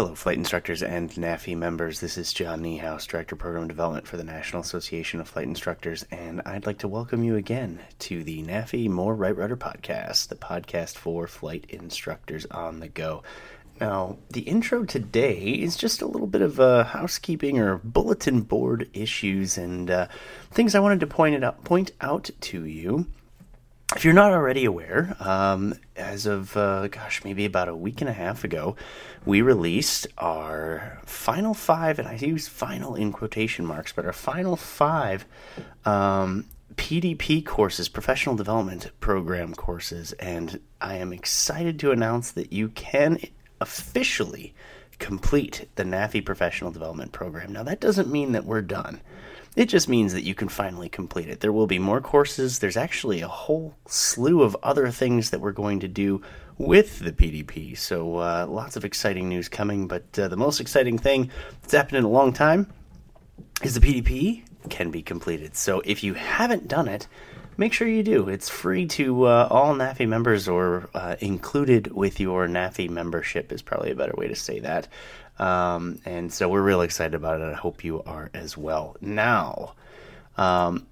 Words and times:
Hello, 0.00 0.14
flight 0.14 0.38
instructors 0.38 0.82
and 0.82 1.10
NAFI 1.10 1.54
members. 1.54 2.00
This 2.00 2.16
is 2.16 2.32
John 2.32 2.62
Niehaus, 2.62 3.06
Director 3.06 3.34
of 3.34 3.40
Program 3.40 3.68
Development 3.68 4.08
for 4.08 4.16
the 4.16 4.24
National 4.24 4.62
Association 4.62 5.20
of 5.20 5.28
Flight 5.28 5.46
Instructors, 5.46 6.06
and 6.10 6.40
I'd 6.46 6.64
like 6.64 6.78
to 6.78 6.88
welcome 6.88 7.22
you 7.22 7.36
again 7.36 7.80
to 7.98 8.24
the 8.24 8.42
NAFI 8.42 8.88
More 8.88 9.14
Right 9.14 9.36
Rudder 9.36 9.58
podcast, 9.58 10.28
the 10.28 10.36
podcast 10.36 10.96
for 10.96 11.26
flight 11.26 11.66
instructors 11.68 12.46
on 12.46 12.80
the 12.80 12.88
go. 12.88 13.22
Now, 13.78 14.16
the 14.30 14.40
intro 14.40 14.86
today 14.86 15.36
is 15.36 15.76
just 15.76 16.00
a 16.00 16.06
little 16.06 16.26
bit 16.26 16.40
of 16.40 16.58
uh, 16.58 16.84
housekeeping 16.84 17.58
or 17.58 17.76
bulletin 17.84 18.40
board 18.40 18.88
issues 18.94 19.58
and 19.58 19.90
uh, 19.90 20.06
things 20.50 20.74
I 20.74 20.80
wanted 20.80 21.00
to 21.00 21.06
point 21.08 21.34
it 21.34 21.44
out, 21.44 21.62
point 21.62 21.90
out 22.00 22.30
to 22.40 22.64
you 22.64 23.04
if 23.96 24.04
you're 24.04 24.14
not 24.14 24.30
already 24.30 24.64
aware, 24.64 25.16
um, 25.20 25.74
as 25.96 26.26
of, 26.26 26.56
uh, 26.56 26.86
gosh, 26.88 27.24
maybe 27.24 27.44
about 27.44 27.68
a 27.68 27.74
week 27.74 28.00
and 28.00 28.08
a 28.08 28.12
half 28.12 28.44
ago, 28.44 28.76
we 29.24 29.42
released 29.42 30.06
our 30.18 31.00
final 31.04 31.54
five, 31.54 31.98
and 31.98 32.06
I 32.06 32.14
use 32.14 32.46
final 32.46 32.94
in 32.94 33.12
quotation 33.12 33.66
marks, 33.66 33.92
but 33.92 34.06
our 34.06 34.12
final 34.12 34.56
five 34.56 35.26
um, 35.84 36.46
PDP 36.76 37.44
courses, 37.44 37.88
professional 37.88 38.36
development 38.36 38.90
program 39.00 39.54
courses. 39.54 40.12
And 40.14 40.60
I 40.80 40.96
am 40.96 41.12
excited 41.12 41.78
to 41.80 41.90
announce 41.90 42.30
that 42.32 42.52
you 42.52 42.68
can 42.68 43.18
officially 43.60 44.54
complete 44.98 45.68
the 45.74 45.84
NAFI 45.84 46.24
professional 46.24 46.70
development 46.70 47.12
program. 47.12 47.52
Now, 47.52 47.64
that 47.64 47.80
doesn't 47.80 48.10
mean 48.10 48.32
that 48.32 48.44
we're 48.44 48.62
done. 48.62 49.00
It 49.56 49.66
just 49.66 49.88
means 49.88 50.12
that 50.12 50.22
you 50.22 50.34
can 50.34 50.48
finally 50.48 50.88
complete 50.88 51.28
it. 51.28 51.40
There 51.40 51.52
will 51.52 51.66
be 51.66 51.78
more 51.78 52.00
courses. 52.00 52.60
There's 52.60 52.76
actually 52.76 53.20
a 53.20 53.28
whole 53.28 53.74
slew 53.86 54.42
of 54.42 54.56
other 54.62 54.90
things 54.90 55.30
that 55.30 55.40
we're 55.40 55.52
going 55.52 55.80
to 55.80 55.88
do 55.88 56.22
with 56.56 57.00
the 57.00 57.12
PDP. 57.12 57.76
So 57.76 58.18
uh, 58.18 58.46
lots 58.48 58.76
of 58.76 58.84
exciting 58.84 59.28
news 59.28 59.48
coming. 59.48 59.88
But 59.88 60.18
uh, 60.18 60.28
the 60.28 60.36
most 60.36 60.60
exciting 60.60 60.98
thing 60.98 61.30
that's 61.62 61.72
happened 61.72 61.98
in 61.98 62.04
a 62.04 62.08
long 62.08 62.32
time 62.32 62.72
is 63.62 63.74
the 63.74 63.80
PDP 63.80 64.44
can 64.68 64.90
be 64.90 65.02
completed. 65.02 65.56
So 65.56 65.82
if 65.84 66.04
you 66.04 66.14
haven't 66.14 66.68
done 66.68 66.86
it, 66.86 67.08
make 67.56 67.72
sure 67.72 67.88
you 67.88 68.02
do. 68.02 68.28
It's 68.28 68.48
free 68.48 68.86
to 68.86 69.24
uh, 69.24 69.48
all 69.50 69.74
NAFI 69.74 70.06
members 70.06 70.48
or 70.48 70.88
uh, 70.94 71.16
included 71.20 71.92
with 71.92 72.20
your 72.20 72.46
NAFI 72.46 72.88
membership 72.88 73.52
is 73.52 73.62
probably 73.62 73.90
a 73.90 73.96
better 73.96 74.14
way 74.16 74.28
to 74.28 74.36
say 74.36 74.60
that. 74.60 74.86
Um, 75.40 75.98
and 76.04 76.30
so 76.30 76.50
we're 76.50 76.60
really 76.60 76.84
excited 76.84 77.14
about 77.14 77.40
it. 77.40 77.44
I 77.44 77.54
hope 77.54 77.82
you 77.82 78.02
are 78.02 78.30
as 78.34 78.58
well. 78.58 78.96
Now, 79.00 79.72
um, 80.36 80.86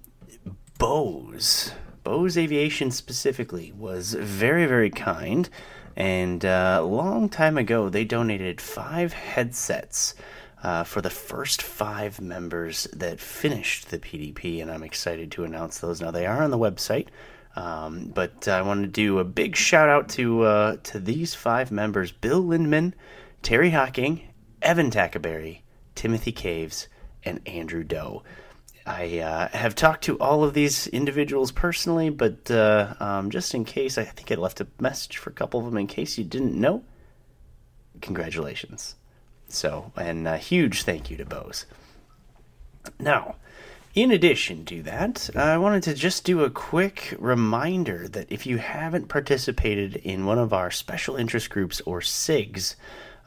Bose, 0.79 1.71
Bose 2.03 2.35
Aviation 2.35 2.89
specifically, 2.89 3.71
was 3.77 4.13
very, 4.13 4.65
very 4.65 4.89
kind. 4.89 5.47
And 5.95 6.43
uh, 6.43 6.79
a 6.81 6.85
long 6.85 7.29
time 7.29 7.59
ago, 7.59 7.89
they 7.89 8.05
donated 8.05 8.59
five 8.59 9.13
headsets 9.13 10.15
uh, 10.63 10.83
for 10.83 11.01
the 11.01 11.11
first 11.11 11.61
five 11.61 12.19
members 12.19 12.87
that 12.91 13.19
finished 13.19 13.91
the 13.91 13.99
PDP. 13.99 14.63
And 14.63 14.71
I'm 14.71 14.83
excited 14.83 15.31
to 15.33 15.43
announce 15.43 15.77
those. 15.77 16.01
Now, 16.01 16.09
they 16.09 16.25
are 16.25 16.41
on 16.41 16.49
the 16.49 16.57
website. 16.57 17.07
Um, 17.55 18.11
but 18.15 18.47
I 18.47 18.63
want 18.63 18.81
to 18.81 18.87
do 18.87 19.19
a 19.19 19.23
big 19.23 19.55
shout 19.55 19.89
out 19.89 20.09
to 20.09 20.43
uh, 20.43 20.77
to 20.83 20.99
these 20.99 21.33
five 21.33 21.71
members: 21.71 22.11
Bill 22.11 22.41
Lindman, 22.41 22.93
Terry 23.41 23.71
Hocking, 23.71 24.28
Evan 24.61 24.91
Tackaberry, 24.91 25.61
Timothy 25.95 26.31
Caves, 26.31 26.87
and 27.23 27.41
Andrew 27.47 27.83
Doe. 27.83 28.23
I 28.85 29.19
uh, 29.19 29.49
have 29.49 29.75
talked 29.75 30.05
to 30.05 30.17
all 30.19 30.43
of 30.43 30.53
these 30.53 30.87
individuals 30.87 31.51
personally, 31.51 32.09
but 32.09 32.49
uh, 32.49 32.95
um, 32.99 33.29
just 33.29 33.53
in 33.53 33.65
case, 33.65 33.97
I 33.97 34.03
think 34.03 34.31
I 34.31 34.35
left 34.35 34.61
a 34.61 34.67
message 34.79 35.17
for 35.17 35.29
a 35.29 35.33
couple 35.33 35.59
of 35.59 35.65
them 35.67 35.77
in 35.77 35.87
case 35.87 36.17
you 36.17 36.23
didn't 36.23 36.59
know. 36.59 36.83
Congratulations. 38.01 38.95
So, 39.47 39.91
and 39.95 40.27
a 40.27 40.37
huge 40.37 40.83
thank 40.83 41.11
you 41.11 41.17
to 41.17 41.25
Bose. 41.25 41.65
Now, 42.99 43.35
in 43.95 44.11
addition 44.11 44.65
to 44.65 44.81
that, 44.83 45.29
I 45.35 45.57
wanted 45.57 45.83
to 45.83 45.93
just 45.93 46.23
do 46.23 46.43
a 46.43 46.49
quick 46.49 47.15
reminder 47.19 48.07
that 48.07 48.31
if 48.31 48.45
you 48.45 48.57
haven't 48.57 49.09
participated 49.09 49.97
in 49.97 50.25
one 50.25 50.39
of 50.39 50.53
our 50.53 50.71
special 50.71 51.15
interest 51.15 51.49
groups 51.49 51.81
or 51.85 51.99
SIGs, 51.99 52.75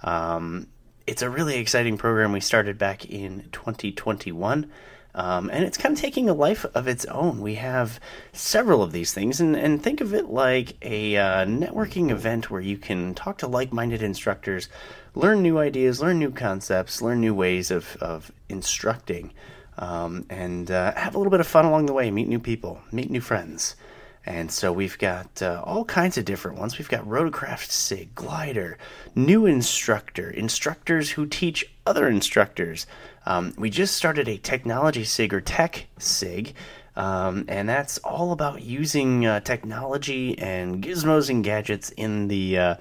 um, 0.03 0.69
it's 1.07 1.23
a 1.23 1.31
really 1.31 1.57
exciting 1.57 1.97
program 1.99 2.33
we 2.33 2.41
started 2.41 2.79
back 2.79 3.05
in 3.05 3.49
2021. 3.53 4.71
Um, 5.15 5.51
and 5.51 5.65
it's 5.65 5.77
kind 5.77 5.95
of 5.95 6.01
taking 6.01 6.31
a 6.31 6.35
life 6.35 6.65
of 6.75 6.89
its 6.89 7.05
own. 7.05 7.41
We 7.41 7.57
have 7.57 8.01
several 8.33 8.83
of 8.83 8.93
these 8.93 9.13
things, 9.13 9.41
and, 9.41 9.55
and 9.55 9.83
think 9.83 10.01
of 10.01 10.15
it 10.15 10.31
like 10.31 10.77
a 10.81 11.17
uh, 11.19 11.45
networking 11.45 12.11
event 12.11 12.51
where 12.51 12.63
you 12.63 12.79
can 12.79 13.15
talk 13.15 13.37
to 13.39 13.47
like 13.47 13.75
minded 13.75 14.03
instructors, 14.03 14.71
learn 15.15 15.43
new 15.43 15.59
ideas, 15.59 16.01
learn 16.01 16.19
new 16.19 16.31
concepts, 16.31 17.03
learn 17.03 17.21
new 17.21 17.35
ways 17.35 17.71
of, 17.71 17.97
of 18.01 18.33
instructing, 18.49 19.33
um, 19.77 20.25
and 20.31 20.71
uh, 20.71 20.95
have 20.95 21.15
a 21.15 21.19
little 21.19 21.31
bit 21.31 21.41
of 21.41 21.47
fun 21.47 21.67
along 21.67 21.87
the 21.87 21.93
way, 21.93 22.11
meet 22.11 22.29
new 22.29 22.41
people, 22.41 22.81
meet 22.91 23.11
new 23.11 23.21
friends. 23.21 23.77
And 24.25 24.53
so 24.53 24.73
we've 24.73 24.99
got 24.99 25.43
uh, 25.43 25.63
all 25.65 25.85
kinds 25.85 26.17
of 26.17 26.25
different 26.25 26.59
ones. 26.59 26.79
We've 26.79 26.89
got 26.89 27.05
Rotorcraft 27.05 27.71
SIG, 27.71 28.15
Glider, 28.15 28.79
new 29.15 29.47
instructor, 29.47 30.31
instructors 30.31 31.11
who 31.11 31.27
teach 31.27 31.69
other 31.87 32.09
instructors. 32.09 32.87
Um, 33.27 33.53
we 33.59 33.69
just 33.69 33.97
started 33.97 34.29
a 34.29 34.39
technology 34.39 35.05
SIG 35.05 35.35
or 35.35 35.41
tech 35.41 35.87
SIG, 35.99 36.55
um, 36.95 37.47
and 37.49 37.69
that's 37.69 37.99
all 37.99 38.33
about 38.33 38.63
using 38.63 39.27
uh, 39.27 39.41
technology 39.41 40.39
and 40.39 40.83
gizmos 40.83 41.29
and 41.29 41.43
gadgets 41.43 41.91
in 41.91 42.29
the 42.29 42.59
uh, 42.59 42.75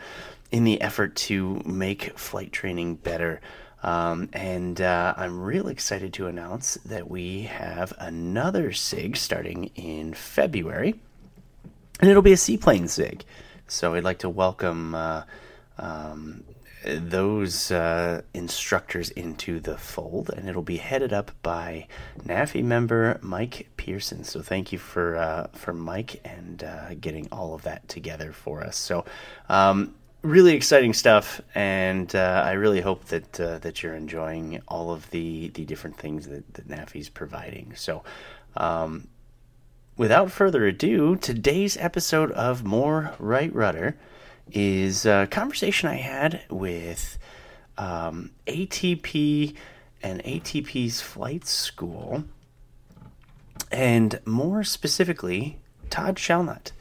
in 0.52 0.64
the 0.64 0.82
effort 0.82 1.16
to 1.16 1.62
make 1.66 2.18
flight 2.20 2.52
training 2.52 2.96
better. 2.96 3.42
Um, 3.84 4.30
and 4.34 4.80
uh, 4.80 5.16
I'm 5.18 5.40
real 5.42 5.70
excited 5.70 6.14
to 6.14 6.28
announce 6.28 6.76
that 6.86 7.10
we 7.10 7.44
have 7.44 7.94
another 7.98 8.74
SIG 8.74 9.18
starting 9.18 9.72
in 9.76 10.14
February 10.14 11.00
and 12.02 12.10
it'll 12.10 12.22
be 12.22 12.34
a 12.34 12.38
seaplane 12.38 12.88
SIG. 12.88 13.24
So 13.68 13.94
I'd 13.94 14.04
like 14.04 14.20
to 14.20 14.30
welcome 14.30 14.96
uh, 14.96 15.24
um, 15.78 16.44
those 16.84 17.72
uh, 17.72 18.22
instructors 18.34 19.12
into 19.12 19.60
the 19.60 19.78
fold, 19.78 20.30
and 20.30 20.50
it'll 20.50 20.62
be 20.62 20.78
headed 20.78 21.14
up 21.14 21.32
by 21.42 21.88
NAFI 22.26 22.64
member 22.64 23.20
Mike 23.22 23.70
Pearson. 23.78 24.24
So 24.24 24.42
thank 24.42 24.72
you 24.72 24.80
for 24.80 25.16
uh, 25.16 25.48
for 25.54 25.74
Mike 25.74 26.20
and 26.26 26.64
uh, 26.64 26.96
getting 26.96 27.28
all 27.32 27.54
of 27.54 27.62
that 27.64 27.88
together 27.88 28.32
for 28.32 28.62
us. 28.62 28.78
So. 28.78 29.06
Um, 29.48 29.96
really 30.24 30.54
exciting 30.54 30.94
stuff, 30.94 31.42
and 31.56 32.16
uh, 32.16 32.44
I 32.46 32.52
really 32.52 32.80
hope 32.80 33.06
that 33.06 33.40
uh, 33.40 33.58
that 33.60 33.82
you're 33.82 33.96
enjoying 33.96 34.62
all 34.68 34.92
of 34.92 35.10
the 35.10 35.50
the 35.50 35.66
different 35.66 35.98
things 35.98 36.28
that, 36.28 36.54
that 36.54 36.68
NAFI's 36.68 37.10
providing. 37.10 37.74
So, 37.76 38.04
um, 38.56 39.08
without 40.02 40.32
further 40.32 40.66
ado, 40.66 41.16
today's 41.16 41.78
episode 41.78 42.32
of 42.32 42.64
More 42.64 43.14
Right 43.20 43.54
Rudder 43.54 43.96
is 44.52 45.06
a 45.06 45.28
conversation 45.30 45.90
I 45.90 45.98
had 45.98 46.42
with 46.50 47.20
um, 47.78 48.32
ATP 48.48 49.54
and 50.02 50.20
ATP's 50.26 51.02
flight 51.02 51.46
school, 51.46 52.24
and 53.72 54.20
more 54.26 54.64
specifically, 54.64 55.60
Todd 55.92 56.16
Shellnut. 56.16 56.72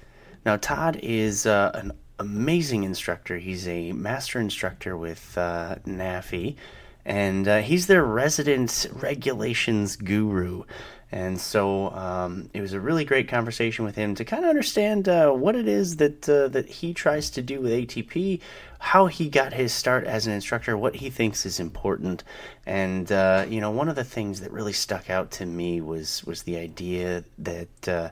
Now, 0.46 0.56
Todd 0.56 0.98
is 1.02 1.44
uh, 1.44 1.72
an 1.74 1.92
amazing 2.18 2.84
instructor. 2.84 3.36
He's 3.36 3.68
a 3.68 3.92
master 3.92 4.40
instructor 4.40 4.96
with 4.96 5.36
uh, 5.36 5.76
NAFI, 5.86 6.56
and 7.04 7.46
uh, 7.46 7.58
he's 7.58 7.86
their 7.86 8.02
resident 8.02 8.86
regulations 8.94 9.96
guru. 9.96 10.64
And 11.12 11.40
so 11.40 11.90
um, 11.90 12.50
it 12.54 12.60
was 12.60 12.72
a 12.72 12.80
really 12.80 13.04
great 13.04 13.28
conversation 13.28 13.84
with 13.84 13.96
him 13.96 14.14
to 14.14 14.24
kind 14.24 14.44
of 14.44 14.48
understand 14.48 15.08
uh, 15.08 15.32
what 15.32 15.56
it 15.56 15.66
is 15.66 15.96
that 15.96 16.28
uh, 16.28 16.48
that 16.48 16.68
he 16.68 16.94
tries 16.94 17.30
to 17.30 17.42
do 17.42 17.60
with 17.60 17.72
ATP, 17.72 18.40
how 18.78 19.06
he 19.06 19.28
got 19.28 19.52
his 19.52 19.72
start 19.72 20.04
as 20.04 20.26
an 20.26 20.32
instructor, 20.32 20.76
what 20.76 20.96
he 20.96 21.10
thinks 21.10 21.44
is 21.44 21.58
important, 21.58 22.22
and 22.64 23.10
uh, 23.10 23.44
you 23.48 23.60
know 23.60 23.72
one 23.72 23.88
of 23.88 23.96
the 23.96 24.04
things 24.04 24.40
that 24.40 24.52
really 24.52 24.72
stuck 24.72 25.10
out 25.10 25.32
to 25.32 25.46
me 25.46 25.80
was 25.80 26.22
was 26.24 26.44
the 26.44 26.56
idea 26.56 27.24
that 27.38 27.88
uh, 27.88 28.10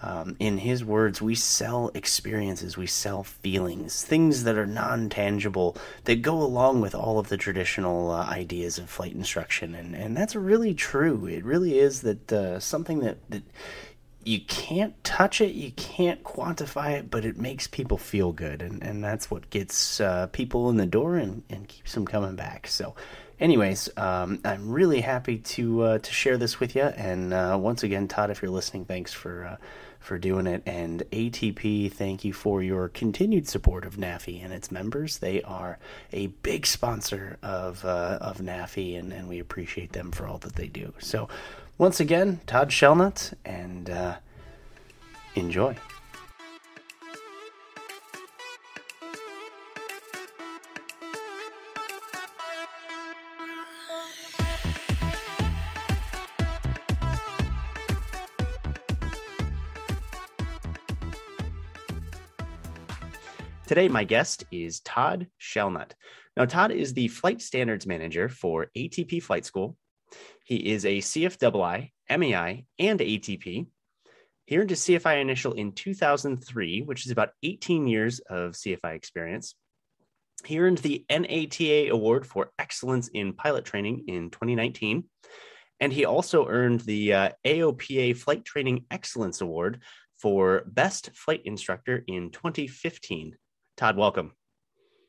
um, 0.00 0.36
in 0.38 0.58
his 0.58 0.84
words, 0.84 1.20
we 1.20 1.34
sell 1.34 1.90
experiences, 1.92 2.76
we 2.76 2.86
sell 2.86 3.24
feelings, 3.24 4.04
things 4.04 4.44
that 4.44 4.56
are 4.56 4.66
non 4.66 5.08
tangible 5.08 5.76
that 6.04 6.22
go 6.22 6.40
along 6.40 6.80
with 6.80 6.94
all 6.94 7.18
of 7.18 7.28
the 7.28 7.36
traditional 7.36 8.10
uh, 8.10 8.24
ideas 8.26 8.78
of 8.78 8.88
flight 8.88 9.12
instruction. 9.12 9.74
And, 9.74 9.96
and 9.96 10.16
that's 10.16 10.36
really 10.36 10.74
true. 10.74 11.26
It 11.26 11.44
really 11.44 11.78
is 11.78 12.02
that 12.02 12.32
uh, 12.32 12.60
something 12.60 13.00
that, 13.00 13.18
that 13.30 13.42
you 14.28 14.40
can't 14.40 15.02
touch 15.02 15.40
it, 15.40 15.54
you 15.54 15.72
can't 15.72 16.22
quantify 16.22 16.92
it, 16.92 17.10
but 17.10 17.24
it 17.24 17.38
makes 17.38 17.66
people 17.66 17.96
feel 17.96 18.30
good, 18.32 18.60
and, 18.60 18.82
and 18.82 19.02
that's 19.02 19.30
what 19.30 19.48
gets 19.48 20.00
uh, 20.00 20.26
people 20.28 20.68
in 20.68 20.76
the 20.76 20.86
door 20.86 21.16
and, 21.16 21.42
and 21.48 21.66
keeps 21.66 21.94
them 21.94 22.04
coming 22.04 22.36
back. 22.36 22.66
So, 22.66 22.94
anyways, 23.40 23.88
um, 23.96 24.40
I'm 24.44 24.70
really 24.70 25.00
happy 25.00 25.38
to 25.38 25.82
uh, 25.82 25.98
to 25.98 26.12
share 26.12 26.36
this 26.36 26.60
with 26.60 26.76
you. 26.76 26.82
And 26.82 27.32
uh, 27.32 27.58
once 27.60 27.82
again, 27.82 28.06
Todd, 28.06 28.30
if 28.30 28.42
you're 28.42 28.50
listening, 28.50 28.84
thanks 28.84 29.12
for 29.14 29.44
uh, 29.44 29.56
for 29.98 30.18
doing 30.18 30.46
it. 30.46 30.62
And 30.66 31.02
ATP, 31.12 31.92
thank 31.92 32.24
you 32.24 32.32
for 32.32 32.62
your 32.62 32.88
continued 32.88 33.48
support 33.48 33.84
of 33.84 33.96
NAFI 33.96 34.44
and 34.44 34.52
its 34.52 34.70
members. 34.70 35.18
They 35.18 35.42
are 35.42 35.78
a 36.12 36.28
big 36.28 36.66
sponsor 36.66 37.38
of 37.42 37.84
uh, 37.84 38.18
of 38.20 38.38
NAFI, 38.38 38.98
and, 38.98 39.12
and 39.12 39.28
we 39.28 39.38
appreciate 39.38 39.92
them 39.92 40.12
for 40.12 40.26
all 40.26 40.38
that 40.38 40.56
they 40.56 40.68
do. 40.68 40.92
So 40.98 41.28
once 41.76 42.00
again, 42.00 42.40
Todd 42.46 42.70
Shellnut, 42.70 43.34
and 43.44 43.90
uh, 43.90 44.16
enjoy. 45.34 45.76
Today, 63.68 63.86
my 63.86 64.02
guest 64.02 64.44
is 64.50 64.80
Todd 64.80 65.28
Shellnut. 65.40 65.92
Now, 66.36 66.46
Todd 66.46 66.72
is 66.72 66.94
the 66.94 67.08
flight 67.08 67.40
standards 67.40 67.86
manager 67.86 68.28
for 68.28 68.66
ATP 68.76 69.22
Flight 69.22 69.44
School 69.44 69.76
he 70.44 70.72
is 70.72 70.84
a 70.84 70.98
CFII, 70.98 71.90
MEI, 72.10 72.64
and 72.78 73.00
ATP. 73.00 73.66
He 74.46 74.58
earned 74.58 74.70
his 74.70 74.80
CFI 74.80 75.20
initial 75.20 75.52
in 75.52 75.72
2003, 75.72 76.82
which 76.82 77.04
is 77.04 77.12
about 77.12 77.32
18 77.42 77.86
years 77.86 78.20
of 78.20 78.52
CFI 78.52 78.94
experience. 78.94 79.54
He 80.44 80.58
earned 80.58 80.78
the 80.78 81.04
NATA 81.10 81.90
Award 81.90 82.26
for 82.26 82.50
Excellence 82.58 83.08
in 83.08 83.34
Pilot 83.34 83.66
Training 83.66 84.04
in 84.08 84.30
2019. 84.30 85.04
And 85.80 85.92
he 85.92 86.06
also 86.06 86.48
earned 86.48 86.80
the 86.80 87.12
uh, 87.12 87.30
AOPA 87.44 88.16
Flight 88.16 88.44
Training 88.44 88.86
Excellence 88.90 89.42
Award 89.42 89.82
for 90.16 90.62
Best 90.66 91.10
Flight 91.14 91.42
Instructor 91.44 92.02
in 92.06 92.30
2015. 92.30 93.36
Todd, 93.78 93.96
welcome. 93.96 94.32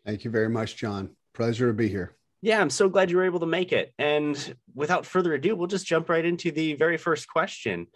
Thank 0.05 0.23
you 0.23 0.29
very 0.29 0.47
much, 0.47 0.77
John. 0.77 1.09
Pleasure 1.33 1.67
to 1.67 1.73
be 1.73 1.89
here. 1.89 2.15
Yeah, 2.43 2.61
I'm 2.61 2.69
so 2.69 2.87
glad 2.87 3.09
you 3.09 3.17
were 3.17 3.25
able 3.25 3.39
to 3.39 3.47
make 3.47 3.73
it. 3.73 3.93
And 3.97 4.55
without 4.75 5.07
further 5.07 5.33
ado, 5.33 5.55
we'll 5.55 5.67
just 5.67 5.87
jump 5.87 6.07
right 6.07 6.23
into 6.23 6.51
the 6.51 6.75
very 6.75 6.97
first 6.97 7.27
question. 7.27 7.87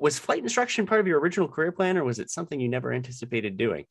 Was 0.00 0.18
flight 0.18 0.42
instruction 0.42 0.86
part 0.86 1.00
of 1.00 1.06
your 1.06 1.20
original 1.20 1.46
career 1.46 1.70
plan, 1.70 1.96
or 1.96 2.04
was 2.04 2.18
it 2.18 2.30
something 2.30 2.58
you 2.58 2.68
never 2.68 2.92
anticipated 2.92 3.56
doing? 3.56 3.84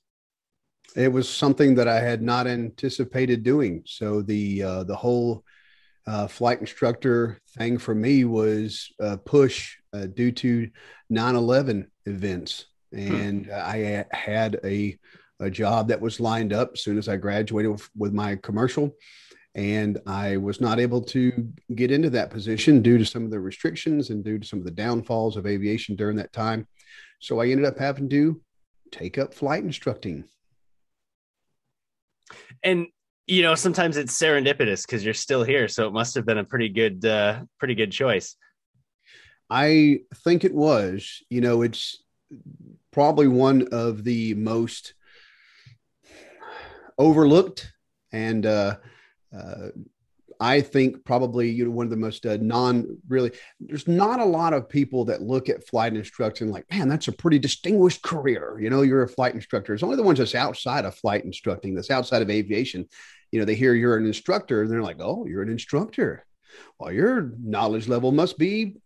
It 0.97 1.13
was 1.13 1.29
something 1.29 1.75
that 1.75 1.87
I 1.87 2.01
had 2.01 2.21
not 2.21 2.45
anticipated 2.45 3.43
doing. 3.43 3.83
So 3.85 4.21
the 4.21 4.63
uh, 4.63 4.83
the 4.83 4.95
whole 4.95 5.45
uh, 6.05 6.27
flight 6.27 6.59
instructor 6.59 7.39
thing 7.57 7.77
for 7.77 7.95
me 7.95 8.25
was 8.25 8.91
a 8.99 9.17
push 9.17 9.77
uh, 9.93 10.07
due 10.07 10.33
to 10.33 10.69
9/11 11.11 11.85
events, 12.05 12.65
hmm. 12.91 13.15
and 13.15 13.45
hmm. 13.45 13.51
I 13.53 14.05
had 14.11 14.59
a 14.63 14.97
a 15.39 15.49
job 15.49 15.87
that 15.87 16.01
was 16.01 16.19
lined 16.19 16.53
up 16.53 16.71
as 16.73 16.83
soon 16.83 16.97
as 16.97 17.07
I 17.07 17.15
graduated 17.17 17.71
with, 17.71 17.89
with 17.95 18.13
my 18.13 18.35
commercial 18.35 18.93
and 19.55 19.99
I 20.05 20.37
was 20.37 20.61
not 20.61 20.79
able 20.79 21.01
to 21.01 21.51
get 21.75 21.91
into 21.91 22.09
that 22.11 22.29
position 22.29 22.81
due 22.81 22.97
to 22.97 23.05
some 23.05 23.25
of 23.25 23.31
the 23.31 23.39
restrictions 23.39 24.09
and 24.09 24.23
due 24.23 24.39
to 24.39 24.47
some 24.47 24.59
of 24.59 24.65
the 24.65 24.71
downfalls 24.71 25.37
of 25.37 25.47
aviation 25.47 25.95
during 25.95 26.17
that 26.17 26.31
time. 26.31 26.67
So 27.19 27.39
I 27.41 27.47
ended 27.47 27.65
up 27.65 27.77
having 27.77 28.09
to 28.09 28.41
take 28.91 29.17
up 29.17 29.33
flight 29.33 29.63
instructing. 29.63 30.25
And 32.63 32.87
you 33.27 33.43
know, 33.43 33.53
sometimes 33.53 33.97
it's 33.97 34.19
serendipitous 34.19 34.87
because 34.87 35.05
you're 35.05 35.13
still 35.13 35.43
here, 35.43 35.67
so 35.67 35.87
it 35.87 35.93
must 35.93 36.15
have 36.15 36.25
been 36.25 36.39
a 36.39 36.43
pretty 36.43 36.69
good, 36.69 37.05
uh, 37.05 37.43
pretty 37.59 37.75
good 37.75 37.91
choice. 37.91 38.35
I 39.51 39.99
think 40.23 40.43
it 40.43 40.53
was. 40.53 41.21
You 41.29 41.41
know, 41.41 41.61
it's 41.61 42.03
probably 42.91 43.27
one 43.27 43.67
of 43.71 44.03
the 44.03 44.33
most 44.33 44.95
overlooked 46.99 47.71
and 48.11 48.45
uh, 48.45 48.75
uh, 49.35 49.69
I 50.39 50.61
think 50.61 51.03
probably 51.03 51.49
you 51.49 51.65
know 51.65 51.71
one 51.71 51.85
of 51.85 51.89
the 51.89 51.97
most 51.97 52.25
uh, 52.25 52.37
non 52.39 52.97
really. 53.07 53.31
There's 53.59 53.87
not 53.87 54.19
a 54.19 54.25
lot 54.25 54.53
of 54.53 54.69
people 54.69 55.05
that 55.05 55.21
look 55.21 55.49
at 55.49 55.67
flight 55.67 55.95
instruction 55.95 56.49
like, 56.49 56.69
man, 56.71 56.87
that's 56.87 57.09
a 57.09 57.13
pretty 57.13 57.39
distinguished 57.39 58.03
career. 58.03 58.57
You 58.59 58.69
know, 58.69 58.81
you're 58.81 59.03
a 59.03 59.09
flight 59.09 59.35
instructor. 59.35 59.73
It's 59.73 59.83
only 59.83 59.97
the 59.97 60.03
ones 60.03 60.19
that's 60.19 60.35
outside 60.35 60.85
of 60.85 60.95
flight 60.95 61.25
instructing, 61.25 61.75
that's 61.75 61.91
outside 61.91 62.21
of 62.21 62.29
aviation. 62.29 62.87
You 63.31 63.39
know, 63.39 63.45
they 63.45 63.55
hear 63.55 63.73
you're 63.73 63.97
an 63.97 64.05
instructor 64.05 64.61
and 64.61 64.71
they're 64.71 64.81
like, 64.81 64.97
oh, 64.99 65.25
you're 65.25 65.43
an 65.43 65.49
instructor. 65.49 66.25
Well, 66.79 66.91
your 66.91 67.33
knowledge 67.43 67.87
level 67.87 68.11
must 68.11 68.37
be 68.37 68.77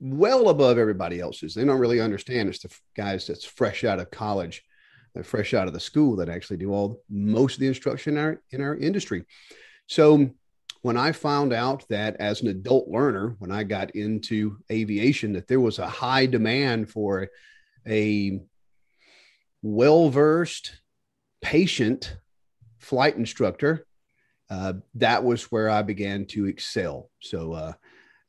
well 0.00 0.48
above 0.48 0.78
everybody 0.78 1.20
else's. 1.20 1.54
They 1.54 1.64
don't 1.64 1.78
really 1.78 2.00
understand. 2.00 2.48
It's 2.48 2.60
the 2.60 2.74
guys 2.96 3.26
that's 3.26 3.44
fresh 3.44 3.84
out 3.84 4.00
of 4.00 4.10
college, 4.10 4.64
fresh 5.22 5.54
out 5.54 5.66
of 5.66 5.72
the 5.72 5.80
school 5.80 6.16
that 6.16 6.28
actually 6.28 6.56
do 6.56 6.72
all 6.72 7.02
most 7.08 7.54
of 7.54 7.60
the 7.60 7.68
instruction 7.68 8.16
in 8.16 8.22
our, 8.22 8.42
in 8.50 8.60
our 8.60 8.76
industry. 8.76 9.24
So 9.86 10.30
when 10.82 10.96
I 10.96 11.12
found 11.12 11.52
out 11.52 11.84
that 11.88 12.16
as 12.20 12.42
an 12.42 12.48
adult 12.48 12.88
learner, 12.88 13.34
when 13.38 13.50
I 13.50 13.64
got 13.64 13.96
into 13.96 14.58
aviation, 14.70 15.32
that 15.32 15.48
there 15.48 15.60
was 15.60 15.78
a 15.78 15.88
high 15.88 16.26
demand 16.26 16.90
for 16.90 17.28
a 17.86 18.40
well 19.62 20.08
versed, 20.10 20.80
patient 21.42 22.16
flight 22.78 23.16
instructor, 23.16 23.86
uh, 24.48 24.74
that 24.94 25.24
was 25.24 25.44
where 25.44 25.68
I 25.68 25.82
began 25.82 26.24
to 26.26 26.46
excel. 26.46 27.10
So, 27.20 27.52
uh, 27.52 27.72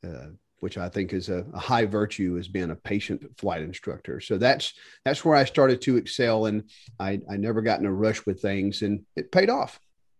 uh, 0.04 0.28
which 0.60 0.78
I 0.78 0.88
think 0.88 1.12
is 1.12 1.28
a, 1.28 1.44
a, 1.52 1.58
high 1.58 1.84
virtue 1.84 2.36
as 2.38 2.48
being 2.48 2.70
a 2.70 2.76
patient 2.76 3.22
flight 3.38 3.62
instructor. 3.62 4.20
So 4.20 4.38
that's 4.38 4.74
that's 5.04 5.24
where 5.24 5.36
I 5.36 5.44
started 5.44 5.80
to 5.82 5.96
excel, 5.96 6.46
and 6.46 6.64
I, 6.98 7.20
I 7.30 7.36
never 7.36 7.62
got 7.62 7.80
in 7.80 7.86
a 7.86 7.92
rush 7.92 8.26
with 8.26 8.40
things, 8.40 8.82
and 8.82 9.04
it 9.16 9.32
paid 9.32 9.50
off. 9.50 9.78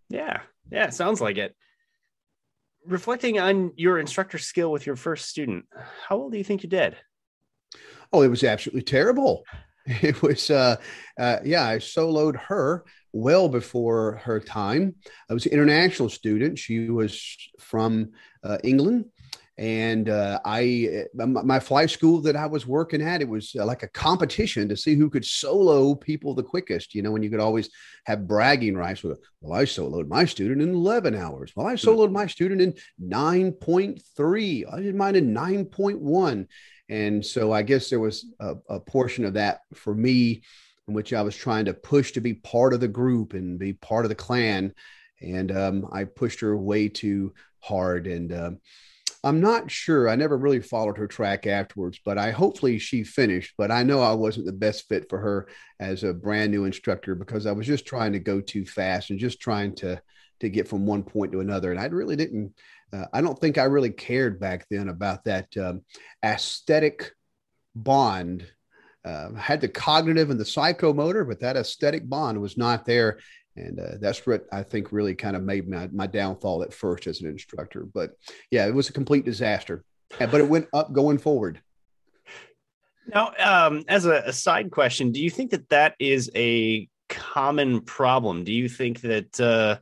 Yeah, 0.08 0.40
yeah, 0.70 0.90
sounds 0.90 1.20
like 1.20 1.36
it. 1.36 1.54
Reflecting 2.86 3.38
on 3.38 3.72
your 3.76 3.98
instructor 3.98 4.38
skill 4.38 4.70
with 4.70 4.86
your 4.86 4.96
first 4.96 5.28
student, 5.28 5.66
how 6.08 6.16
well 6.16 6.30
do 6.30 6.38
you 6.38 6.44
think 6.44 6.62
you 6.62 6.68
did? 6.68 6.96
Oh, 8.12 8.22
it 8.22 8.28
was 8.28 8.44
absolutely 8.44 8.82
terrible. 8.82 9.44
It 10.02 10.20
was, 10.20 10.50
uh, 10.50 10.76
uh, 11.18 11.38
yeah, 11.46 11.66
I 11.66 11.76
soloed 11.76 12.36
her 12.36 12.84
well 13.14 13.48
before 13.48 14.20
her 14.24 14.38
time. 14.38 14.96
I 15.30 15.32
was 15.32 15.46
an 15.46 15.52
international 15.52 16.10
student. 16.10 16.58
She 16.58 16.90
was 16.90 17.38
from 17.58 18.10
uh, 18.44 18.58
England 18.62 19.06
and 19.58 20.08
uh, 20.08 20.38
I 20.44 21.04
uh, 21.18 21.26
my 21.26 21.58
flight 21.58 21.90
school 21.90 22.20
that 22.22 22.36
I 22.36 22.46
was 22.46 22.66
working 22.66 23.02
at 23.02 23.20
it 23.20 23.28
was 23.28 23.54
uh, 23.58 23.66
like 23.66 23.82
a 23.82 23.88
competition 23.88 24.68
to 24.68 24.76
see 24.76 24.94
who 24.94 25.10
could 25.10 25.24
solo 25.24 25.96
people 25.96 26.32
the 26.32 26.44
quickest. 26.44 26.94
You 26.94 27.02
know, 27.02 27.10
when 27.10 27.24
you 27.24 27.30
could 27.30 27.40
always 27.40 27.68
have 28.06 28.28
bragging 28.28 28.76
rights. 28.76 29.02
With, 29.02 29.20
well, 29.40 29.60
I 29.60 29.64
soloed 29.64 30.08
my 30.08 30.24
student 30.24 30.62
in 30.62 30.70
eleven 30.70 31.14
hours. 31.14 31.52
Well, 31.56 31.66
I 31.66 31.72
hmm. 31.72 31.88
soloed 31.88 32.12
my 32.12 32.28
student 32.28 32.60
in 32.60 32.74
nine 32.98 33.52
point 33.52 34.00
three. 34.16 34.64
I 34.64 34.80
did 34.80 34.94
mine 34.94 35.16
in 35.16 35.32
nine 35.32 35.64
point 35.64 36.00
one. 36.00 36.46
And 36.88 37.24
so 37.26 37.52
I 37.52 37.62
guess 37.62 37.90
there 37.90 38.00
was 38.00 38.24
a, 38.40 38.54
a 38.70 38.80
portion 38.80 39.26
of 39.26 39.34
that 39.34 39.60
for 39.74 39.94
me 39.94 40.42
in 40.86 40.94
which 40.94 41.12
I 41.12 41.20
was 41.20 41.36
trying 41.36 41.66
to 41.66 41.74
push 41.74 42.12
to 42.12 42.22
be 42.22 42.32
part 42.32 42.72
of 42.72 42.80
the 42.80 42.88
group 42.88 43.34
and 43.34 43.58
be 43.58 43.74
part 43.74 44.06
of 44.06 44.08
the 44.08 44.14
clan. 44.14 44.72
And 45.20 45.52
um, 45.52 45.88
I 45.92 46.04
pushed 46.04 46.40
her 46.40 46.56
way 46.56 46.88
too 46.88 47.34
hard. 47.60 48.06
And 48.06 48.32
um, 48.32 48.60
I'm 49.28 49.40
not 49.40 49.70
sure. 49.70 50.08
I 50.08 50.16
never 50.16 50.38
really 50.38 50.60
followed 50.60 50.96
her 50.96 51.06
track 51.06 51.46
afterwards, 51.46 52.00
but 52.02 52.16
I 52.16 52.30
hopefully 52.30 52.78
she 52.78 53.04
finished. 53.04 53.52
But 53.58 53.70
I 53.70 53.82
know 53.82 54.00
I 54.00 54.12
wasn't 54.12 54.46
the 54.46 54.52
best 54.52 54.88
fit 54.88 55.10
for 55.10 55.18
her 55.18 55.48
as 55.78 56.02
a 56.02 56.14
brand 56.14 56.50
new 56.50 56.64
instructor 56.64 57.14
because 57.14 57.44
I 57.44 57.52
was 57.52 57.66
just 57.66 57.84
trying 57.84 58.14
to 58.14 58.20
go 58.20 58.40
too 58.40 58.64
fast 58.64 59.10
and 59.10 59.18
just 59.18 59.38
trying 59.38 59.74
to 59.76 60.00
to 60.40 60.48
get 60.48 60.66
from 60.66 60.86
one 60.86 61.02
point 61.02 61.32
to 61.32 61.40
another. 61.40 61.70
And 61.70 61.78
I 61.78 61.84
really 61.86 62.16
didn't. 62.16 62.54
Uh, 62.90 63.04
I 63.12 63.20
don't 63.20 63.38
think 63.38 63.58
I 63.58 63.64
really 63.64 63.90
cared 63.90 64.40
back 64.40 64.66
then 64.70 64.88
about 64.88 65.24
that 65.24 65.54
um, 65.58 65.82
affective 66.22 67.10
bond. 67.74 68.46
Uh, 69.04 69.32
had 69.34 69.60
the 69.60 69.68
cognitive 69.68 70.30
and 70.30 70.40
the 70.40 70.44
psychomotor, 70.44 71.26
but 71.26 71.40
that 71.40 71.56
affective 71.56 72.08
bond 72.08 72.40
was 72.40 72.56
not 72.56 72.84
there 72.84 73.18
and 73.58 73.80
uh, 73.80 73.96
that's 74.00 74.26
what 74.26 74.46
I 74.52 74.62
think 74.62 74.92
really 74.92 75.14
kind 75.14 75.36
of 75.36 75.42
made 75.42 75.68
my, 75.68 75.88
my 75.92 76.06
downfall 76.06 76.62
at 76.62 76.72
first 76.72 77.06
as 77.06 77.20
an 77.20 77.28
instructor. 77.28 77.86
But 77.92 78.12
yeah, 78.50 78.66
it 78.66 78.74
was 78.74 78.88
a 78.88 78.92
complete 78.92 79.24
disaster, 79.24 79.84
but 80.18 80.34
it 80.34 80.48
went 80.48 80.68
up 80.72 80.92
going 80.92 81.18
forward. 81.18 81.60
Now, 83.06 83.32
um, 83.38 83.84
as 83.88 84.04
a, 84.04 84.22
a, 84.26 84.32
side 84.32 84.70
question, 84.70 85.12
do 85.12 85.22
you 85.22 85.30
think 85.30 85.52
that 85.52 85.68
that 85.70 85.94
is 85.98 86.30
a 86.34 86.88
common 87.08 87.80
problem? 87.80 88.44
Do 88.44 88.52
you 88.52 88.68
think 88.68 89.00
that 89.00 89.40
uh, 89.40 89.78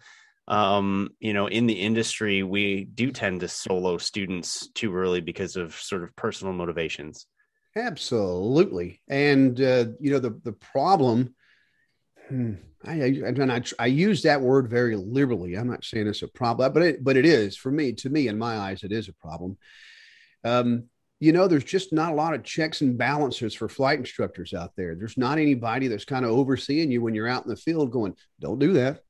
um, 0.51 1.11
you 1.19 1.33
know 1.33 1.49
in 1.49 1.67
the 1.67 1.75
industry 1.75 2.45
we 2.45 2.85
do 2.85 3.11
tend 3.11 3.41
to 3.41 3.49
solo 3.49 3.99
students 3.99 4.69
too 4.69 4.95
early 4.95 5.21
because 5.21 5.57
of 5.57 5.75
sort 5.75 6.05
of 6.05 6.15
personal 6.15 6.53
motivations? 6.53 7.27
Absolutely. 7.77 9.03
And, 9.07 9.61
uh, 9.61 9.87
you 10.01 10.11
know, 10.11 10.19
the, 10.19 10.41
the 10.43 10.53
problem, 10.53 11.35
hmm, 12.27 12.55
I, 12.87 12.93
I, 12.93 13.55
I, 13.57 13.63
I, 13.79 13.87
use 13.87 14.23
that 14.23 14.41
word 14.41 14.69
very 14.71 14.97
liberally. 14.97 15.55
I'm 15.55 15.69
not 15.69 15.85
saying 15.85 16.07
it's 16.07 16.23
a 16.23 16.29
problem, 16.29 16.73
but 16.73 16.83
it, 16.83 17.05
but 17.05 17.17
it 17.17 17.27
is 17.27 17.57
for 17.57 17.71
me, 17.71 17.93
to 17.95 18.11
me, 18.11 18.29
in 18.29 18.39
my 18.39 18.57
eyes, 18.59 18.85
it 18.85 18.93
is 18.93 19.09
a 19.09 19.13
problem. 19.15 19.57
Um, 20.45 20.85
you 21.19 21.33
know, 21.33 21.49
there's 21.49 21.65
just 21.65 21.93
not 21.93 22.13
a 22.13 22.15
lot 22.15 22.35
of 22.35 22.45
checks 22.45 22.83
and 22.83 22.99
balances 22.99 23.55
for 23.55 23.69
flight 23.69 23.99
instructors 23.99 24.53
out 24.53 24.73
there. 24.77 24.95
There's 24.95 25.17
not 25.17 25.39
anybody 25.39 25.89
that's 25.89 26.05
kind 26.05 26.25
of 26.25 26.31
overseeing 26.31 26.91
you 26.91 27.01
when 27.01 27.15
you're 27.15 27.29
out 27.29 27.45
in 27.45 27.51
the 27.51 27.57
field 27.57 27.91
going, 27.91 28.15
don't 28.39 28.59
do 28.59 28.75
that. 28.75 29.01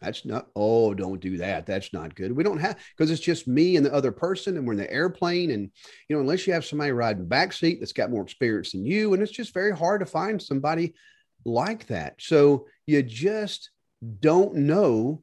That's 0.00 0.26
not, 0.26 0.48
oh, 0.54 0.92
don't 0.92 1.20
do 1.20 1.38
that. 1.38 1.64
That's 1.64 1.94
not 1.94 2.14
good. 2.14 2.30
We 2.30 2.44
don't 2.44 2.58
have, 2.58 2.76
because 2.94 3.10
it's 3.10 3.22
just 3.22 3.48
me 3.48 3.76
and 3.76 3.86
the 3.86 3.94
other 3.94 4.12
person, 4.12 4.56
and 4.56 4.66
we're 4.66 4.74
in 4.74 4.78
the 4.78 4.92
airplane. 4.92 5.50
And, 5.52 5.70
you 6.08 6.14
know, 6.14 6.20
unless 6.20 6.46
you 6.46 6.52
have 6.52 6.66
somebody 6.66 6.92
riding 6.92 7.26
back 7.26 7.54
seat 7.54 7.80
that's 7.80 7.94
got 7.94 8.10
more 8.10 8.22
experience 8.22 8.72
than 8.72 8.84
you, 8.84 9.14
and 9.14 9.22
it's 9.22 9.32
just 9.32 9.54
very 9.54 9.74
hard 9.74 10.00
to 10.00 10.06
find 10.06 10.40
somebody 10.40 10.94
like 11.44 11.86
that. 11.88 12.14
So 12.18 12.66
you 12.86 13.02
just 13.02 13.70
don't 14.20 14.54
know 14.54 15.22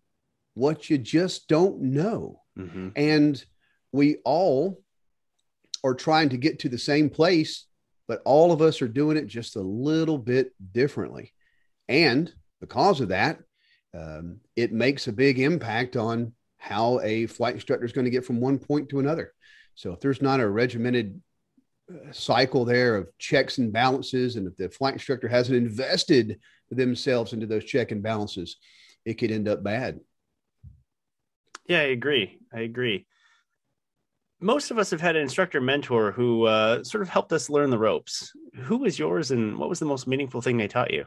what 0.54 0.90
you 0.90 0.98
just 0.98 1.48
don't 1.48 1.82
know. 1.82 2.42
Mm-hmm. 2.58 2.90
And 2.96 3.46
we 3.92 4.18
all 4.26 4.82
are 5.84 5.96
trying 5.96 6.30
to 6.30 6.38
get 6.38 6.60
to 6.60 6.70
the 6.70 6.78
same 6.78 7.10
place, 7.10 7.66
but 8.08 8.22
all 8.26 8.52
of 8.52 8.62
us 8.62 8.82
are 8.82 8.88
doing 8.88 9.18
it 9.18 9.28
just 9.28 9.56
a 9.56 9.62
little 9.62 10.18
bit 10.18 10.52
differently. 10.72 11.34
And 11.88 12.34
because 12.62 13.02
of 13.02 13.10
that, 13.10 13.40
um, 13.94 14.40
it 14.56 14.72
makes 14.72 15.08
a 15.08 15.14
big 15.14 15.40
impact 15.40 15.96
on 15.96 16.34
how 16.58 17.00
a 17.02 17.26
flight 17.26 17.56
instructor 17.56 17.86
is 17.86 17.92
going 17.92 18.06
to 18.06 18.12
get 18.12 18.26
from 18.26 18.40
one 18.40 18.58
point 18.58 18.90
to 18.90 19.00
another. 19.00 19.34
So 19.76 19.92
if 19.92 20.00
there's 20.00 20.22
not 20.22 20.40
a 20.40 20.48
regimented 20.48 21.22
cycle 22.12 22.66
there 22.66 22.96
of 22.96 23.08
checks 23.18 23.58
and 23.58 23.72
balances, 23.72 24.36
and 24.36 24.48
if 24.48 24.56
the 24.58 24.70
flight 24.70 24.94
instructor 24.94 25.28
hasn't 25.28 25.58
invested 25.58 26.40
themselves 26.70 27.34
into 27.34 27.46
those 27.46 27.66
check 27.66 27.92
and 27.92 28.02
balances, 28.02 28.58
it 29.06 29.16
could 29.16 29.32
end 29.32 29.48
up 29.48 29.64
bad. 29.64 30.00
Yeah, 31.68 31.80
I 31.80 31.84
agree. 31.84 32.40
I 32.54 32.62
agree. 32.62 33.06
Most 34.40 34.72
of 34.72 34.78
us 34.78 34.92
have 34.92 35.00
had 35.00 35.16
an 35.16 35.22
instructor 35.22 35.62
mentor 35.62 36.12
who 36.12 36.46
uh, 36.46 36.84
sort 36.84 37.02
of 37.02 37.10
helped 37.10 37.32
us 37.32 37.50
learn 37.50 37.70
the 37.70 37.78
ropes. 37.78 38.32
Who 38.56 38.78
was 38.78 39.00
yours, 39.00 39.32
and 39.32 39.58
what 39.58 39.70
was 39.70 39.80
the 39.80 39.86
most 39.86 40.08
meaningful 40.08 40.42
thing 40.42 40.58
they 40.58 40.68
taught 40.68 40.92
you? 40.92 41.06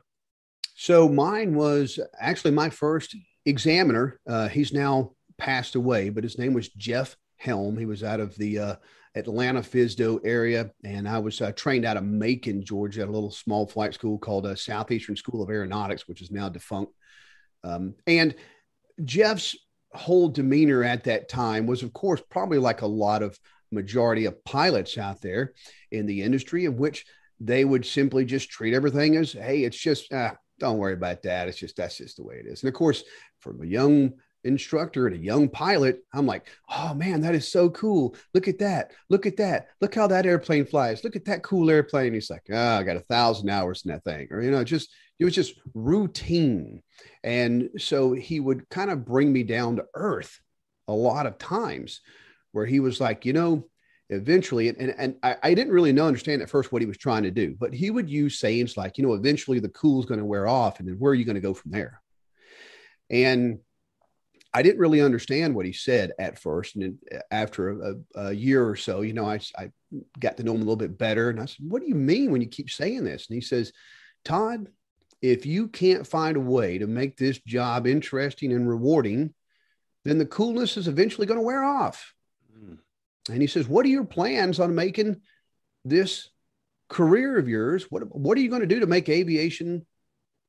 So 0.74 1.08
mine 1.08 1.54
was 1.54 1.98
actually 2.18 2.52
my 2.52 2.70
first 2.70 3.16
examiner. 3.44 4.20
Uh, 4.26 4.48
he's 4.48 4.72
now 4.72 5.12
passed 5.38 5.74
away, 5.74 6.08
but 6.08 6.24
his 6.24 6.38
name 6.38 6.54
was 6.54 6.68
Jeff 6.68 7.16
Helm. 7.36 7.76
He 7.76 7.86
was 7.86 8.02
out 8.02 8.20
of 8.20 8.34
the 8.36 8.58
uh, 8.58 8.76
Atlanta 9.16 9.60
FSDO 9.60 10.20
area, 10.24 10.70
and 10.84 11.08
I 11.08 11.18
was 11.18 11.40
uh, 11.40 11.50
trained 11.52 11.84
out 11.84 11.96
of 11.96 12.04
Macon, 12.04 12.62
Georgia, 12.62 13.02
at 13.02 13.08
a 13.08 13.10
little 13.10 13.30
small 13.30 13.66
flight 13.66 13.94
school 13.94 14.18
called 14.18 14.46
uh, 14.46 14.54
Southeastern 14.54 15.16
School 15.16 15.42
of 15.42 15.50
Aeronautics, 15.50 16.06
which 16.06 16.20
is 16.20 16.30
now 16.30 16.48
defunct. 16.48 16.92
Um, 17.64 17.94
and 18.06 18.34
Jeff's 19.04 19.56
whole 19.92 20.28
demeanor 20.28 20.84
at 20.84 21.04
that 21.04 21.28
time 21.28 21.66
was, 21.66 21.82
of 21.82 21.92
course, 21.92 22.22
probably 22.30 22.58
like 22.58 22.82
a 22.82 22.86
lot 22.86 23.22
of 23.22 23.38
majority 23.72 24.26
of 24.26 24.44
pilots 24.44 24.98
out 24.98 25.22
there 25.22 25.54
in 25.90 26.06
the 26.06 26.22
industry, 26.22 26.66
in 26.66 26.76
which 26.76 27.06
they 27.40 27.64
would 27.64 27.84
simply 27.86 28.24
just 28.24 28.50
treat 28.50 28.74
everything 28.74 29.16
as, 29.16 29.32
hey, 29.32 29.64
it's 29.64 29.78
just 29.78 30.12
uh, 30.12 30.32
don't 30.58 30.78
worry 30.78 30.94
about 30.94 31.22
that. 31.22 31.48
It's 31.48 31.58
just 31.58 31.76
that's 31.76 31.98
just 31.98 32.16
the 32.16 32.24
way 32.24 32.36
it 32.36 32.46
is. 32.46 32.62
And 32.62 32.68
of 32.68 32.74
course, 32.74 33.02
from 33.40 33.62
a 33.62 33.66
young 33.66 34.12
instructor 34.46 35.06
and 35.06 35.16
a 35.16 35.24
young 35.24 35.48
pilot, 35.48 36.00
I'm 36.12 36.26
like, 36.26 36.48
oh 36.70 36.94
man, 36.94 37.20
that 37.22 37.34
is 37.34 37.50
so 37.50 37.68
cool. 37.70 38.16
Look 38.34 38.48
at 38.48 38.58
that. 38.60 38.92
Look 39.10 39.26
at 39.26 39.36
that. 39.38 39.68
Look 39.80 39.94
how 39.94 40.06
that 40.06 40.26
airplane 40.26 40.66
flies. 40.66 41.04
Look 41.04 41.16
at 41.16 41.24
that 41.26 41.42
cool 41.42 41.70
airplane. 41.70 42.14
He's 42.14 42.30
like, 42.30 42.44
oh, 42.50 42.78
I 42.78 42.82
got 42.82 42.96
a 42.96 43.00
thousand 43.00 43.48
hours 43.50 43.82
in 43.84 43.92
that 43.92 44.04
thing. 44.04 44.28
Or, 44.30 44.42
you 44.42 44.50
know, 44.50 44.64
just 44.64 44.90
it 45.18 45.24
was 45.24 45.34
just 45.34 45.54
routine. 45.74 46.82
And 47.24 47.70
so 47.78 48.12
he 48.12 48.40
would 48.40 48.68
kind 48.68 48.90
of 48.90 49.04
bring 49.04 49.32
me 49.32 49.42
down 49.42 49.76
to 49.76 49.86
earth 49.94 50.40
a 50.88 50.92
lot 50.92 51.26
of 51.26 51.38
times 51.38 52.00
where 52.52 52.66
he 52.66 52.80
was 52.80 53.00
like, 53.00 53.24
you 53.24 53.32
know, 53.32 53.66
eventually, 54.10 54.68
and, 54.68 54.94
and 54.96 55.16
I, 55.22 55.36
I, 55.42 55.54
didn't 55.54 55.72
really 55.72 55.92
know, 55.92 56.06
understand 56.06 56.42
at 56.42 56.50
first 56.50 56.70
what 56.70 56.82
he 56.82 56.86
was 56.86 56.96
trying 56.96 57.24
to 57.24 57.30
do, 57.30 57.56
but 57.58 57.74
he 57.74 57.90
would 57.90 58.08
use 58.08 58.38
sayings 58.38 58.76
like, 58.76 58.98
you 58.98 59.04
know, 59.04 59.14
eventually 59.14 59.58
the 59.58 59.68
cool 59.70 60.00
is 60.00 60.06
going 60.06 60.20
to 60.20 60.26
wear 60.26 60.46
off, 60.46 60.78
and 60.78 60.88
then 60.88 60.96
where 60.96 61.10
are 61.12 61.14
you 61.14 61.24
going 61.24 61.34
to 61.34 61.40
go 61.40 61.54
from 61.54 61.72
there? 61.72 62.00
And 63.10 63.58
I 64.56 64.62
didn't 64.62 64.80
really 64.80 65.02
understand 65.02 65.54
what 65.54 65.66
he 65.66 65.72
said 65.74 66.12
at 66.18 66.38
first. 66.38 66.76
And 66.76 66.96
after 67.30 67.72
a, 67.72 67.94
a, 68.14 68.32
year 68.32 68.66
or 68.66 68.74
so, 68.74 69.02
you 69.02 69.12
know, 69.12 69.26
I, 69.26 69.38
I 69.58 69.70
got 70.18 70.38
to 70.38 70.44
know 70.44 70.52
him 70.52 70.62
a 70.62 70.64
little 70.64 70.76
bit 70.76 70.96
better. 70.96 71.28
And 71.28 71.38
I 71.38 71.44
said, 71.44 71.68
What 71.68 71.82
do 71.82 71.88
you 71.88 71.94
mean 71.94 72.32
when 72.32 72.40
you 72.40 72.48
keep 72.48 72.70
saying 72.70 73.04
this? 73.04 73.26
And 73.28 73.34
he 73.34 73.42
says, 73.42 73.74
Todd, 74.24 74.68
if 75.20 75.44
you 75.44 75.68
can't 75.68 76.06
find 76.06 76.38
a 76.38 76.40
way 76.40 76.78
to 76.78 76.86
make 76.86 77.18
this 77.18 77.38
job 77.40 77.86
interesting 77.86 78.50
and 78.50 78.66
rewarding, 78.66 79.34
then 80.06 80.16
the 80.16 80.24
coolness 80.24 80.78
is 80.78 80.88
eventually 80.88 81.26
going 81.26 81.38
to 81.38 81.44
wear 81.44 81.62
off. 81.62 82.14
Mm. 82.58 82.78
And 83.28 83.42
he 83.42 83.48
says, 83.48 83.68
What 83.68 83.84
are 83.84 83.90
your 83.90 84.06
plans 84.06 84.58
on 84.58 84.74
making 84.74 85.20
this 85.84 86.30
career 86.88 87.36
of 87.36 87.46
yours? 87.46 87.90
What, 87.90 88.04
what 88.16 88.38
are 88.38 88.40
you 88.40 88.48
going 88.48 88.62
to 88.62 88.66
do 88.66 88.80
to 88.80 88.86
make 88.86 89.10
aviation 89.10 89.84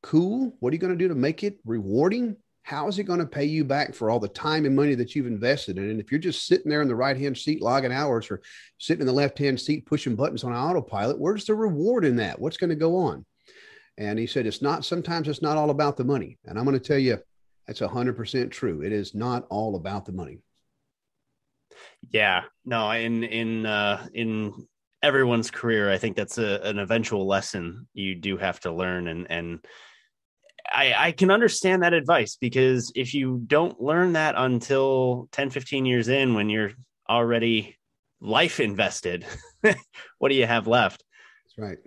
cool? 0.02 0.56
What 0.62 0.72
are 0.72 0.76
you 0.78 0.80
going 0.80 0.98
to 0.98 0.98
do 0.98 1.10
to 1.10 1.16
make 1.16 1.44
it 1.44 1.60
rewarding? 1.66 2.38
How 2.68 2.90
is 2.90 3.00
it 3.00 3.06
going 3.06 3.20
to 3.20 3.26
pay 3.26 3.46
you 3.46 3.64
back 3.64 3.96
for 3.96 4.10
all 4.10 4.20
the 4.20 4.28
time 4.28 4.66
and 4.66 4.76
money 4.76 4.94
that 4.94 5.16
you've 5.16 5.26
invested 5.26 5.78
in? 5.78 5.90
And 5.90 6.02
if 6.02 6.12
you're 6.12 6.20
just 6.20 6.48
sitting 6.48 6.70
there 6.70 6.82
in 6.82 6.90
the 6.90 6.98
right 6.98 7.16
hand 7.16 7.38
seat 7.38 7.62
logging 7.62 7.94
hours 7.94 8.30
or 8.30 8.42
sitting 8.78 9.00
in 9.00 9.08
the 9.08 9.14
left 9.14 9.40
hand 9.40 9.58
seat 9.58 9.86
pushing 9.86 10.18
buttons 10.18 10.44
on 10.44 10.52
autopilot, 10.52 11.18
where's 11.18 11.46
the 11.46 11.56
reward 11.56 12.04
in 12.04 12.18
that? 12.18 12.38
What's 12.38 12.58
going 12.58 12.72
to 12.72 12.76
go 12.76 12.98
on? 12.98 13.26
And 13.98 14.20
he 14.20 14.28
said, 14.28 14.46
It's 14.46 14.62
not, 14.62 14.84
sometimes 14.84 15.30
it's 15.30 15.42
not 15.42 15.56
all 15.56 15.70
about 15.70 15.96
the 15.96 16.04
money. 16.04 16.38
And 16.44 16.60
I'm 16.60 16.66
going 16.66 16.78
to 16.78 16.86
tell 16.86 16.98
you, 16.98 17.20
that's 17.68 17.80
100% 17.80 18.52
true. 18.52 18.82
It 18.82 18.92
is 18.92 19.16
not 19.16 19.48
all 19.50 19.78
about 19.78 20.06
the 20.06 20.12
money. 20.12 20.40
Yeah, 22.10 22.44
no, 22.66 22.92
in 22.92 23.24
in 23.24 23.66
uh, 23.66 24.08
in 24.14 24.68
everyone's 25.02 25.52
career, 25.52 25.90
I 25.90 25.98
think 25.98 26.18
that's 26.18 26.38
a, 26.38 26.60
an 26.64 26.80
eventual 26.80 27.28
lesson 27.28 27.88
you 27.94 28.16
do 28.16 28.36
have 28.36 28.60
to 28.62 28.74
learn, 28.74 29.08
and 29.08 29.30
and 29.30 29.66
I, 30.70 30.94
I 30.98 31.12
can 31.12 31.32
understand 31.32 31.84
that 31.84 31.94
advice 31.94 32.36
because 32.36 32.92
if 32.96 33.14
you 33.14 33.42
don't 33.46 33.82
learn 33.82 34.14
that 34.14 34.36
until 34.38 35.30
10, 35.32 35.50
15 35.50 35.86
years 35.86 36.08
in, 36.08 36.34
when 36.34 36.50
you're 36.50 36.72
already 37.10 37.78
life 38.20 38.60
invested, 38.60 39.26
what 40.18 40.30
do 40.30 40.36
you 40.36 40.46
have 40.46 40.68
left? 40.68 41.04
That's 41.46 41.58
right. 41.58 41.78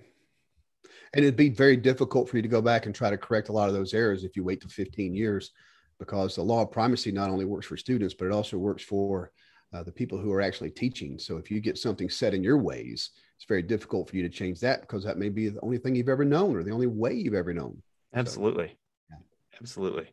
And 1.12 1.24
it'd 1.24 1.36
be 1.36 1.48
very 1.48 1.76
difficult 1.76 2.28
for 2.28 2.36
you 2.36 2.42
to 2.42 2.48
go 2.48 2.62
back 2.62 2.86
and 2.86 2.94
try 2.94 3.10
to 3.10 3.18
correct 3.18 3.48
a 3.48 3.52
lot 3.52 3.68
of 3.68 3.74
those 3.74 3.94
errors 3.94 4.24
if 4.24 4.36
you 4.36 4.44
wait 4.44 4.60
to 4.62 4.68
15 4.68 5.14
years, 5.14 5.50
because 5.98 6.36
the 6.36 6.42
law 6.42 6.62
of 6.62 6.70
primacy 6.70 7.10
not 7.10 7.30
only 7.30 7.44
works 7.44 7.66
for 7.66 7.76
students, 7.76 8.14
but 8.14 8.26
it 8.26 8.32
also 8.32 8.58
works 8.58 8.82
for 8.82 9.32
uh, 9.72 9.82
the 9.82 9.92
people 9.92 10.18
who 10.18 10.32
are 10.32 10.40
actually 10.40 10.70
teaching. 10.70 11.18
So 11.18 11.36
if 11.36 11.50
you 11.50 11.60
get 11.60 11.78
something 11.78 12.08
set 12.08 12.34
in 12.34 12.42
your 12.42 12.58
ways, 12.58 13.10
it's 13.36 13.44
very 13.46 13.62
difficult 13.62 14.08
for 14.08 14.16
you 14.16 14.22
to 14.22 14.28
change 14.28 14.60
that 14.60 14.82
because 14.82 15.04
that 15.04 15.18
may 15.18 15.28
be 15.28 15.48
the 15.48 15.60
only 15.62 15.78
thing 15.78 15.94
you've 15.94 16.08
ever 16.08 16.24
known 16.24 16.56
or 16.56 16.62
the 16.62 16.72
only 16.72 16.86
way 16.86 17.14
you've 17.14 17.34
ever 17.34 17.52
known. 17.52 17.82
Absolutely. 18.14 18.68
So, 18.68 18.74
yeah. 19.10 19.16
Absolutely. 19.60 20.08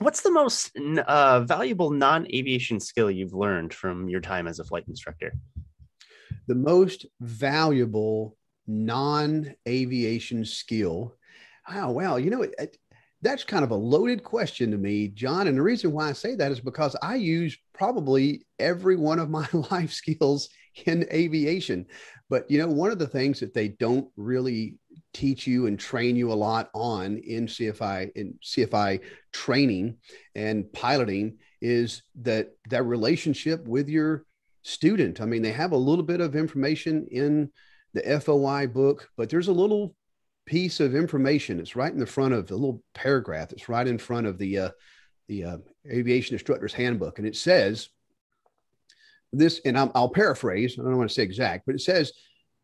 What's 0.00 0.20
the 0.20 0.30
most 0.30 0.76
uh, 0.76 1.40
valuable 1.40 1.90
non 1.90 2.26
aviation 2.26 2.78
skill 2.78 3.10
you've 3.10 3.34
learned 3.34 3.74
from 3.74 4.08
your 4.08 4.20
time 4.20 4.46
as 4.46 4.60
a 4.60 4.64
flight 4.64 4.84
instructor? 4.86 5.32
The 6.46 6.54
most 6.54 7.06
valuable 7.20 8.36
non 8.66 9.54
aviation 9.66 10.44
skill. 10.44 11.16
Oh, 11.68 11.90
well, 11.90 12.18
you 12.18 12.30
know, 12.30 12.42
it, 12.42 12.54
it, 12.58 12.76
that's 13.22 13.44
kind 13.44 13.64
of 13.64 13.70
a 13.70 13.76
loaded 13.76 14.22
question 14.22 14.70
to 14.70 14.76
me, 14.76 15.08
John. 15.08 15.48
And 15.48 15.58
the 15.58 15.62
reason 15.62 15.92
why 15.92 16.08
I 16.08 16.12
say 16.12 16.34
that 16.36 16.52
is 16.52 16.60
because 16.60 16.94
I 17.02 17.16
use 17.16 17.56
probably 17.74 18.46
every 18.58 18.96
one 18.96 19.18
of 19.18 19.30
my 19.30 19.48
life 19.70 19.92
skills 19.92 20.48
in 20.86 21.06
aviation. 21.12 21.86
But 22.30 22.50
you 22.50 22.58
know, 22.58 22.68
one 22.68 22.90
of 22.90 22.98
the 22.98 23.06
things 23.06 23.40
that 23.40 23.54
they 23.54 23.68
don't 23.68 24.08
really 24.16 24.76
teach 25.14 25.46
you 25.46 25.66
and 25.66 25.78
train 25.78 26.14
you 26.14 26.30
a 26.30 26.34
lot 26.34 26.70
on 26.74 27.18
in 27.18 27.46
CFI 27.46 28.10
in 28.14 28.38
CFI 28.44 29.00
training 29.32 29.96
and 30.34 30.70
piloting 30.72 31.38
is 31.60 32.02
that 32.22 32.50
that 32.68 32.84
relationship 32.84 33.66
with 33.66 33.88
your 33.88 34.24
student. 34.62 35.20
I 35.20 35.24
mean, 35.24 35.42
they 35.42 35.52
have 35.52 35.72
a 35.72 35.76
little 35.76 36.04
bit 36.04 36.20
of 36.20 36.36
information 36.36 37.06
in 37.10 37.50
the 37.94 38.20
FOI 38.20 38.66
book, 38.66 39.08
but 39.16 39.30
there's 39.30 39.48
a 39.48 39.52
little 39.52 39.94
piece 40.48 40.84
of 40.84 40.94
information. 40.94 41.60
It's 41.60 41.76
right 41.76 41.94
in 41.96 42.00
the 42.00 42.14
front 42.16 42.34
of 42.34 42.46
the 42.46 42.56
little 42.62 42.80
paragraph. 42.92 43.52
It's 43.52 43.68
right 43.68 43.88
in 43.88 43.98
front 43.98 44.26
of 44.26 44.38
the 44.38 44.52
uh, 44.64 44.70
the 45.28 45.44
uh, 45.44 45.58
Aviation 45.86 46.34
Instructor's 46.34 46.74
Handbook, 46.74 47.18
and 47.18 47.28
it 47.28 47.36
says 47.36 47.90
this. 49.32 49.60
And 49.64 49.76
I'll, 49.78 49.92
I'll 49.94 50.14
paraphrase. 50.22 50.78
I 50.78 50.82
don't 50.82 50.96
want 50.96 51.10
to 51.10 51.14
say 51.14 51.24
exact, 51.24 51.66
but 51.66 51.74
it 51.74 51.82
says 51.82 52.12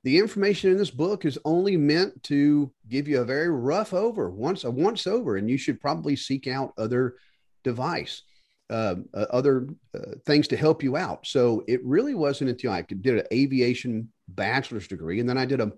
the 0.04 0.18
information 0.18 0.70
in 0.72 0.78
this 0.78 0.94
book 1.04 1.24
is 1.24 1.38
only 1.44 1.76
meant 1.76 2.12
to 2.22 2.72
give 2.88 3.08
you 3.08 3.20
a 3.20 3.30
very 3.34 3.50
rough 3.50 3.92
over 3.92 4.30
once 4.30 4.64
a 4.64 4.70
once 4.70 5.06
over, 5.06 5.36
and 5.36 5.48
you 5.50 5.58
should 5.58 5.80
probably 5.80 6.16
seek 6.16 6.46
out 6.46 6.72
other 6.76 7.14
device. 7.62 8.22
uh, 8.70 8.96
uh, 9.12 9.26
other 9.30 9.68
uh, 9.94 10.12
things 10.26 10.48
to 10.48 10.56
help 10.56 10.82
you 10.82 10.96
out. 10.96 11.26
So 11.26 11.62
it 11.68 11.84
really 11.84 12.14
wasn't 12.14 12.50
until 12.50 12.72
I 12.72 12.82
did 12.82 13.18
an 13.18 13.26
aviation 13.32 14.10
bachelor's 14.28 14.88
degree, 14.88 15.20
and 15.20 15.28
then 15.28 15.38
I 15.38 15.44
did 15.44 15.60
a, 15.60 15.72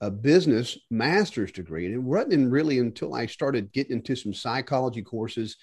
a 0.00 0.10
business 0.10 0.78
master's 0.90 1.52
degree, 1.52 1.86
and 1.86 1.94
it 1.94 2.02
wasn't 2.02 2.50
really 2.50 2.78
until 2.78 3.14
I 3.14 3.26
started 3.26 3.72
getting 3.72 3.96
into 3.96 4.16
some 4.16 4.32
psychology 4.32 5.02
courses 5.02 5.56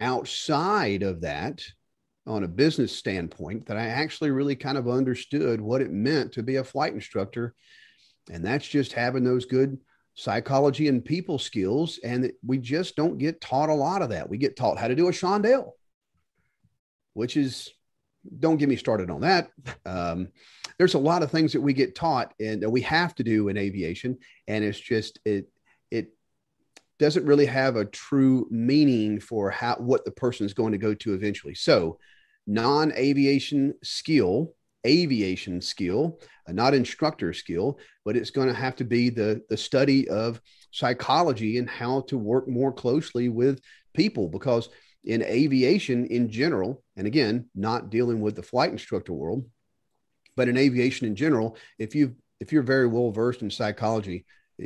outside 0.00 1.02
of 1.02 1.22
that 1.22 1.62
on 2.26 2.44
a 2.44 2.48
business 2.48 2.94
standpoint 2.94 3.66
that 3.66 3.76
I 3.76 3.86
actually 3.86 4.30
really 4.30 4.54
kind 4.54 4.76
of 4.76 4.88
understood 4.88 5.60
what 5.60 5.80
it 5.80 5.90
meant 5.90 6.32
to 6.32 6.42
be 6.42 6.56
a 6.56 6.64
flight 6.64 6.92
instructor. 6.92 7.54
And 8.30 8.44
that's 8.44 8.68
just 8.68 8.92
having 8.92 9.24
those 9.24 9.46
good 9.46 9.78
psychology 10.14 10.88
and 10.88 11.04
people 11.04 11.38
skills. 11.38 11.98
And 12.04 12.30
we 12.46 12.58
just 12.58 12.96
don't 12.96 13.18
get 13.18 13.40
taught 13.40 13.70
a 13.70 13.74
lot 13.74 14.02
of 14.02 14.10
that. 14.10 14.28
We 14.28 14.36
get 14.36 14.56
taught 14.56 14.78
how 14.78 14.88
to 14.88 14.94
do 14.94 15.08
a 15.08 15.12
Chandelle, 15.12 15.72
which 17.14 17.36
is, 17.36 17.70
don't 18.38 18.58
get 18.58 18.68
me 18.68 18.76
started 18.76 19.10
on 19.10 19.22
that. 19.22 19.50
Um, 19.86 20.28
there's 20.78 20.94
a 20.94 20.98
lot 20.98 21.22
of 21.22 21.30
things 21.30 21.52
that 21.52 21.60
we 21.60 21.72
get 21.72 21.94
taught 21.94 22.32
and 22.40 22.62
that 22.62 22.70
we 22.70 22.80
have 22.82 23.14
to 23.16 23.24
do 23.24 23.48
in 23.48 23.56
aviation. 23.56 24.18
And 24.46 24.64
it's 24.64 24.80
just, 24.80 25.18
it, 25.24 25.48
it 25.90 26.14
doesn't 26.98 27.26
really 27.26 27.46
have 27.46 27.76
a 27.76 27.84
true 27.86 28.46
meaning 28.50 29.20
for 29.20 29.50
how 29.50 29.76
what 29.76 30.04
the 30.04 30.10
person 30.10 30.46
is 30.46 30.54
going 30.54 30.72
to 30.72 30.78
go 30.78 30.94
to 30.94 31.14
eventually. 31.14 31.54
So, 31.54 31.98
non-aviation 32.46 33.74
skill, 33.82 34.54
aviation 34.86 35.60
skill, 35.60 36.20
uh, 36.48 36.52
not 36.52 36.74
instructor 36.74 37.32
skill, 37.32 37.78
but 38.04 38.16
it's 38.16 38.30
going 38.30 38.48
to 38.48 38.54
have 38.54 38.76
to 38.76 38.84
be 38.84 39.08
the 39.08 39.42
the 39.48 39.56
study 39.56 40.08
of 40.08 40.40
psychology 40.72 41.58
and 41.58 41.68
how 41.68 42.02
to 42.02 42.18
work 42.18 42.48
more 42.48 42.72
closely 42.72 43.28
with 43.28 43.60
people 43.94 44.28
because 44.28 44.68
in 45.04 45.22
aviation 45.22 46.06
in 46.06 46.30
general, 46.30 46.82
and 46.96 47.06
again, 47.06 47.48
not 47.54 47.90
dealing 47.90 48.20
with 48.20 48.36
the 48.36 48.42
flight 48.42 48.70
instructor 48.70 49.12
world, 49.12 49.44
but 50.36 50.48
in 50.48 50.56
aviation 50.56 51.06
in 51.06 51.16
general, 51.16 51.56
if 51.78 51.94
you 51.94 52.16
if 52.40 52.52
you're 52.52 52.62
very 52.62 52.86
well 52.86 53.10
versed 53.10 53.42
in 53.42 53.50
psychology, 53.50 54.24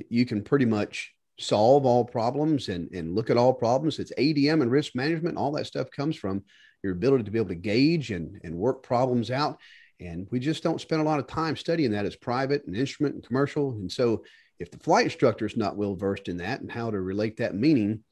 you 0.09 0.25
can 0.27 0.43
pretty 0.43 0.65
much 0.65 1.13
solve 1.39 1.85
all 1.85 2.05
problems 2.05 2.69
and, 2.69 2.89
and 2.93 3.15
look 3.15 3.31
at 3.31 3.37
all 3.37 3.53
problems. 3.53 3.99
It's 3.99 4.13
ADM 4.17 4.63
and 4.63 4.71
risk 4.71 4.95
management. 4.95 5.37
All 5.37 5.53
that 5.53 5.67
stuff 5.67 5.91
comes 5.91 6.17
from 6.17 6.45
your 6.83 6.93
ability 6.93 7.25
to 7.25 7.31
be 7.31 7.39
able 7.39 7.49
to 7.49 7.57
gauge 7.57 8.13
and, 8.13 8.41
and 8.45 8.55
work 8.55 8.83
problems 8.83 9.31
out. 9.31 9.59
And 10.01 10.29
we 10.31 10.39
just 10.39 10.63
don't 10.63 10.81
spend 10.81 11.01
a 11.01 11.05
lot 11.05 11.19
of 11.19 11.27
time 11.27 11.57
studying 11.57 11.91
that 11.93 12.07
as 12.07 12.15
private 12.15 12.65
and 12.67 12.77
instrument 12.77 13.17
and 13.17 13.27
commercial. 13.27 13.73
And 13.73 13.91
so 13.91 14.25
if 14.61 14.71
the 14.71 14.79
flight 14.79 15.07
instructor 15.07 15.47
is 15.47 15.57
not 15.57 15.77
well 15.77 15.97
versed 15.97 16.29
in 16.29 16.37
that 16.39 16.61
and 16.61 16.71
how 16.71 16.91
to 16.91 17.01
relate 17.01 17.39
that 17.39 17.55
meaning, 17.55 18.05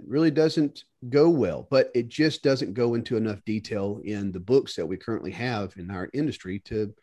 it 0.00 0.08
really 0.08 0.30
doesn't 0.30 0.84
go 1.08 1.28
well. 1.28 1.66
But 1.70 1.90
it 1.94 2.08
just 2.08 2.42
doesn't 2.42 2.74
go 2.74 2.94
into 2.94 3.16
enough 3.16 3.44
detail 3.44 4.00
in 4.02 4.32
the 4.32 4.40
books 4.40 4.76
that 4.76 4.86
we 4.86 4.96
currently 4.96 5.32
have 5.32 5.74
in 5.76 5.90
our 5.90 6.08
industry 6.14 6.60
to 6.66 6.94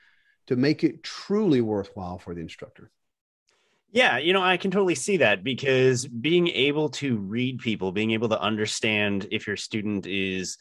to 0.48 0.56
make 0.56 0.84
it 0.84 1.04
truly 1.04 1.62
worthwhile 1.62 2.18
for 2.18 2.34
the 2.34 2.42
instructor. 2.42 2.90
Yeah, 3.92 4.18
you 4.18 4.34
know, 4.34 4.42
I 4.42 4.58
can 4.58 4.72
totally 4.72 4.96
see 4.96 5.18
that 5.18 5.44
because 5.44 6.08
being 6.08 6.48
able 6.48 6.90
to 6.90 7.18
read 7.18 7.60
people, 7.60 7.92
being 7.92 8.12
able 8.12 8.30
to 8.30 8.40
understand 8.40 9.28
if 9.32 9.46
your 9.46 9.58
student 9.58 10.08
is, 10.08 10.58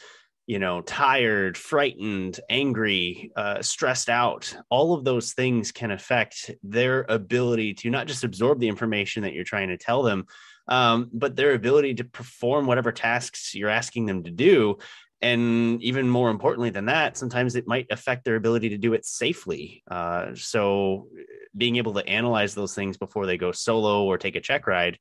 you 0.46 0.58
know, 0.58 0.80
tired, 0.80 1.56
frightened, 1.56 2.38
angry, 2.50 3.32
uh, 3.36 3.62
stressed 3.62 4.08
out, 4.08 4.56
all 4.70 4.94
of 4.94 5.04
those 5.04 5.32
things 5.32 5.72
can 5.72 5.90
affect 5.90 6.50
their 6.62 7.06
ability 7.08 7.74
to 7.74 7.90
not 7.90 8.06
just 8.06 8.24
absorb 8.24 8.60
the 8.60 8.68
information 8.68 9.22
that 9.22 9.34
you're 9.34 9.44
trying 9.44 9.68
to 9.68 9.78
tell 9.78 10.02
them, 10.02 10.26
um, 10.68 11.10
but 11.12 11.36
their 11.36 11.54
ability 11.54 11.94
to 11.94 12.04
perform 12.04 12.66
whatever 12.66 12.92
tasks 12.92 13.54
you're 13.54 13.70
asking 13.70 14.06
them 14.06 14.24
to 14.24 14.30
do. 14.30 14.78
And 15.22 15.82
even 15.82 16.08
more 16.08 16.28
importantly 16.28 16.70
than 16.70 16.86
that 16.86 17.16
sometimes 17.16 17.56
it 17.56 17.66
might 17.66 17.86
affect 17.90 18.24
their 18.24 18.36
ability 18.36 18.70
to 18.70 18.78
do 18.78 18.92
it 18.92 19.06
safely. 19.06 19.82
Uh, 19.90 20.34
so 20.34 21.08
being 21.56 21.76
able 21.76 21.94
to 21.94 22.06
analyze 22.06 22.54
those 22.54 22.74
things 22.74 22.98
before 22.98 23.24
they 23.24 23.38
go 23.38 23.50
solo 23.50 24.04
or 24.04 24.18
take 24.18 24.36
a 24.36 24.40
check 24.40 24.66
ride 24.66 24.98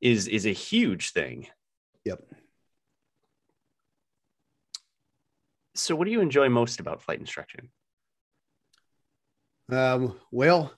is 0.00 0.26
is 0.26 0.46
a 0.46 0.50
huge 0.50 1.10
thing. 1.10 1.48
Yep. 2.04 2.20
So 5.74 5.94
what 5.94 6.06
do 6.06 6.12
you 6.12 6.20
enjoy 6.20 6.48
most 6.48 6.80
about 6.80 7.02
flight 7.02 7.20
instruction? 7.20 7.70
Um, 9.70 10.18
well 10.32 10.72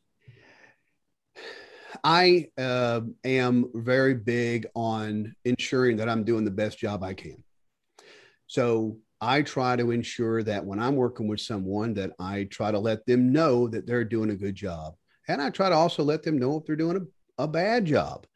i 2.05 2.49
uh, 2.59 3.01
am 3.25 3.71
very 3.75 4.15
big 4.15 4.67
on 4.75 5.35
ensuring 5.45 5.97
that 5.97 6.09
i'm 6.09 6.25
doing 6.25 6.45
the 6.45 6.51
best 6.51 6.79
job 6.79 7.03
i 7.03 7.15
can 7.15 7.43
so 8.47 8.97
I 9.21 9.43
try 9.43 9.77
to 9.77 9.91
ensure 9.91 10.43
that 10.43 10.65
when 10.65 10.81
I'm 10.81 10.97
working 10.97 11.29
with 11.29 11.41
someone 11.41 11.93
that 11.95 12.13
I 12.19 12.45
try 12.45 12.71
to 12.71 12.79
let 12.79 13.05
them 13.05 13.33
know 13.33 13.69
that 13.69 13.87
they're 13.87 14.05
doing 14.05 14.31
a 14.31 14.37
good 14.37 14.55
job. 14.55 14.95
And 15.29 15.43
I 15.43 15.51
try 15.51 15.69
to 15.69 15.75
also 15.75 16.03
let 16.03 16.23
them 16.23 16.39
know 16.39 16.57
if 16.57 16.65
they're 16.65 16.75
doing 16.75 16.97
a, 17.39 17.43
a 17.43 17.47
bad 17.47 17.85
job. 17.85 18.27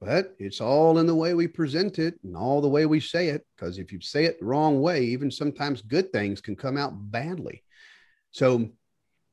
But 0.00 0.34
it's 0.38 0.62
all 0.62 0.98
in 0.98 1.06
the 1.06 1.14
way 1.14 1.34
we 1.34 1.46
present 1.46 1.98
it 1.98 2.18
and 2.24 2.34
all 2.34 2.62
the 2.62 2.68
way 2.68 2.86
we 2.86 3.00
say 3.00 3.28
it. 3.28 3.46
Because 3.54 3.78
if 3.78 3.92
you 3.92 4.00
say 4.00 4.24
it 4.24 4.40
the 4.40 4.46
wrong 4.46 4.80
way, 4.80 5.04
even 5.04 5.30
sometimes 5.30 5.82
good 5.82 6.10
things 6.10 6.40
can 6.40 6.56
come 6.56 6.78
out 6.78 6.92
badly. 6.94 7.62
So 8.30 8.70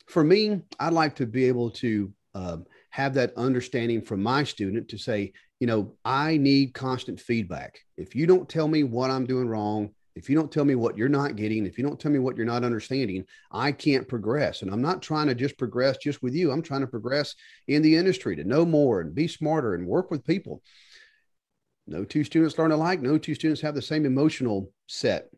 for 0.07 0.25
me, 0.25 0.61
I'd 0.77 0.91
like 0.91 1.15
to 1.15 1.25
be 1.25 1.45
able 1.45 1.71
to 1.71 2.13
um, 2.35 2.65
have 2.89 3.13
that 3.15 3.33
understanding 3.37 4.01
from 4.01 4.23
my 4.23 4.43
student 4.43 4.89
to 4.89 4.97
say, 4.97 5.33
you 5.59 5.67
know, 5.67 5.95
I 6.05 6.37
need 6.37 6.73
constant 6.73 7.19
feedback. 7.19 7.79
If 7.97 8.15
you 8.15 8.27
don't 8.27 8.47
tell 8.47 8.67
me 8.67 8.83
what 8.83 9.09
I'm 9.09 9.25
doing 9.25 9.47
wrong, 9.47 9.91
if 10.15 10.29
you 10.29 10.35
don't 10.35 10.51
tell 10.51 10.65
me 10.65 10.75
what 10.75 10.97
you're 10.97 11.09
not 11.09 11.35
getting, 11.35 11.65
if 11.65 11.77
you 11.77 11.83
don't 11.83 11.99
tell 11.99 12.11
me 12.11 12.17
what 12.17 12.35
you're 12.35 12.45
not 12.45 12.63
understanding, 12.63 13.25
I 13.51 13.71
can't 13.71 14.07
progress. 14.07 14.63
And 14.63 14.71
I'm 14.71 14.81
not 14.81 15.01
trying 15.01 15.27
to 15.27 15.35
just 15.35 15.57
progress 15.57 15.97
just 15.97 16.23
with 16.23 16.33
you. 16.33 16.51
I'm 16.51 16.63
trying 16.63 16.81
to 16.81 16.87
progress 16.87 17.35
in 17.67 17.83
the 17.83 17.95
industry 17.95 18.35
to 18.35 18.43
know 18.43 18.65
more 18.65 19.01
and 19.01 19.13
be 19.13 19.27
smarter 19.27 19.75
and 19.75 19.85
work 19.85 20.09
with 20.09 20.25
people. 20.25 20.63
No 21.85 22.03
two 22.03 22.23
students 22.23 22.57
learn 22.57 22.71
alike. 22.71 23.01
No 23.01 23.17
two 23.17 23.35
students 23.35 23.61
have 23.61 23.75
the 23.75 23.81
same 23.81 24.05
emotional 24.05 24.71
set. 24.87 25.29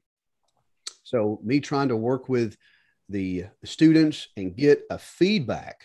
So, 1.04 1.40
me 1.44 1.60
trying 1.60 1.90
to 1.90 1.98
work 1.98 2.30
with 2.30 2.56
the 3.10 3.46
students 3.66 4.30
and 4.38 4.56
get 4.56 4.84
a 4.90 4.98
feedback 4.98 5.84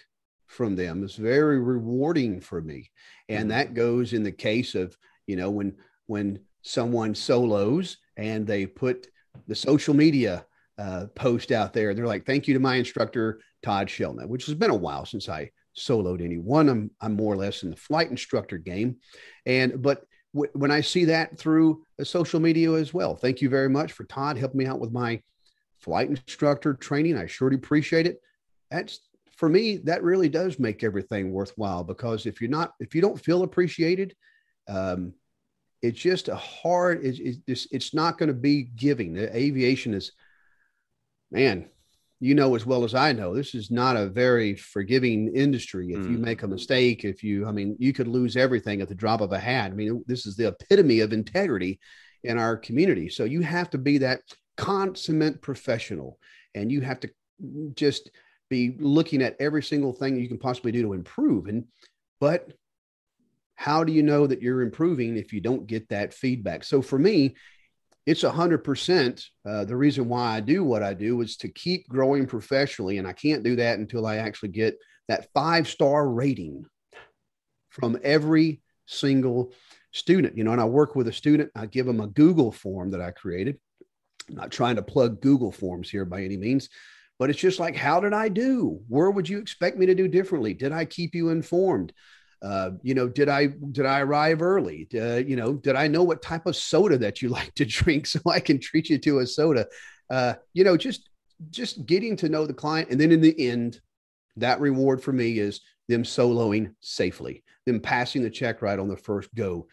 from 0.55 0.77
them 0.77 1.03
is 1.03 1.17
very 1.17 1.61
rewarding 1.61 2.41
for 2.41 2.63
me. 2.63 2.91
And 3.29 3.41
mm-hmm. 3.41 3.49
that 3.49 3.75
goes 3.75 4.13
in 4.13 4.23
the 4.23 4.33
case 4.33 4.75
of, 4.75 4.97
you 5.27 5.37
know, 5.37 5.51
when 5.51 5.77
when 6.07 6.41
someone 6.63 7.15
solos 7.15 7.99
and 8.17 8.47
they 8.47 8.67
put 8.67 9.09
the 9.47 9.55
social 9.55 9.95
media 9.95 10.47
uh, 10.79 11.07
post 11.15 11.53
out 11.53 11.73
there. 11.73 11.95
They're 11.95 12.07
like, 12.07 12.27
"Thank 12.27 12.49
you 12.49 12.55
to 12.55 12.61
my 12.61 12.77
instructor 12.77 13.41
Todd 13.63 13.89
Shellnut," 13.89 14.29
which 14.29 14.47
has 14.47 14.55
been 14.55 14.71
a 14.71 14.77
while 14.77 15.07
since 15.07 15.29
I 15.29 15.51
soloed 15.77 16.23
anyone. 16.23 16.69
I'm 16.69 16.91
I'm 17.01 17.15
more 17.15 17.33
or 17.33 17.37
less 17.37 17.63
in 17.63 17.71
the 17.71 17.77
flight 17.77 18.11
instructor 18.11 18.59
game, 18.59 18.97
and 19.47 19.81
but 19.81 20.05
w- 20.35 20.51
when 20.55 20.71
I 20.71 20.81
see 20.81 21.07
that 21.07 21.39
through 21.39 21.85
social 22.03 22.41
media 22.41 22.73
as 22.73 22.93
well, 22.93 23.15
thank 23.15 23.41
you 23.41 23.49
very 23.49 23.69
much 23.69 23.93
for 23.93 24.05
Todd 24.05 24.37
helping 24.37 24.59
me 24.59 24.67
out 24.67 24.81
with 24.81 24.93
my 24.93 25.21
flight 25.79 26.09
instructor 26.09 26.75
training. 26.75 27.17
I 27.17 27.27
surely 27.27 27.57
appreciate 27.57 28.07
it. 28.07 28.19
That's 28.71 29.01
for 29.37 29.49
me. 29.49 29.79
That 29.79 30.03
really 30.03 30.29
does 30.29 30.59
make 30.59 30.85
everything 30.85 31.33
worthwhile 31.33 31.85
because 31.85 32.27
if 32.27 32.41
you're 32.41 32.51
not 32.51 32.73
if 32.81 32.95
you 32.95 33.01
don't 33.01 33.23
feel 33.23 33.43
appreciated, 33.43 34.15
um, 34.69 35.15
it's 35.85 36.01
just 36.01 36.29
a 36.29 36.35
hard 36.35 37.05
it's, 37.05 37.39
it's, 37.47 37.69
it's 37.71 37.95
not 37.95 38.17
going 38.17 38.29
to 38.29 38.35
be 38.35 38.63
giving 38.63 39.13
the 39.13 39.37
aviation 39.37 39.93
is 39.93 40.13
man 41.31 41.69
you 42.21 42.35
know 42.35 42.55
as 42.55 42.65
well 42.65 42.85
as 42.85 42.95
i 42.95 43.13
know 43.13 43.35
this 43.35 43.55
is 43.55 43.71
not 43.71 43.95
a 43.95 44.09
very 44.09 44.57
forgiving 44.57 45.31
industry 45.35 45.93
if 45.93 45.99
mm. 45.99 46.13
you 46.13 46.17
make 46.17 46.43
a 46.43 46.49
mistake 46.49 47.05
if 47.05 47.23
you 47.23 47.47
i 47.47 47.53
mean 47.53 47.77
you 47.79 47.93
could 47.93 48.09
lose 48.09 48.35
everything 48.35 48.81
at 48.81 48.89
the 48.89 48.95
drop 48.95 49.21
of 49.21 49.33
a 49.33 49.39
hat 49.39 49.71
i 49.71 49.75
mean 49.75 50.03
this 50.07 50.25
is 50.25 50.37
the 50.37 50.49
epitome 50.49 51.01
of 51.01 51.13
integrity 51.13 51.79
in 52.23 52.39
our 52.39 52.57
community 52.57 53.11
so 53.11 53.25
you 53.25 53.43
have 53.43 53.69
to 53.69 53.77
be 53.77 53.99
that 53.99 54.21
consummate 54.57 55.43
professional 55.43 56.19
and 56.55 56.73
you 56.73 56.81
have 56.81 56.99
to 56.99 57.11
just 57.75 58.11
be 58.51 58.77
looking 58.79 59.23
at 59.23 59.37
every 59.41 59.63
single 59.63 59.93
thing 59.93 60.17
you 60.17 60.29
can 60.29 60.39
possibly 60.39 60.73
do 60.73 60.83
to 60.83 60.93
improve 60.93 61.47
and 61.47 61.65
but 62.21 62.53
how 63.57 63.85
do 63.85 63.93
you 63.93 64.03
know 64.03 64.27
that 64.27 64.43
you're 64.43 64.63
improving 64.63 65.17
if 65.17 65.33
you 65.33 65.41
don't 65.41 65.67
get 65.67 65.89
that 65.89 66.13
feedback? 66.13 66.65
So 66.65 66.83
for 66.83 66.99
me, 66.99 67.35
it's 68.07 68.25
a 68.25 68.31
hundred 68.31 68.65
percent. 68.65 69.25
Uh, 69.47 69.65
the 69.65 69.77
reason 69.77 70.09
why 70.09 70.37
I 70.37 70.41
do 70.41 70.63
what 70.63 70.83
I 70.83 70.95
do 70.95 71.21
is 71.23 71.37
to 71.39 71.49
keep 71.49 71.89
growing 71.89 72.27
professionally, 72.27 72.99
and 72.99 73.09
I 73.09 73.13
can't 73.13 73.43
do 73.43 73.57
that 73.57 73.79
until 73.79 74.07
I 74.07 74.17
actually 74.17 74.51
get 74.51 74.77
that 75.09 75.29
five 75.33 75.69
star 75.69 76.09
rating 76.09 76.67
from 77.71 77.99
every 78.03 78.61
single 78.87 79.53
student. 79.93 80.37
You 80.37 80.45
know, 80.45 80.53
and 80.53 80.61
I 80.61 80.67
work 80.67 80.95
with 80.97 81.09
a 81.09 81.13
student. 81.13 81.51
I 81.55 81.67
give 81.67 81.87
them 81.87 82.01
a 82.01 82.07
Google 82.07 82.53
form 82.53 82.91
that 82.91 83.01
I 83.01 83.11
created. 83.11 83.59
I'm 84.29 84.37
not 84.37 84.51
trying 84.51 84.77
to 84.77 84.83
plug 84.83 85.23
Google 85.23 85.53
forms 85.53 85.89
here 85.89 86.05
by 86.05 86.23
any 86.23 86.37
means, 86.37 86.69
but 87.19 87.31
it's 87.31 87.39
just 87.39 87.61
like, 87.61 87.77
how 87.77 88.01
did 88.01 88.13
I 88.13 88.29
do? 88.29 88.81
Where 88.89 89.11
would 89.11 89.29
you 89.29 89.39
expect 89.39 89.79
me 89.79 89.87
to 89.87 89.95
do 89.95 90.09
differently? 90.09 90.55
Did 90.55 90.73
I 90.73 90.85
keep 90.85 91.15
you 91.15 91.31
informed? 91.31 91.93
Uh, 92.43 92.73
you 92.83 92.95
know, 92.95 93.09
did 93.09 93.29
I 93.29 93.47
did 93.73 93.87
I 93.87 94.01
arrive 94.01 94.43
early? 94.43 94.87
Uh, 94.95 95.17
you 95.17 95.35
know, 95.35 95.55
did 95.55 95.77
I 95.77 95.89
know 95.89 96.03
what 96.03 96.21
type 96.21 96.45
of 96.45 96.57
soda 96.57 96.99
that 96.99 97.23
you 97.23 97.29
like 97.31 97.55
to 97.55 97.65
drink 97.65 98.07
so 98.07 98.21
I 98.27 98.41
can 98.41 98.61
treat 98.61 98.91
you 98.91 98.99
to 98.99 99.21
a 99.21 99.27
soda? 99.27 99.67
Uh, 100.11 100.35
you 100.53 100.65
know, 100.65 100.77
just 100.77 101.09
just 101.51 101.87
getting 101.87 102.17
to 102.17 102.29
know 102.29 102.47
the 102.47 102.55
client, 102.55 102.91
and 102.91 103.01
then 103.01 103.13
in 103.13 103.21
the 103.21 103.49
end, 103.49 103.81
that 104.37 104.61
reward 104.61 105.03
for 105.03 105.13
me 105.13 105.39
is 105.39 105.61
them 105.89 106.03
soloing 106.03 106.75
safely, 106.81 107.45
them 107.65 107.81
passing 107.81 108.23
the 108.23 108.31
check 108.31 108.61
ride 108.61 108.79
on 108.79 108.89
the 108.89 108.97
first 108.97 109.35
go 109.35 109.67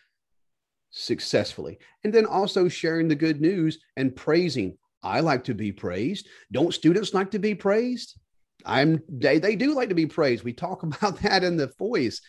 successfully, 0.92 1.78
and 2.04 2.14
then 2.14 2.26
also 2.26 2.70
sharing 2.70 3.08
the 3.08 3.16
good 3.16 3.42
news 3.42 3.80
and 3.98 4.16
praising. 4.16 4.78
I 5.04 5.22
like 5.22 5.46
to 5.46 5.54
be 5.54 5.72
praised. 5.72 6.28
Don't 6.52 6.74
students 6.74 7.14
like 7.14 7.32
to 7.32 7.40
be 7.40 7.56
praised? 7.56 8.20
I'm 8.66 9.02
they, 9.10 9.40
they 9.40 9.56
do 9.56 9.74
like 9.74 9.90
to 9.90 9.96
be 9.96 10.06
praised. 10.06 10.44
We 10.44 10.54
talk 10.54 10.84
about 10.84 11.20
that 11.22 11.44
in 11.44 11.58
the 11.58 11.72
voice. 11.78 12.22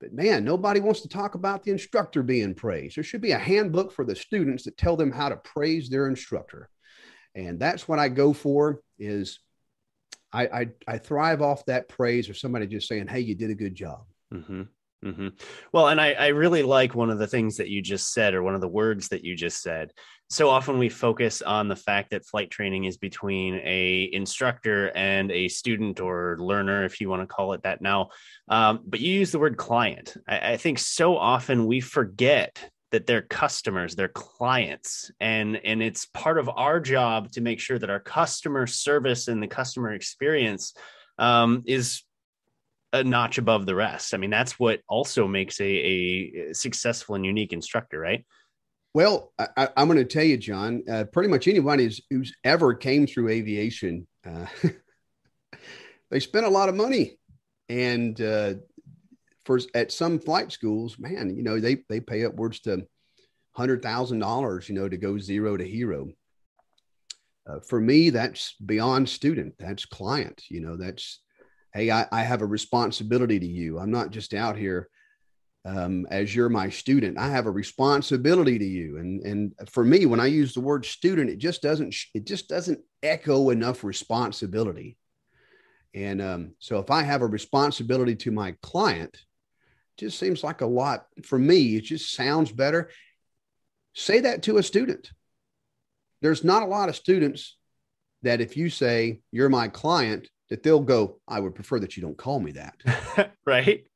But 0.00 0.12
man, 0.12 0.44
nobody 0.44 0.80
wants 0.80 1.02
to 1.02 1.08
talk 1.08 1.34
about 1.34 1.62
the 1.62 1.70
instructor 1.70 2.22
being 2.22 2.54
praised. 2.54 2.96
There 2.96 3.04
should 3.04 3.20
be 3.20 3.32
a 3.32 3.38
handbook 3.38 3.92
for 3.92 4.04
the 4.04 4.16
students 4.16 4.64
that 4.64 4.76
tell 4.76 4.96
them 4.96 5.12
how 5.12 5.28
to 5.28 5.36
praise 5.36 5.88
their 5.88 6.08
instructor. 6.08 6.68
And 7.34 7.58
that's 7.58 7.88
what 7.88 7.98
I 7.98 8.08
go 8.08 8.32
for 8.32 8.80
is 8.98 9.38
I, 10.32 10.46
I, 10.46 10.68
I 10.86 10.98
thrive 10.98 11.42
off 11.42 11.64
that 11.66 11.88
praise 11.88 12.28
or 12.28 12.34
somebody 12.34 12.66
just 12.66 12.88
saying, 12.88 13.06
Hey, 13.06 13.20
you 13.20 13.34
did 13.34 13.50
a 13.50 13.54
good 13.54 13.74
job. 13.74 14.04
Mm-hmm. 14.32 14.62
Mm-hmm. 15.04 15.28
Well, 15.72 15.88
and 15.88 16.00
I, 16.00 16.12
I 16.12 16.26
really 16.28 16.62
like 16.62 16.94
one 16.94 17.10
of 17.10 17.18
the 17.18 17.26
things 17.26 17.58
that 17.58 17.68
you 17.68 17.82
just 17.82 18.12
said, 18.12 18.34
or 18.34 18.42
one 18.42 18.54
of 18.54 18.62
the 18.62 18.68
words 18.68 19.08
that 19.08 19.24
you 19.24 19.36
just 19.36 19.62
said. 19.62 19.92
So 20.34 20.50
often 20.50 20.78
we 20.78 20.88
focus 20.88 21.42
on 21.42 21.68
the 21.68 21.76
fact 21.76 22.10
that 22.10 22.26
flight 22.26 22.50
training 22.50 22.86
is 22.86 22.96
between 22.96 23.54
a 23.62 24.10
instructor 24.12 24.90
and 24.96 25.30
a 25.30 25.46
student 25.46 26.00
or 26.00 26.36
learner, 26.40 26.84
if 26.84 27.00
you 27.00 27.08
want 27.08 27.22
to 27.22 27.32
call 27.32 27.52
it 27.52 27.62
that 27.62 27.80
now. 27.80 28.08
Um, 28.48 28.80
but 28.84 28.98
you 28.98 29.14
use 29.14 29.30
the 29.30 29.38
word 29.38 29.56
client. 29.56 30.16
I, 30.26 30.54
I 30.54 30.56
think 30.56 30.80
so 30.80 31.16
often 31.16 31.68
we 31.68 31.80
forget 31.80 32.68
that 32.90 33.06
they're 33.06 33.22
customers, 33.22 33.94
they're 33.94 34.08
clients, 34.08 35.08
and 35.20 35.56
and 35.64 35.80
it's 35.80 36.06
part 36.06 36.38
of 36.38 36.48
our 36.48 36.80
job 36.80 37.30
to 37.34 37.40
make 37.40 37.60
sure 37.60 37.78
that 37.78 37.88
our 37.88 38.00
customer 38.00 38.66
service 38.66 39.28
and 39.28 39.40
the 39.40 39.46
customer 39.46 39.92
experience 39.92 40.74
um, 41.16 41.62
is 41.64 42.02
a 42.92 43.04
notch 43.04 43.38
above 43.38 43.66
the 43.66 43.74
rest. 43.76 44.14
I 44.14 44.16
mean, 44.16 44.30
that's 44.30 44.58
what 44.58 44.80
also 44.88 45.28
makes 45.28 45.60
a, 45.60 45.64
a 45.64 46.52
successful 46.54 47.14
and 47.14 47.24
unique 47.24 47.52
instructor, 47.52 48.00
right? 48.00 48.24
Well, 48.94 49.32
I, 49.40 49.70
am 49.76 49.88
going 49.88 49.98
to 49.98 50.04
tell 50.04 50.22
you, 50.22 50.36
John. 50.36 50.84
Uh, 50.88 51.02
pretty 51.04 51.28
much 51.28 51.48
anybody 51.48 51.84
who's, 51.84 52.00
who's, 52.10 52.32
ever 52.44 52.74
came 52.74 53.08
through 53.08 53.28
aviation, 53.28 54.06
uh, 54.24 54.46
they 56.10 56.20
spent 56.20 56.46
a 56.46 56.50
lot 56.50 56.68
of 56.68 56.76
money, 56.76 57.18
and 57.68 58.18
uh, 58.20 58.54
for 59.44 59.58
at 59.74 59.90
some 59.90 60.20
flight 60.20 60.52
schools, 60.52 60.96
man, 60.96 61.36
you 61.36 61.42
know 61.42 61.58
they 61.58 61.78
they 61.88 61.98
pay 61.98 62.24
upwards 62.24 62.60
to 62.60 62.86
hundred 63.50 63.82
thousand 63.82 64.20
dollars, 64.20 64.68
you 64.68 64.76
know, 64.76 64.88
to 64.88 64.96
go 64.96 65.18
zero 65.18 65.56
to 65.56 65.64
hero. 65.64 66.06
Uh, 67.48 67.58
for 67.68 67.80
me, 67.80 68.10
that's 68.10 68.54
beyond 68.64 69.08
student. 69.08 69.54
That's 69.58 69.86
client. 69.86 70.44
You 70.48 70.60
know, 70.60 70.76
that's 70.76 71.20
hey, 71.72 71.90
I, 71.90 72.06
I 72.12 72.22
have 72.22 72.42
a 72.42 72.46
responsibility 72.46 73.40
to 73.40 73.46
you. 73.46 73.80
I'm 73.80 73.90
not 73.90 74.12
just 74.12 74.34
out 74.34 74.56
here 74.56 74.88
um, 75.64 76.06
as 76.10 76.34
you're 76.34 76.48
my 76.48 76.68
student. 76.68 77.18
I 77.18 77.28
have 77.28 77.46
a 77.46 77.50
responsibility 77.50 78.58
to 78.58 78.64
you. 78.64 78.98
And 78.98 79.22
and 79.22 79.70
for 79.70 79.84
me, 79.84 80.06
when 80.06 80.20
I 80.20 80.26
use 80.26 80.54
the 80.54 80.60
word 80.60 80.84
student, 80.84 81.30
it 81.30 81.38
just 81.38 81.62
doesn't 81.62 81.94
it 82.14 82.26
just 82.26 82.48
doesn't 82.48 82.80
echo 83.02 83.50
enough 83.50 83.84
responsibility. 83.84 84.96
And 85.94 86.20
um, 86.20 86.54
so 86.58 86.78
if 86.78 86.90
I 86.90 87.02
have 87.02 87.22
a 87.22 87.26
responsibility 87.26 88.16
to 88.16 88.32
my 88.32 88.56
client, 88.62 89.16
just 89.96 90.18
seems 90.18 90.42
like 90.42 90.60
a 90.60 90.66
lot 90.66 91.06
for 91.22 91.38
me. 91.38 91.76
It 91.76 91.84
just 91.84 92.12
sounds 92.14 92.50
better. 92.50 92.90
Say 93.94 94.20
that 94.20 94.42
to 94.42 94.58
a 94.58 94.62
student. 94.62 95.10
There's 96.20 96.42
not 96.42 96.62
a 96.62 96.66
lot 96.66 96.88
of 96.88 96.96
students 96.96 97.56
that 98.22 98.40
if 98.40 98.56
you 98.56 98.70
say 98.70 99.20
you're 99.30 99.48
my 99.48 99.68
client, 99.68 100.28
that 100.50 100.62
they'll 100.62 100.80
go, 100.80 101.20
I 101.28 101.38
would 101.38 101.54
prefer 101.54 101.78
that 101.80 101.96
you 101.96 102.02
don't 102.02 102.18
call 102.18 102.40
me 102.40 102.52
that. 102.52 103.32
right. 103.46 103.86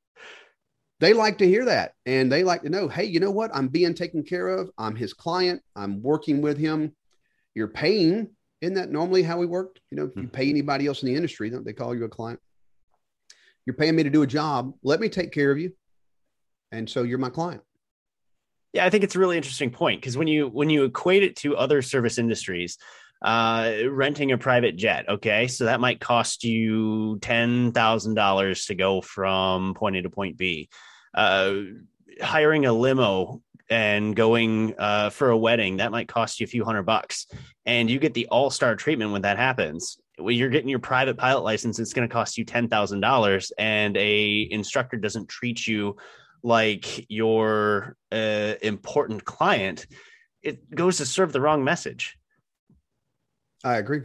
They 1.01 1.13
like 1.13 1.39
to 1.39 1.47
hear 1.47 1.65
that. 1.67 1.93
And 2.07 2.31
they 2.31 2.43
like 2.43 2.63
to 2.63 2.69
know, 2.69 2.89
hey, 2.89 3.05
you 3.05 3.21
know 3.21 3.31
what? 3.31 3.51
I'm 3.55 3.69
being 3.69 3.95
taken 3.95 4.23
care 4.25 4.49
of. 4.49 4.71
I'm 4.79 4.97
his 4.97 5.15
client. 5.15 5.63
I'm 5.77 6.03
working 6.03 6.41
with 6.41 6.59
him. 6.59 6.95
You're 7.55 7.69
paying. 7.69 8.31
Isn't 8.61 8.75
that 8.75 8.91
normally 8.91 9.23
how 9.23 9.39
we 9.39 9.47
work? 9.47 9.79
You 9.91 9.97
know, 9.97 10.05
if 10.05 10.17
you 10.17 10.23
hmm. 10.23 10.29
pay 10.29 10.51
anybody 10.51 10.87
else 10.87 11.03
in 11.03 11.09
the 11.09 11.15
industry, 11.15 11.51
don't 11.51 11.65
they 11.65 11.73
call 11.73 11.95
you 11.95 12.05
a 12.05 12.09
client? 12.09 12.41
You're 13.65 13.77
paying 13.77 13.95
me 13.95 14.03
to 14.03 14.11
do 14.11 14.23
a 14.23 14.27
job. 14.27 14.75
Let 14.83 14.99
me 14.99 15.09
take 15.09 15.31
care 15.31 15.51
of 15.51 15.59
you. 15.59 15.73
And 16.73 16.89
so 16.89 17.03
you're 17.03 17.19
my 17.19 17.31
client. 17.31 17.63
Yeah, 18.73 18.85
I 18.85 18.91
think 18.91 19.05
it's 19.05 19.15
a 19.15 19.19
really 19.19 19.37
interesting 19.37 19.71
point 19.71 20.01
because 20.01 20.17
when 20.17 20.29
you 20.29 20.49
when 20.49 20.69
you 20.69 20.85
equate 20.85 21.23
it 21.23 21.37
to 21.37 21.57
other 21.57 21.81
service 21.81 22.19
industries, 22.19 22.77
uh, 23.23 23.73
renting 23.91 24.33
a 24.33 24.39
private 24.39 24.77
jet. 24.77 25.09
Okay, 25.09 25.49
so 25.49 25.65
that 25.65 25.81
might 25.81 26.01
cost 26.01 26.45
you 26.45 27.19
ten 27.21 27.73
thousand 27.73 28.15
dollars 28.15 28.67
to 28.67 28.75
go 28.75 29.01
from 29.01 29.75
point 29.75 29.97
A 29.97 30.03
to 30.03 30.11
point 30.11 30.37
B. 30.37 30.69
Uh, 31.15 31.55
hiring 32.21 32.67
a 32.67 32.73
limo 32.73 33.43
and 33.71 34.17
going 34.17 34.75
uh, 34.79 35.11
for 35.11 35.31
a 35.31 35.37
wedding 35.37 35.77
that 35.77 35.93
might 35.93 36.09
cost 36.09 36.41
you 36.41 36.45
a 36.45 36.49
few 36.49 36.65
hundred 36.65 36.85
bucks, 36.85 37.27
and 37.67 37.91
you 37.91 37.99
get 37.99 38.15
the 38.15 38.27
all 38.27 38.51
star 38.51 38.75
treatment 38.77 39.13
when 39.13 39.23
that 39.23 39.37
happens. 39.37 39.99
When 40.17 40.37
you're 40.37 40.49
getting 40.49 40.69
your 40.69 40.79
private 40.79 41.17
pilot 41.17 41.43
license, 41.43 41.79
it's 41.79 41.93
going 41.93 42.09
to 42.09 42.13
cost 42.13 42.39
you 42.39 42.45
ten 42.45 42.69
thousand 42.69 43.01
dollars, 43.01 43.53
and 43.59 43.97
a 43.97 44.49
instructor 44.51 44.97
doesn't 44.97 45.29
treat 45.29 45.67
you 45.67 45.97
like 46.43 47.07
your 47.11 47.97
uh, 48.11 48.55
important 48.63 49.25
client. 49.25 49.87
It 50.43 50.75
goes 50.75 50.99
to 50.99 51.07
serve 51.07 51.33
the 51.33 51.41
wrong 51.41 51.63
message. 51.65 52.17
I 53.65 53.77
agree. 53.77 54.03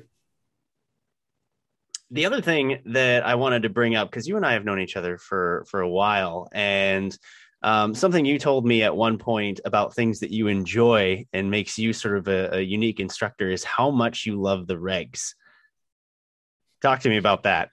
The 2.14 2.28
other 2.28 2.42
thing 2.42 2.80
that 2.86 3.26
I 3.26 3.34
wanted 3.34 3.64
to 3.64 3.70
bring 3.70 3.96
up 3.96 4.10
because 4.10 4.28
you 4.28 4.38
and 4.38 4.46
I 4.46 4.54
have 4.54 4.66
known 4.66 4.80
each 4.80 4.96
other 4.96 5.18
for 5.18 5.66
for 5.68 5.82
a 5.82 5.90
while, 5.90 6.48
and 6.52 7.18
um, 7.64 7.96
something 7.96 8.24
you 8.24 8.38
told 8.38 8.68
me 8.68 8.84
at 8.84 8.96
one 8.96 9.18
point 9.18 9.62
about 9.66 9.96
things 9.96 10.20
that 10.20 10.30
you 10.30 10.48
enjoy 10.48 11.26
and 11.34 11.50
makes 11.50 11.80
you 11.80 11.92
sort 11.92 12.18
of 12.18 12.28
a, 12.28 12.58
a 12.58 12.62
unique 12.62 13.00
instructor 13.00 13.50
is 13.50 13.64
how 13.64 13.90
much 13.90 14.28
you 14.28 14.40
love 14.40 14.68
the 14.68 14.76
regs. 14.76 15.34
Talk 16.84 17.00
to 17.00 17.10
me 17.10 17.18
about 17.18 17.44
that. 17.44 17.70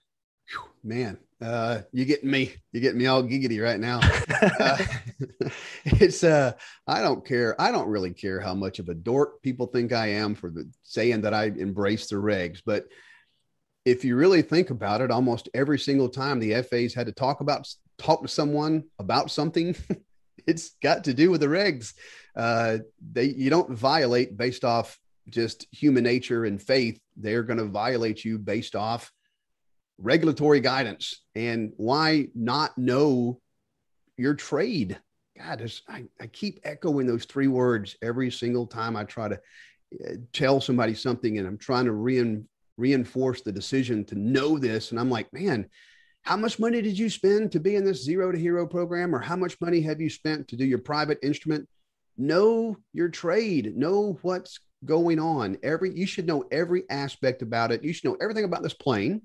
Man, 0.83 1.19
uh, 1.39 1.81
you 1.91 2.05
getting 2.05 2.31
me, 2.31 2.55
you 2.71 2.81
getting 2.81 2.97
me 2.97 3.05
all 3.05 3.21
giggity 3.21 3.61
right 3.61 3.79
now. 3.79 3.99
uh, 4.59 4.77
it's, 5.85 6.23
uh, 6.23 6.53
I 6.87 7.01
don't 7.01 7.23
care. 7.23 7.59
I 7.61 7.71
don't 7.71 7.89
really 7.89 8.13
care 8.13 8.39
how 8.39 8.55
much 8.55 8.79
of 8.79 8.89
a 8.89 8.95
dork 8.95 9.43
people 9.43 9.67
think 9.67 9.93
I 9.93 10.07
am 10.07 10.33
for 10.33 10.49
the 10.49 10.67
saying 10.81 11.21
that 11.21 11.35
I 11.35 11.45
embrace 11.45 12.07
the 12.07 12.15
regs. 12.15 12.61
But 12.65 12.85
if 13.85 14.05
you 14.05 14.15
really 14.15 14.41
think 14.41 14.69
about 14.69 15.01
it, 15.01 15.11
almost 15.11 15.49
every 15.53 15.79
single 15.79 16.09
time 16.09 16.39
the 16.39 16.61
FAA's 16.61 16.93
had 16.93 17.07
to 17.07 17.11
talk 17.11 17.41
about, 17.41 17.67
talk 17.97 18.21
to 18.21 18.27
someone 18.27 18.83
about 18.99 19.31
something, 19.31 19.75
it's 20.47 20.71
got 20.81 21.05
to 21.05 21.13
do 21.13 21.31
with 21.31 21.41
the 21.41 21.47
regs. 21.47 21.93
Uh, 22.35 22.79
they, 23.11 23.25
you 23.25 23.49
don't 23.49 23.71
violate 23.71 24.37
based 24.37 24.63
off 24.63 24.97
just 25.29 25.65
human 25.71 26.03
nature 26.03 26.45
and 26.45 26.61
faith. 26.61 26.99
They're 27.17 27.43
going 27.43 27.59
to 27.59 27.65
violate 27.65 28.23
you 28.23 28.37
based 28.37 28.75
off 28.75 29.11
regulatory 30.01 30.59
guidance 30.59 31.21
and 31.35 31.73
why 31.77 32.27
not 32.33 32.75
know 32.77 33.39
your 34.17 34.33
trade 34.33 34.99
god 35.37 35.71
I, 35.87 36.05
I 36.19 36.27
keep 36.27 36.59
echoing 36.63 37.05
those 37.05 37.25
three 37.25 37.47
words 37.47 37.95
every 38.01 38.31
single 38.31 38.65
time 38.65 38.95
i 38.95 39.03
try 39.03 39.29
to 39.29 39.35
uh, 39.35 40.13
tell 40.33 40.59
somebody 40.59 40.95
something 40.95 41.37
and 41.37 41.47
i'm 41.47 41.57
trying 41.57 41.85
to 41.85 41.91
rein, 41.91 42.47
reinforce 42.81 43.41
the 43.41 43.51
decision 43.51 44.03
to 44.05 44.15
know 44.15 44.57
this. 44.57 44.91
And 44.91 44.99
i'm 44.99 45.09
like 45.09 45.31
man 45.31 45.69
how 46.23 46.37
much 46.37 46.59
money 46.59 46.81
did 46.81 46.97
you 46.97 47.09
spend 47.09 47.51
to 47.51 47.59
be 47.59 47.75
in 47.75 47.83
this 47.83 48.03
zero 48.03 48.31
to 48.31 48.37
hero 48.37 48.67
program? 48.67 49.15
Or 49.15 49.19
how 49.19 49.35
much 49.35 49.59
money 49.59 49.81
have 49.81 49.99
you 49.99 50.09
spent 50.09 50.47
to 50.49 50.55
do 50.55 50.65
your 50.65 50.77
private 50.77 51.19
instrument? 51.23 51.67
Know 52.17 52.77
your 52.93 53.09
trade. 53.09 53.75
Know 53.75 54.19
what's 54.21 54.59
going 54.85 55.19
on. 55.19 55.57
Every 55.63 55.95
you 55.95 56.05
should 56.05 56.27
know 56.27 56.43
every 56.51 56.83
aspect 56.89 57.41
about 57.41 57.71
it. 57.71 57.83
You 57.83 57.93
should 57.93 58.05
know 58.05 58.17
everything 58.21 58.43
about 58.43 58.63
this 58.63 58.73
plane. 58.73 59.23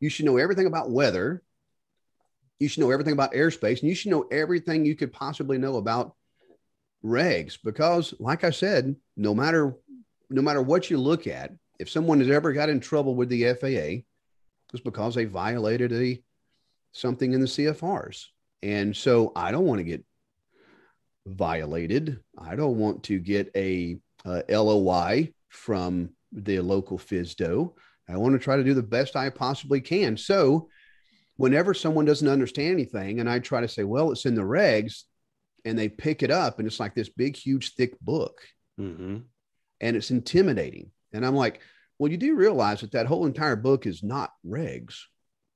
You 0.00 0.08
should 0.08 0.24
know 0.24 0.38
everything 0.38 0.66
about 0.66 0.90
weather. 0.90 1.42
You 2.58 2.68
should 2.68 2.80
know 2.80 2.90
everything 2.90 3.12
about 3.12 3.34
airspace, 3.34 3.80
and 3.80 3.88
you 3.88 3.94
should 3.94 4.10
know 4.10 4.26
everything 4.30 4.84
you 4.84 4.96
could 4.96 5.12
possibly 5.12 5.58
know 5.58 5.76
about 5.76 6.14
regs. 7.04 7.58
Because, 7.62 8.14
like 8.18 8.44
I 8.44 8.50
said, 8.50 8.96
no 9.16 9.34
matter 9.34 9.76
no 10.28 10.42
matter 10.42 10.62
what 10.62 10.90
you 10.90 10.98
look 10.98 11.28
at, 11.28 11.52
if 11.78 11.90
someone 11.90 12.20
has 12.20 12.30
ever 12.30 12.52
got 12.52 12.68
in 12.68 12.80
trouble 12.80 13.14
with 13.14 13.28
the 13.28 13.52
FAA, 13.54 14.02
it's 14.72 14.82
because 14.84 15.14
they 15.14 15.24
violated 15.24 15.92
a 15.92 16.22
something 16.92 17.32
in 17.32 17.40
the 17.40 17.46
CFRs. 17.46 18.24
And 18.62 18.96
so 18.96 19.32
I 19.36 19.52
don't 19.52 19.66
want 19.66 19.78
to 19.78 19.84
get 19.84 20.04
violated. 21.26 22.20
I 22.38 22.56
don't 22.56 22.78
want 22.78 23.04
to 23.04 23.18
get 23.18 23.50
a, 23.54 23.98
a 24.24 24.42
LOI 24.48 25.32
from 25.48 26.10
the 26.32 26.60
local 26.60 26.98
FSDO. 26.98 27.72
I 28.08 28.16
want 28.16 28.34
to 28.34 28.38
try 28.38 28.56
to 28.56 28.64
do 28.64 28.74
the 28.74 28.82
best 28.82 29.16
I 29.16 29.30
possibly 29.30 29.80
can. 29.80 30.16
So 30.16 30.68
whenever 31.36 31.74
someone 31.74 32.04
doesn't 32.04 32.28
understand 32.28 32.72
anything, 32.72 33.20
and 33.20 33.28
I 33.28 33.38
try 33.40 33.60
to 33.60 33.68
say, 33.68 33.84
well, 33.84 34.12
it's 34.12 34.26
in 34.26 34.34
the 34.34 34.42
regs, 34.42 35.02
and 35.64 35.78
they 35.78 35.88
pick 35.88 36.22
it 36.22 36.30
up, 36.30 36.58
and 36.58 36.66
it's 36.68 36.78
like 36.80 36.94
this 36.94 37.08
big, 37.08 37.36
huge, 37.36 37.74
thick 37.74 37.98
book, 38.00 38.40
Mm-hmm. 38.80 39.18
and 39.80 39.96
it's 39.96 40.10
intimidating. 40.10 40.90
And 41.12 41.24
I'm 41.24 41.36
like, 41.36 41.60
well, 41.98 42.10
you 42.10 42.18
do 42.18 42.34
realize 42.34 42.80
that 42.80 42.92
that 42.92 43.06
whole 43.06 43.26
entire 43.26 43.56
book 43.56 43.86
is 43.86 44.02
not 44.02 44.32
regs. 44.46 44.96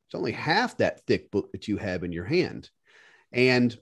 It's 0.09 0.15
only 0.15 0.33
half 0.33 0.77
that 0.79 1.03
thick 1.07 1.31
book 1.31 1.53
that 1.53 1.69
you 1.69 1.77
have 1.77 2.03
in 2.03 2.13
your 2.13 2.25
hand. 2.25 2.71
And 3.33 3.77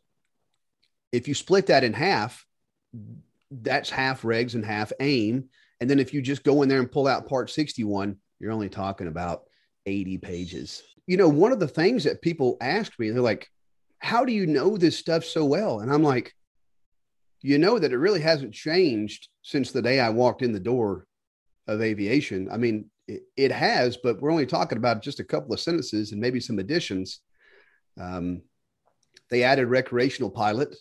if 1.12 1.28
you 1.28 1.34
split 1.34 1.66
that 1.66 1.84
in 1.84 1.92
half, 1.92 2.44
that's 3.50 3.90
half 3.90 4.22
regs 4.22 4.54
and 4.54 4.64
half 4.64 4.92
AIM. 5.00 5.48
And 5.80 5.88
then 5.88 5.98
if 5.98 6.12
you 6.12 6.20
just 6.20 6.44
go 6.44 6.62
in 6.62 6.68
there 6.68 6.80
and 6.80 6.90
pull 6.90 7.06
out 7.06 7.28
part 7.28 7.50
61, 7.50 8.16
you're 8.40 8.52
only 8.52 8.68
talking 8.68 9.06
about 9.06 9.44
80 9.86 10.18
pages. 10.18 10.82
You 11.06 11.16
know, 11.16 11.28
one 11.28 11.52
of 11.52 11.60
the 11.60 11.68
things 11.68 12.04
that 12.04 12.20
people 12.20 12.56
ask 12.60 12.92
me, 12.98 13.10
they're 13.10 13.22
like, 13.22 13.48
how 14.00 14.24
do 14.24 14.32
you 14.32 14.46
know 14.46 14.76
this 14.76 14.98
stuff 14.98 15.24
so 15.24 15.44
well? 15.44 15.80
And 15.80 15.92
I'm 15.92 16.02
like, 16.02 16.34
you 17.40 17.58
know 17.58 17.78
that 17.78 17.92
it 17.92 17.98
really 17.98 18.20
hasn't 18.20 18.52
changed 18.52 19.28
since 19.42 19.70
the 19.70 19.82
day 19.82 20.00
I 20.00 20.10
walked 20.10 20.42
in 20.42 20.52
the 20.52 20.60
door 20.60 21.06
of 21.68 21.82
aviation. 21.82 22.48
I 22.50 22.56
mean, 22.56 22.90
it, 23.36 23.52
has, 23.52 23.96
but 23.96 24.20
we're 24.20 24.30
only 24.30 24.46
talking 24.46 24.78
about 24.78 25.02
just 25.02 25.20
a 25.20 25.24
couple 25.24 25.54
of 25.54 25.60
sentences 25.60 26.12
and 26.12 26.20
maybe 26.20 26.40
some 26.40 26.58
additions. 26.58 27.20
Um, 27.98 28.42
they 29.30 29.44
added 29.44 29.66
recreational 29.66 30.30
pilot. 30.30 30.74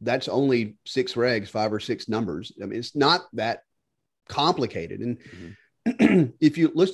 That's 0.00 0.28
only 0.28 0.76
six 0.86 1.14
regs, 1.14 1.48
five 1.48 1.72
or 1.72 1.80
six 1.80 2.08
numbers. 2.08 2.52
I 2.62 2.66
mean, 2.66 2.78
it's 2.78 2.96
not 2.96 3.22
that 3.34 3.60
complicated. 4.28 5.00
And 5.00 6.34
if 6.40 6.58
you 6.58 6.72
let's 6.74 6.92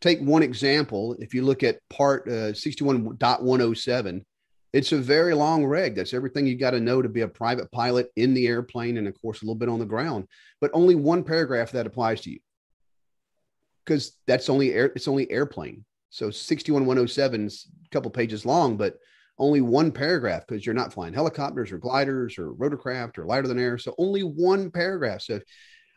take 0.00 0.20
one 0.20 0.42
example, 0.42 1.16
if 1.18 1.34
you 1.34 1.42
look 1.42 1.62
at 1.62 1.78
part 1.88 2.26
uh, 2.26 2.52
61.107, 2.52 4.24
it's 4.72 4.92
a 4.92 4.98
very 4.98 5.34
long 5.34 5.64
reg. 5.64 5.96
That's 5.96 6.14
everything 6.14 6.46
you 6.46 6.56
got 6.56 6.70
to 6.70 6.80
know 6.80 7.02
to 7.02 7.08
be 7.08 7.22
a 7.22 7.28
private 7.28 7.70
pilot 7.72 8.10
in 8.16 8.34
the 8.34 8.46
airplane 8.46 8.96
and, 8.98 9.08
of 9.08 9.20
course, 9.20 9.42
a 9.42 9.44
little 9.44 9.56
bit 9.56 9.68
on 9.68 9.78
the 9.78 9.84
ground. 9.84 10.26
But 10.60 10.70
only 10.74 10.94
one 10.94 11.24
paragraph 11.24 11.72
that 11.72 11.86
applies 11.86 12.20
to 12.22 12.30
you 12.30 12.38
because 13.84 14.16
that's 14.26 14.48
only 14.48 14.72
air. 14.72 14.92
It's 14.94 15.08
only 15.08 15.30
airplane. 15.30 15.84
So 16.10 16.28
61.107 16.28 17.46
is 17.46 17.68
a 17.84 17.88
couple 17.90 18.10
pages 18.10 18.46
long, 18.46 18.76
but 18.76 18.96
only 19.38 19.60
one 19.60 19.90
paragraph 19.90 20.46
because 20.46 20.64
you're 20.64 20.74
not 20.74 20.92
flying 20.92 21.14
helicopters 21.14 21.72
or 21.72 21.78
gliders 21.78 22.38
or 22.38 22.52
rotorcraft 22.52 23.18
or 23.18 23.24
lighter 23.24 23.48
than 23.48 23.58
air. 23.58 23.78
So 23.78 23.94
only 23.98 24.22
one 24.22 24.70
paragraph. 24.70 25.22
So 25.22 25.40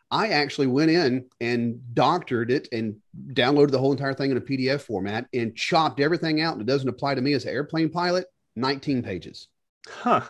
I 0.09 0.29
actually 0.29 0.67
went 0.67 0.91
in 0.91 1.25
and 1.41 1.81
doctored 1.93 2.51
it 2.51 2.69
and 2.71 2.95
downloaded 3.33 3.71
the 3.71 3.79
whole 3.79 3.91
entire 3.91 4.13
thing 4.13 4.31
in 4.31 4.37
a 4.37 4.41
PDF 4.41 4.81
format 4.81 5.25
and 5.33 5.55
chopped 5.55 5.99
everything 5.99 6.41
out. 6.41 6.53
And 6.53 6.61
it 6.61 6.67
doesn't 6.67 6.87
apply 6.87 7.15
to 7.15 7.21
me 7.21 7.33
as 7.33 7.45
an 7.45 7.53
airplane 7.53 7.89
pilot. 7.89 8.25
19 8.55 9.03
pages. 9.03 9.47
Huh. 9.87 10.21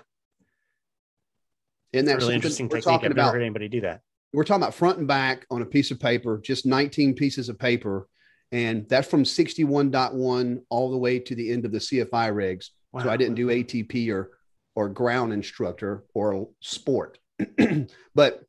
Isn't 1.92 2.08
that 2.08 2.18
really 2.18 2.36
interesting 2.36 2.68
we're 2.68 2.78
technique. 2.78 2.84
talking 2.86 3.06
I've 3.12 3.16
never 3.16 3.28
about. 3.28 3.34
heard 3.36 3.42
anybody 3.42 3.68
do 3.68 3.82
that. 3.82 4.02
We're 4.34 4.44
talking 4.44 4.64
about 4.64 4.74
front 4.74 4.98
and 4.98 5.08
back 5.08 5.46
on 5.52 5.62
a 5.62 5.66
piece 5.66 5.92
of 5.92 6.00
paper, 6.00 6.40
just 6.44 6.66
19 6.66 7.14
pieces 7.14 7.50
of 7.50 7.60
paper. 7.60 8.08
And 8.52 8.88
that's 8.90 9.08
from 9.08 9.24
61.1 9.24 10.62
all 10.70 10.92
the 10.92 10.98
way 10.98 11.20
to 11.20 11.36
the 11.36 11.52
end 11.52 11.66
of 11.66 11.72
the 11.72 11.80
CFI 11.80 12.32
regs. 12.32 12.70
So 13.02 13.10
I 13.10 13.18
didn't 13.18 13.36
do 13.36 13.48
ATP 13.48 14.12
or 14.12 14.32
or 14.76 14.90
ground 14.90 15.34
instructor 15.34 16.04
or 16.14 16.50
sport. 16.60 17.20
but 18.16 18.44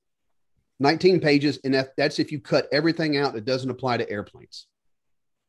19 0.81 1.21
pages, 1.21 1.59
and 1.65 1.75
that, 1.75 1.91
that's 1.97 2.19
if 2.19 2.33
you 2.33 2.41
cut 2.41 2.67
everything 2.73 3.17
out 3.17 3.35
that 3.35 3.45
doesn't 3.45 3.71
apply 3.71 3.99
to 3.99 4.11
airplanes. 4.11 4.67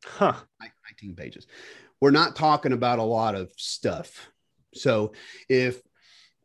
Huh. 0.04 0.34
19 0.60 1.16
pages. 1.16 1.46
We're 2.00 2.10
not 2.10 2.36
talking 2.36 2.72
about 2.72 2.98
a 2.98 3.04
lot 3.04 3.34
of 3.34 3.50
stuff. 3.56 4.30
So 4.74 5.12
if 5.48 5.80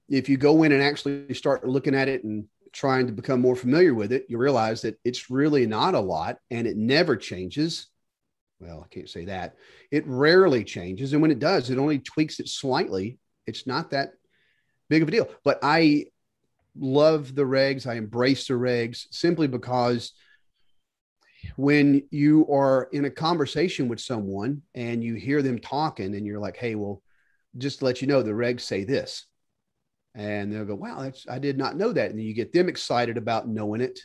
if 0.09 0.27
you 0.27 0.37
go 0.37 0.63
in 0.63 0.71
and 0.71 0.83
actually 0.83 1.33
start 1.33 1.67
looking 1.67 1.95
at 1.95 2.09
it 2.09 2.23
and 2.23 2.45
trying 2.73 3.07
to 3.07 3.13
become 3.13 3.41
more 3.41 3.55
familiar 3.55 3.93
with 3.93 4.11
it, 4.11 4.25
you 4.29 4.37
realize 4.37 4.81
that 4.81 4.99
it's 5.03 5.29
really 5.29 5.65
not 5.65 5.95
a 5.95 5.99
lot 5.99 6.37
and 6.49 6.67
it 6.67 6.77
never 6.77 7.15
changes. 7.15 7.87
Well, 8.59 8.85
I 8.85 8.93
can't 8.93 9.09
say 9.09 9.25
that. 9.25 9.55
It 9.89 10.05
rarely 10.05 10.63
changes. 10.63 11.13
And 11.13 11.21
when 11.21 11.31
it 11.31 11.39
does, 11.39 11.69
it 11.69 11.77
only 11.77 11.99
tweaks 11.99 12.39
it 12.39 12.47
slightly. 12.47 13.17
It's 13.47 13.65
not 13.65 13.91
that 13.91 14.11
big 14.89 15.01
of 15.01 15.07
a 15.07 15.11
deal. 15.11 15.29
But 15.43 15.59
I 15.63 16.05
love 16.77 17.33
the 17.33 17.43
regs. 17.43 17.87
I 17.87 17.95
embrace 17.95 18.47
the 18.47 18.53
regs 18.53 19.05
simply 19.11 19.47
because 19.47 20.13
when 21.55 22.03
you 22.11 22.47
are 22.51 22.89
in 22.91 23.05
a 23.05 23.09
conversation 23.09 23.87
with 23.87 23.99
someone 23.99 24.61
and 24.75 25.03
you 25.03 25.15
hear 25.15 25.41
them 25.41 25.59
talking 25.59 26.15
and 26.15 26.25
you're 26.25 26.39
like, 26.39 26.57
hey, 26.57 26.75
well, 26.75 27.01
just 27.57 27.79
to 27.79 27.85
let 27.85 28.01
you 28.01 28.07
know, 28.07 28.21
the 28.21 28.31
regs 28.31 28.61
say 28.61 28.83
this. 28.83 29.25
And 30.13 30.51
they'll 30.51 30.65
go, 30.65 30.75
wow, 30.75 31.01
that's, 31.01 31.25
I 31.29 31.39
did 31.39 31.57
not 31.57 31.77
know 31.77 31.93
that. 31.93 32.11
And 32.11 32.21
you 32.21 32.33
get 32.33 32.51
them 32.51 32.67
excited 32.69 33.17
about 33.17 33.47
knowing 33.47 33.81
it. 33.81 33.99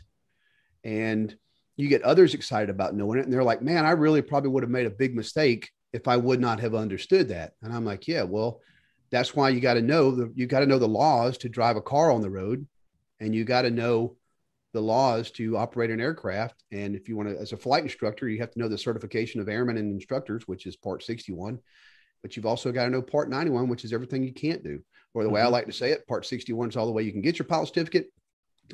And 0.85 1.35
you 1.77 1.89
get 1.89 2.03
others 2.03 2.35
excited 2.35 2.71
about 2.71 2.95
knowing 2.95 3.19
it. 3.19 3.25
And 3.25 3.33
they're 3.33 3.43
like, 3.45 3.63
man, 3.63 3.85
I 3.85 3.91
really 3.91 4.23
probably 4.23 4.51
would 4.51 4.63
have 4.63 4.71
made 4.71 4.87
a 4.87 4.91
big 4.91 5.15
mistake 5.15 5.71
if 5.93 6.09
I 6.09 6.17
would 6.17 6.41
not 6.41 6.61
have 6.61 6.75
understood 6.75 7.29
that. 7.29 7.53
And 7.63 7.73
I'm 7.73 7.85
like, 7.85 8.07
yeah, 8.07 8.23
well, 8.23 8.61
that's 9.11 9.35
why 9.35 9.51
you 9.51 9.61
got 9.61 9.75
to 9.75 9.83
know 9.83 10.11
the, 10.11 10.33
you 10.35 10.47
got 10.47 10.61
to 10.61 10.67
know 10.67 10.79
the 10.79 10.89
laws 10.89 11.39
to 11.39 11.49
drive 11.49 11.77
a 11.77 11.83
car 11.83 12.11
on 12.11 12.23
the 12.23 12.31
road. 12.31 12.67
And 13.21 13.35
you 13.35 13.45
got 13.45 13.63
to 13.63 13.71
know 13.71 14.17
the 14.77 14.83
laws 14.83 15.31
to 15.31 15.57
operate 15.57 15.91
an 15.91 16.03
aircraft. 16.03 16.63
And 16.71 16.95
if 16.95 17.09
you 17.09 17.17
want 17.17 17.31
to, 17.31 17.39
as 17.39 17.53
a 17.53 17.57
flight 17.57 17.83
instructor, 17.83 18.29
you 18.29 18.39
have 18.41 18.51
to 18.51 18.59
know 18.59 18.69
the 18.69 18.77
certification 18.77 19.41
of 19.41 19.49
airmen 19.49 19.79
and 19.79 19.91
instructors, 19.91 20.47
which 20.47 20.67
is 20.67 20.77
part 20.77 21.03
61. 21.03 21.59
But 22.21 22.37
you've 22.37 22.45
also 22.45 22.73
got 22.73 22.85
to 22.85 22.91
know 22.91 23.01
part 23.01 23.31
91, 23.31 23.69
which 23.69 23.87
is 23.87 23.95
everything 23.95 24.23
you 24.23 24.35
can't 24.35 24.63
do. 24.63 24.81
Or 25.15 25.23
the 25.25 25.31
way 25.31 25.41
I 25.41 25.47
Mhm. 25.47 25.53
like 25.53 25.65
to 25.65 25.73
say 25.73 25.93
it, 25.93 26.07
part 26.07 26.27
61 26.27 26.69
is 26.69 26.77
all 26.77 26.85
the 26.85 26.93
way 26.93 27.05
you 27.05 27.13
can 27.13 27.23
get 27.23 27.39
your 27.39 27.47
pilot 27.47 27.69
certificate, 27.69 28.13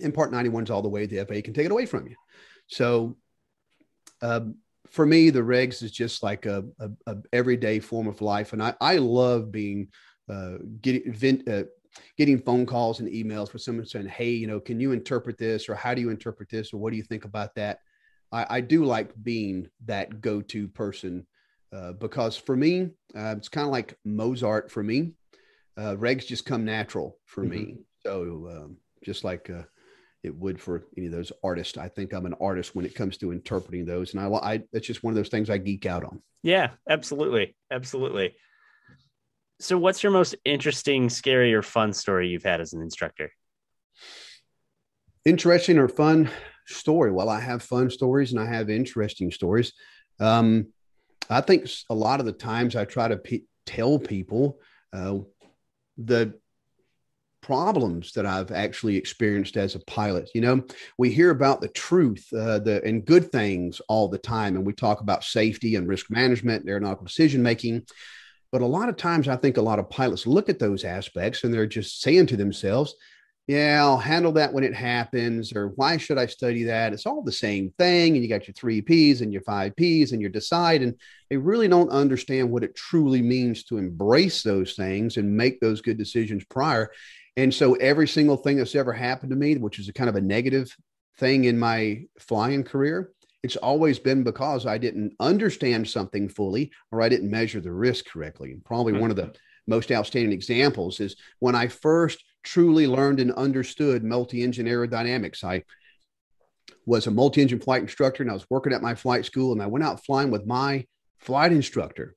and 0.02 0.12
part 0.12 0.32
91 0.32 0.64
is 0.64 0.70
all 0.70 0.82
the 0.82 0.88
way 0.88 1.06
the 1.06 1.20
FAA 1.20 1.40
can 1.40 1.54
take 1.54 1.66
it 1.66 1.72
away 1.72 1.86
from 1.86 2.08
you. 2.08 2.16
So 2.66 3.16
um, 4.22 4.56
for 4.88 5.06
me, 5.06 5.30
the 5.30 5.40
regs 5.40 5.84
is 5.84 5.92
just 5.92 6.24
like 6.24 6.46
a, 6.46 6.64
a, 6.80 6.90
a 7.06 7.16
everyday 7.32 7.78
form 7.78 8.08
of 8.08 8.20
life. 8.22 8.52
And 8.52 8.62
I, 8.62 8.74
I 8.80 8.96
love 8.96 9.52
being 9.52 9.88
uh, 10.28 10.58
getting, 10.80 11.12
vent, 11.12 11.48
uh, 11.48 11.64
getting 12.16 12.38
phone 12.38 12.66
calls 12.66 13.00
and 13.00 13.08
emails 13.08 13.50
for 13.50 13.58
someone 13.58 13.86
saying, 13.86 14.06
Hey, 14.06 14.30
you 14.30 14.46
know, 14.46 14.60
can 14.60 14.80
you 14.80 14.92
interpret 14.92 15.38
this? 15.38 15.68
Or 15.68 15.74
how 15.74 15.94
do 15.94 16.00
you 16.00 16.10
interpret 16.10 16.48
this? 16.48 16.72
Or 16.72 16.78
what 16.78 16.90
do 16.90 16.96
you 16.96 17.02
think 17.02 17.24
about 17.24 17.54
that? 17.56 17.80
I, 18.30 18.46
I 18.48 18.60
do 18.60 18.84
like 18.84 19.12
being 19.22 19.68
that 19.84 20.20
go-to 20.20 20.68
person 20.68 21.26
uh, 21.72 21.92
because 21.92 22.36
for 22.36 22.56
me, 22.56 22.90
uh, 23.16 23.34
it's 23.36 23.48
kind 23.48 23.66
of 23.66 23.72
like 23.72 23.96
Mozart 24.04 24.70
for 24.70 24.82
me. 24.82 25.12
Uh, 25.76 25.96
regs 25.96 26.26
just 26.26 26.44
come 26.44 26.64
natural 26.64 27.16
for 27.24 27.42
me. 27.42 27.76
So 28.04 28.48
um, 28.50 28.76
just 29.02 29.24
like 29.24 29.48
uh, 29.48 29.62
it 30.22 30.34
would 30.34 30.60
for 30.60 30.84
any 30.98 31.06
of 31.06 31.12
those 31.12 31.32
artists, 31.42 31.78
I 31.78 31.88
think 31.88 32.12
I'm 32.12 32.26
an 32.26 32.34
artist 32.40 32.74
when 32.74 32.84
it 32.84 32.94
comes 32.94 33.16
to 33.18 33.32
interpreting 33.32 33.86
those. 33.86 34.12
And 34.12 34.22
I, 34.22 34.28
I 34.28 34.62
it's 34.72 34.86
just 34.86 35.02
one 35.02 35.12
of 35.12 35.16
those 35.16 35.30
things 35.30 35.48
I 35.48 35.58
geek 35.58 35.86
out 35.86 36.04
on. 36.04 36.20
Yeah, 36.42 36.70
absolutely. 36.88 37.56
Absolutely. 37.70 38.34
So 39.62 39.78
what's 39.78 40.02
your 40.02 40.10
most 40.10 40.34
interesting, 40.44 41.08
scary, 41.08 41.54
or 41.54 41.62
fun 41.62 41.92
story 41.92 42.28
you've 42.28 42.42
had 42.42 42.60
as 42.60 42.72
an 42.72 42.82
instructor? 42.82 43.30
interesting 45.24 45.78
or 45.78 45.88
fun 45.88 46.28
story. 46.66 47.12
Well, 47.12 47.28
I 47.28 47.38
have 47.38 47.62
fun 47.62 47.90
stories 47.90 48.32
and 48.32 48.40
I 48.40 48.46
have 48.46 48.70
interesting 48.70 49.30
stories. 49.30 49.72
Um, 50.18 50.66
I 51.30 51.40
think 51.40 51.68
a 51.88 51.94
lot 51.94 52.18
of 52.18 52.26
the 52.26 52.32
times 52.32 52.74
I 52.74 52.84
try 52.84 53.06
to 53.06 53.20
tell 53.64 54.00
people 54.00 54.58
uh, 54.92 55.18
the 55.96 56.34
problems 57.40 58.12
that 58.12 58.26
I've 58.26 58.50
actually 58.50 58.96
experienced 58.96 59.56
as 59.56 59.76
a 59.76 59.80
pilot. 59.80 60.28
You 60.34 60.40
know, 60.40 60.64
we 60.98 61.12
hear 61.12 61.30
about 61.30 61.60
the 61.60 61.68
truth, 61.68 62.26
uh, 62.32 62.58
the 62.58 62.82
and 62.84 63.04
good 63.04 63.30
things 63.30 63.80
all 63.88 64.08
the 64.08 64.18
time, 64.18 64.56
and 64.56 64.66
we 64.66 64.72
talk 64.72 65.00
about 65.00 65.24
safety 65.24 65.76
and 65.76 65.88
risk 65.88 66.10
management, 66.10 66.62
and 66.62 66.70
aeronautical 66.70 67.06
decision 67.06 67.42
making. 67.42 67.86
But 68.52 68.62
a 68.62 68.66
lot 68.66 68.90
of 68.90 68.96
times, 68.96 69.28
I 69.28 69.36
think 69.36 69.56
a 69.56 69.62
lot 69.62 69.78
of 69.78 69.90
pilots 69.90 70.26
look 70.26 70.48
at 70.48 70.58
those 70.58 70.84
aspects 70.84 71.42
and 71.42 71.52
they're 71.52 71.66
just 71.66 72.02
saying 72.02 72.26
to 72.26 72.36
themselves, 72.36 72.94
yeah, 73.48 73.78
I'll 73.80 73.98
handle 73.98 74.30
that 74.32 74.52
when 74.52 74.62
it 74.62 74.74
happens, 74.74 75.52
or 75.52 75.70
why 75.70 75.96
should 75.96 76.16
I 76.16 76.26
study 76.26 76.62
that? 76.64 76.92
It's 76.92 77.06
all 77.06 77.22
the 77.22 77.32
same 77.32 77.72
thing. 77.76 78.14
And 78.14 78.22
you 78.22 78.28
got 78.28 78.46
your 78.46 78.54
three 78.54 78.80
P's 78.80 79.20
and 79.20 79.32
your 79.32 79.42
five 79.42 79.74
P's 79.74 80.12
and 80.12 80.20
your 80.20 80.30
decide. 80.30 80.82
And 80.82 80.94
they 81.28 81.36
really 81.36 81.66
don't 81.66 81.90
understand 81.90 82.50
what 82.50 82.62
it 82.62 82.76
truly 82.76 83.20
means 83.20 83.64
to 83.64 83.78
embrace 83.78 84.42
those 84.42 84.74
things 84.74 85.16
and 85.16 85.36
make 85.36 85.60
those 85.60 85.80
good 85.80 85.98
decisions 85.98 86.44
prior. 86.44 86.92
And 87.36 87.52
so 87.52 87.74
every 87.74 88.06
single 88.06 88.36
thing 88.36 88.58
that's 88.58 88.76
ever 88.76 88.92
happened 88.92 89.30
to 89.30 89.36
me, 89.36 89.56
which 89.56 89.78
is 89.80 89.88
a 89.88 89.92
kind 89.92 90.08
of 90.08 90.16
a 90.16 90.20
negative 90.20 90.74
thing 91.18 91.44
in 91.44 91.58
my 91.58 92.04
flying 92.20 92.62
career, 92.62 93.10
it's 93.42 93.56
always 93.56 93.98
been 93.98 94.22
because 94.22 94.66
I 94.66 94.78
didn't 94.78 95.14
understand 95.18 95.88
something 95.88 96.28
fully 96.28 96.70
or 96.90 97.02
I 97.02 97.08
didn't 97.08 97.30
measure 97.30 97.60
the 97.60 97.72
risk 97.72 98.06
correctly. 98.06 98.52
And 98.52 98.64
probably 98.64 98.92
one 98.92 99.10
of 99.10 99.16
the 99.16 99.32
most 99.66 99.90
outstanding 99.90 100.32
examples 100.32 101.00
is 101.00 101.16
when 101.40 101.54
I 101.54 101.68
first 101.68 102.24
truly 102.44 102.86
learned 102.86 103.20
and 103.20 103.32
understood 103.32 104.04
multi-engine 104.04 104.66
aerodynamics. 104.66 105.42
I 105.44 105.64
was 106.86 107.06
a 107.06 107.10
multi-engine 107.10 107.60
flight 107.60 107.82
instructor 107.82 108.22
and 108.22 108.30
I 108.30 108.34
was 108.34 108.50
working 108.50 108.72
at 108.72 108.82
my 108.82 108.94
flight 108.94 109.24
school 109.24 109.52
and 109.52 109.62
I 109.62 109.66
went 109.66 109.84
out 109.84 110.04
flying 110.04 110.30
with 110.30 110.46
my 110.46 110.86
flight 111.18 111.52
instructor. 111.52 112.16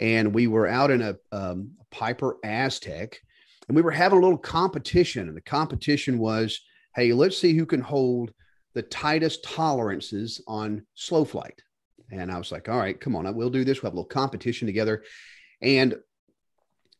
and 0.00 0.34
we 0.34 0.46
were 0.46 0.66
out 0.66 0.90
in 0.90 1.02
a 1.02 1.16
um, 1.32 1.72
Piper 1.90 2.36
Aztec, 2.44 3.18
and 3.68 3.76
we 3.76 3.82
were 3.82 3.90
having 3.90 4.18
a 4.18 4.22
little 4.22 4.38
competition. 4.38 5.28
And 5.28 5.36
the 5.36 5.42
competition 5.42 6.18
was, 6.18 6.60
hey, 6.94 7.12
let's 7.12 7.38
see 7.38 7.56
who 7.56 7.66
can 7.66 7.80
hold 7.80 8.32
the 8.74 8.82
tightest 8.82 9.44
tolerances 9.44 10.40
on 10.46 10.84
slow 10.94 11.24
flight. 11.24 11.62
And 12.10 12.32
I 12.32 12.38
was 12.38 12.52
like, 12.52 12.68
all 12.68 12.78
right, 12.78 12.98
come 12.98 13.16
on, 13.16 13.34
we'll 13.34 13.50
do 13.50 13.64
this. 13.64 13.82
We'll 13.82 13.90
have 13.90 13.94
a 13.94 14.00
little 14.00 14.08
competition 14.08 14.66
together. 14.66 15.04
And 15.60 15.96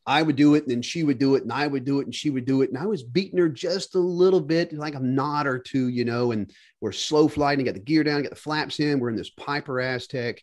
I 0.08 0.22
would 0.22 0.36
do 0.36 0.54
it, 0.54 0.62
and 0.62 0.70
then 0.70 0.80
she 0.80 1.02
would 1.02 1.18
do 1.18 1.34
it, 1.34 1.42
and 1.42 1.52
I 1.52 1.66
would 1.66 1.84
do 1.84 2.00
it, 2.00 2.06
and 2.06 2.14
she 2.14 2.30
would 2.30 2.46
do 2.46 2.62
it. 2.62 2.70
And 2.70 2.78
I 2.78 2.86
was 2.86 3.02
beating 3.02 3.38
her 3.38 3.48
just 3.48 3.94
a 3.94 3.98
little 3.98 4.40
bit, 4.40 4.72
like 4.72 4.94
a 4.94 5.00
knot 5.00 5.46
or 5.46 5.58
two, 5.58 5.88
you 5.88 6.06
know. 6.06 6.32
And 6.32 6.50
we're 6.80 6.92
slow 6.92 7.28
flying, 7.28 7.58
and 7.58 7.66
got 7.66 7.74
the 7.74 7.80
gear 7.80 8.04
down, 8.04 8.22
got 8.22 8.30
the 8.30 8.36
flaps 8.36 8.80
in. 8.80 9.00
We're 9.00 9.10
in 9.10 9.16
this 9.16 9.28
Piper 9.28 9.80
Aztec. 9.80 10.42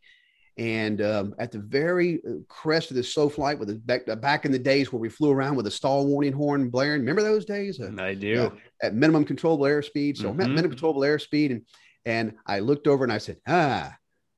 And 0.58 1.02
um, 1.02 1.36
at 1.38 1.52
the 1.52 1.60
very 1.60 2.22
uh, 2.26 2.36
crest 2.48 2.90
of 2.90 2.96
this 2.96 3.14
slow 3.14 3.28
flight, 3.28 3.60
with 3.60 3.68
the 3.68 3.76
back, 3.76 4.06
back 4.22 4.46
in 4.46 4.54
the 4.54 4.60
days 4.60 4.92
where 4.92 5.02
we 5.02 5.10
flew 5.10 5.32
around 5.32 5.58
with 5.58 5.68
a 5.68 5.72
stall 5.72 6.08
warning 6.08 6.32
horn 6.32 6.70
blaring, 6.70 7.02
remember 7.02 7.24
those 7.24 7.44
days? 7.44 7.80
Uh, 7.82 7.92
I 8.00 8.14
do. 8.14 8.46
Uh, 8.46 8.50
at 8.82 8.96
minimum 8.96 9.26
controllable 9.26 9.66
airspeed. 9.66 10.18
So 10.18 10.30
mm-hmm. 10.30 10.38
minimum 10.38 10.70
controllable 10.72 11.02
airspeed, 11.02 11.52
and 11.52 11.66
and 12.06 12.36
I 12.46 12.60
looked 12.60 12.88
over 12.88 13.04
and 13.04 13.12
I 13.12 13.18
said, 13.18 13.38
ah, 13.48 13.94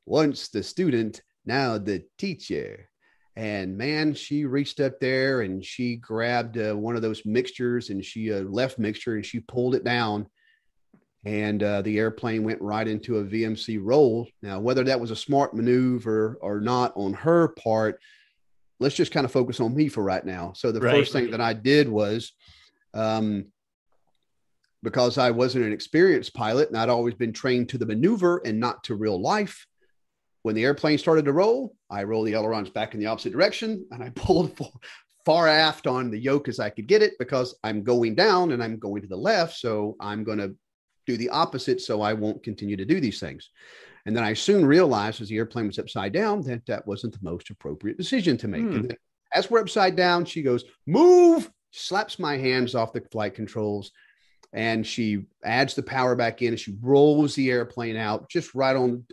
once 0.06 0.48
the 0.48 0.64
student, 0.64 1.22
now 1.46 1.78
the 1.78 2.04
teacher. 2.18 2.90
And 3.36 3.78
man, 3.78 4.14
she 4.16 4.46
reached 4.46 4.80
up 4.80 5.00
there 5.00 5.42
and 5.42 5.64
she 5.64 5.98
grabbed 5.98 6.58
uh, 6.58 6.74
one 6.74 6.96
of 6.96 7.04
those 7.04 7.24
mixtures 7.26 7.92
and 7.92 8.04
she 8.04 8.34
uh, 8.34 8.40
left 8.40 8.80
mixture 8.80 9.16
and 9.16 9.26
she 9.26 9.42
pulled 9.42 9.76
it 9.76 9.84
down 9.84 10.26
and 11.28 11.62
uh, 11.62 11.82
the 11.82 12.00
airplane 12.00 12.46
went 12.46 12.62
right 12.62 12.88
into 12.88 13.18
a 13.18 13.24
VMC 13.24 13.80
roll. 13.82 14.30
Now, 14.42 14.62
whether 14.62 14.86
that 14.86 15.02
was 15.02 15.12
a 15.12 15.16
smart 15.16 15.54
maneuver 15.54 16.38
or 16.40 16.62
not 16.62 16.94
on 16.96 17.14
her 17.16 17.50
part, 17.50 18.00
let's 18.80 18.96
just 18.96 19.12
kind 19.12 19.26
of 19.26 19.32
focus 19.32 19.60
on 19.60 19.76
me 19.76 19.90
for 19.90 20.04
right 20.04 20.26
now. 20.26 20.54
So, 20.56 20.72
the 20.72 20.80
right. 20.80 20.96
first 20.96 21.12
thing 21.12 21.30
that 21.32 21.42
I 21.42 21.52
did 21.52 21.90
was, 21.90 22.32
um, 22.94 23.48
because 24.84 25.18
I 25.18 25.32
wasn't 25.32 25.66
an 25.66 25.74
experienced 25.74 26.34
pilot 26.34 26.70
and 26.70 26.78
I'd 26.78 26.88
always 26.88 27.16
been 27.16 27.34
trained 27.34 27.68
to 27.70 27.78
the 27.78 27.86
maneuver 27.86 28.42
and 28.46 28.58
not 28.58 28.86
to 28.86 28.96
real 28.96 29.22
life. 29.22 29.68
When 30.44 30.56
the 30.56 30.64
airplane 30.64 30.98
started 30.98 31.26
to 31.26 31.34
roll, 31.34 31.76
I 31.90 32.04
rolled 32.04 32.28
the 32.28 32.36
ailerons 32.36 32.70
back 32.70 32.94
in 32.94 33.02
the 33.02 33.08
opposite 33.08 33.34
direction 33.34 33.86
and 33.92 34.02
I 34.02 34.10
pulled 34.16 34.58
far 35.26 35.50
aft 35.50 35.88
on 35.88 36.10
the 36.10 36.18
yoke 36.18 36.48
as 36.48 36.62
I 36.62 36.70
could 36.70 36.88
get 36.88 37.02
it 37.02 37.16
because 37.20 37.54
I'm 37.66 37.84
going 37.84 38.16
down 38.16 38.54
and 38.54 38.64
I'm 38.64 38.80
going 38.80 39.02
to 39.02 39.10
the 39.10 39.18
left. 39.18 39.58
So 39.58 39.98
I'm 40.00 40.24
going 40.24 40.38
to 40.38 40.56
do 41.08 41.18
the 41.18 41.30
opposite 41.30 41.82
so 41.82 42.02
I 42.02 42.14
won't 42.14 42.44
continue 42.44 42.78
to 42.78 42.86
do 42.86 43.00
these 43.00 43.20
things. 43.20 43.50
And 44.06 44.16
then 44.16 44.24
I 44.24 44.34
soon 44.34 44.66
realized 44.66 45.22
as 45.22 45.30
the 45.30 45.38
airplane 45.38 45.68
was 45.68 45.80
upside 45.80 46.14
down 46.14 46.42
that 46.44 46.66
that 46.68 46.86
wasn't 46.86 47.14
the 47.14 47.30
most 47.30 47.50
appropriate 47.50 47.98
decision 47.98 48.38
to 48.38 48.48
make. 48.48 48.62
Hmm. 48.62 48.76
And 48.76 48.90
then 48.90 48.98
as 49.34 49.50
we're 49.50 49.60
upside 49.60 49.96
down, 49.96 50.26
she 50.26 50.42
goes, 50.42 50.64
move, 50.86 51.50
slaps 51.72 52.20
my 52.20 52.38
hands 52.38 52.76
off 52.76 52.94
the 52.94 53.02
flight 53.12 53.36
controls, 53.36 53.92
and 54.54 54.86
she 54.88 55.26
adds 55.44 55.74
the 55.74 55.84
power 55.84 56.16
back 56.16 56.42
in 56.42 56.50
and 56.50 56.60
she 56.60 56.78
rolls 56.82 57.36
the 57.36 57.52
airplane 57.52 57.98
out 57.98 58.30
just 58.30 58.56
right 58.56 58.76
on 58.76 59.04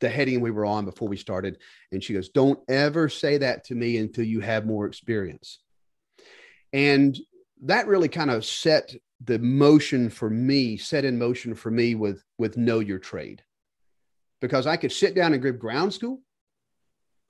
the 0.00 0.08
heading 0.08 0.40
we 0.40 0.50
were 0.50 0.66
on 0.66 0.84
before 0.84 1.08
we 1.08 1.16
started. 1.16 1.58
And 1.92 2.02
she 2.02 2.12
goes, 2.12 2.28
Don't 2.28 2.58
ever 2.68 3.08
say 3.08 3.38
that 3.38 3.64
to 3.66 3.74
me 3.74 3.96
until 3.98 4.24
you 4.24 4.40
have 4.40 4.66
more 4.66 4.86
experience. 4.86 5.60
And 6.72 7.16
that 7.62 7.86
really 7.86 8.08
kind 8.08 8.30
of 8.30 8.44
set 8.44 8.92
the 9.24 9.38
motion 9.38 10.10
for 10.10 10.28
me 10.28 10.76
set 10.76 11.04
in 11.04 11.18
motion 11.18 11.54
for 11.54 11.70
me 11.70 11.94
with 11.94 12.22
with 12.38 12.56
know 12.56 12.80
your 12.80 12.98
trade. 12.98 13.42
Because 14.40 14.66
i 14.66 14.76
could 14.76 14.92
sit 14.92 15.14
down 15.14 15.32
and 15.32 15.42
grab 15.42 15.58
ground 15.58 15.92
school. 15.92 16.20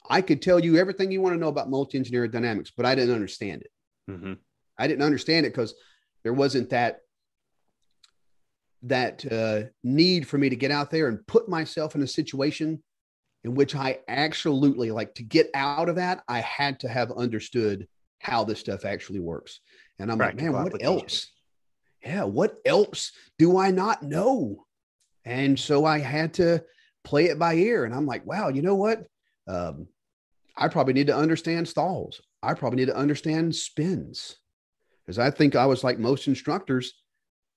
I 0.08 0.20
could 0.20 0.40
tell 0.40 0.60
you 0.60 0.76
everything 0.76 1.10
you 1.10 1.20
want 1.20 1.34
to 1.34 1.40
know 1.40 1.48
about 1.48 1.70
multi-engine 1.70 2.14
aerodynamics 2.14 2.70
but 2.76 2.86
i 2.86 2.94
didn't 2.94 3.14
understand 3.14 3.62
it. 3.62 3.70
Mm-hmm. 4.10 4.34
i 4.78 4.86
didn't 4.86 5.04
understand 5.04 5.46
it 5.46 5.50
because 5.50 5.74
there 6.22 6.32
wasn't 6.32 6.70
that 6.70 7.00
that 8.82 9.24
uh, 9.32 9.68
need 9.82 10.28
for 10.28 10.38
me 10.38 10.48
to 10.48 10.54
get 10.54 10.70
out 10.70 10.90
there 10.90 11.08
and 11.08 11.26
put 11.26 11.48
myself 11.48 11.94
in 11.94 12.02
a 12.02 12.06
situation 12.06 12.82
in 13.44 13.54
which 13.54 13.74
i 13.74 13.98
absolutely 14.08 14.90
like 14.90 15.14
to 15.14 15.22
get 15.22 15.50
out 15.54 15.88
of 15.88 15.96
that 15.96 16.22
i 16.28 16.40
had 16.40 16.80
to 16.80 16.88
have 16.88 17.10
understood 17.12 17.86
how 18.20 18.42
this 18.44 18.58
stuff 18.58 18.84
actually 18.84 19.20
works. 19.20 19.60
And 19.98 20.10
i'm 20.10 20.18
Practical 20.18 20.52
like 20.52 20.64
man 20.64 20.72
what 20.72 20.84
else 20.84 21.28
yeah, 22.06 22.24
what 22.24 22.56
else 22.64 23.12
do 23.38 23.58
I 23.58 23.70
not 23.70 24.02
know? 24.02 24.64
And 25.24 25.58
so 25.58 25.84
I 25.84 25.98
had 25.98 26.34
to 26.34 26.62
play 27.04 27.26
it 27.26 27.38
by 27.38 27.54
ear. 27.54 27.84
And 27.84 27.94
I'm 27.94 28.06
like, 28.06 28.24
wow, 28.24 28.48
you 28.48 28.62
know 28.62 28.76
what? 28.76 29.06
Um, 29.48 29.88
I 30.56 30.68
probably 30.68 30.94
need 30.94 31.08
to 31.08 31.16
understand 31.16 31.68
stalls. 31.68 32.20
I 32.42 32.54
probably 32.54 32.76
need 32.76 32.86
to 32.86 32.96
understand 32.96 33.54
spins. 33.54 34.36
Because 35.04 35.18
I 35.18 35.30
think 35.30 35.56
I 35.56 35.66
was 35.66 35.84
like 35.84 35.98
most 35.98 36.28
instructors 36.28 36.94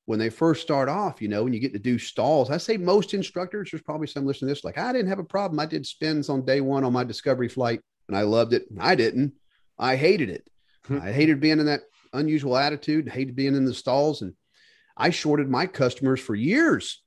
when 0.05 0.17
they 0.17 0.29
first 0.29 0.63
start 0.63 0.89
off, 0.89 1.21
you 1.21 1.27
know, 1.27 1.43
when 1.43 1.53
you 1.53 1.59
get 1.59 1.73
to 1.73 1.79
do 1.79 1.99
stalls. 1.99 2.49
I 2.49 2.57
say 2.57 2.77
most 2.77 3.13
instructors, 3.13 3.69
there's 3.71 3.83
probably 3.83 4.07
some 4.07 4.25
listening 4.25 4.49
to 4.49 4.55
this, 4.55 4.63
like, 4.63 4.79
I 4.79 4.91
didn't 4.91 5.09
have 5.09 5.19
a 5.19 5.23
problem. 5.23 5.59
I 5.59 5.67
did 5.67 5.85
spins 5.85 6.29
on 6.29 6.45
day 6.45 6.61
one 6.61 6.83
on 6.83 6.93
my 6.93 7.03
discovery 7.03 7.49
flight 7.49 7.81
and 8.07 8.17
I 8.17 8.23
loved 8.23 8.53
it. 8.53 8.65
I 8.79 8.95
didn't. 8.95 9.33
I 9.77 9.95
hated 9.95 10.29
it. 10.29 10.49
Hmm. 10.85 10.99
I 11.01 11.11
hated 11.11 11.39
being 11.39 11.59
in 11.59 11.67
that 11.67 11.81
unusual 12.13 12.57
attitude, 12.57 13.07
hated 13.07 13.35
being 13.35 13.55
in 13.55 13.65
the 13.65 13.73
stalls. 13.73 14.23
And 14.23 14.33
I 14.99 15.11
shorted 15.11 15.49
my 15.49 15.65
customers 15.65 16.19
for 16.19 16.35
years, 16.35 17.01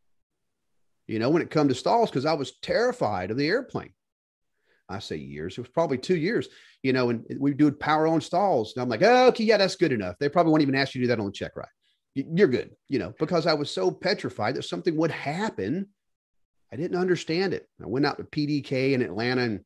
you 1.06 1.18
know, 1.18 1.28
when 1.28 1.42
it 1.42 1.50
come 1.50 1.68
to 1.68 1.74
stalls, 1.74 2.10
because 2.10 2.24
I 2.24 2.32
was 2.32 2.58
terrified 2.62 3.30
of 3.30 3.36
the 3.36 3.46
airplane. 3.46 3.92
I 4.88 4.98
say 4.98 5.16
years, 5.16 5.56
it 5.56 5.60
was 5.60 5.70
probably 5.70 5.98
two 5.98 6.16
years, 6.16 6.48
you 6.82 6.92
know, 6.92 7.10
and 7.10 7.24
we 7.38 7.54
do 7.54 7.70
power 7.70 8.06
on 8.06 8.20
stalls. 8.20 8.72
And 8.74 8.82
I'm 8.82 8.88
like, 8.88 9.02
oh, 9.02 9.28
okay, 9.28 9.44
yeah, 9.44 9.58
that's 9.58 9.76
good 9.76 9.92
enough. 9.92 10.16
They 10.18 10.28
probably 10.28 10.50
won't 10.50 10.62
even 10.62 10.74
ask 10.74 10.94
you 10.94 11.00
to 11.00 11.04
do 11.04 11.08
that 11.08 11.20
on 11.20 11.26
the 11.26 11.32
check 11.32 11.52
ride. 11.54 11.68
You're 12.14 12.48
good, 12.48 12.72
you 12.88 12.98
know, 12.98 13.14
because 13.18 13.46
I 13.46 13.54
was 13.54 13.70
so 13.70 13.90
petrified 13.90 14.56
that 14.56 14.64
something 14.64 14.96
would 14.96 15.10
happen. 15.10 15.88
I 16.72 16.76
didn't 16.76 16.98
understand 16.98 17.54
it. 17.54 17.66
I 17.82 17.86
went 17.86 18.06
out 18.06 18.18
to 18.18 18.24
PDK 18.24 18.92
in 18.92 19.02
Atlanta 19.02 19.42
and 19.42 19.60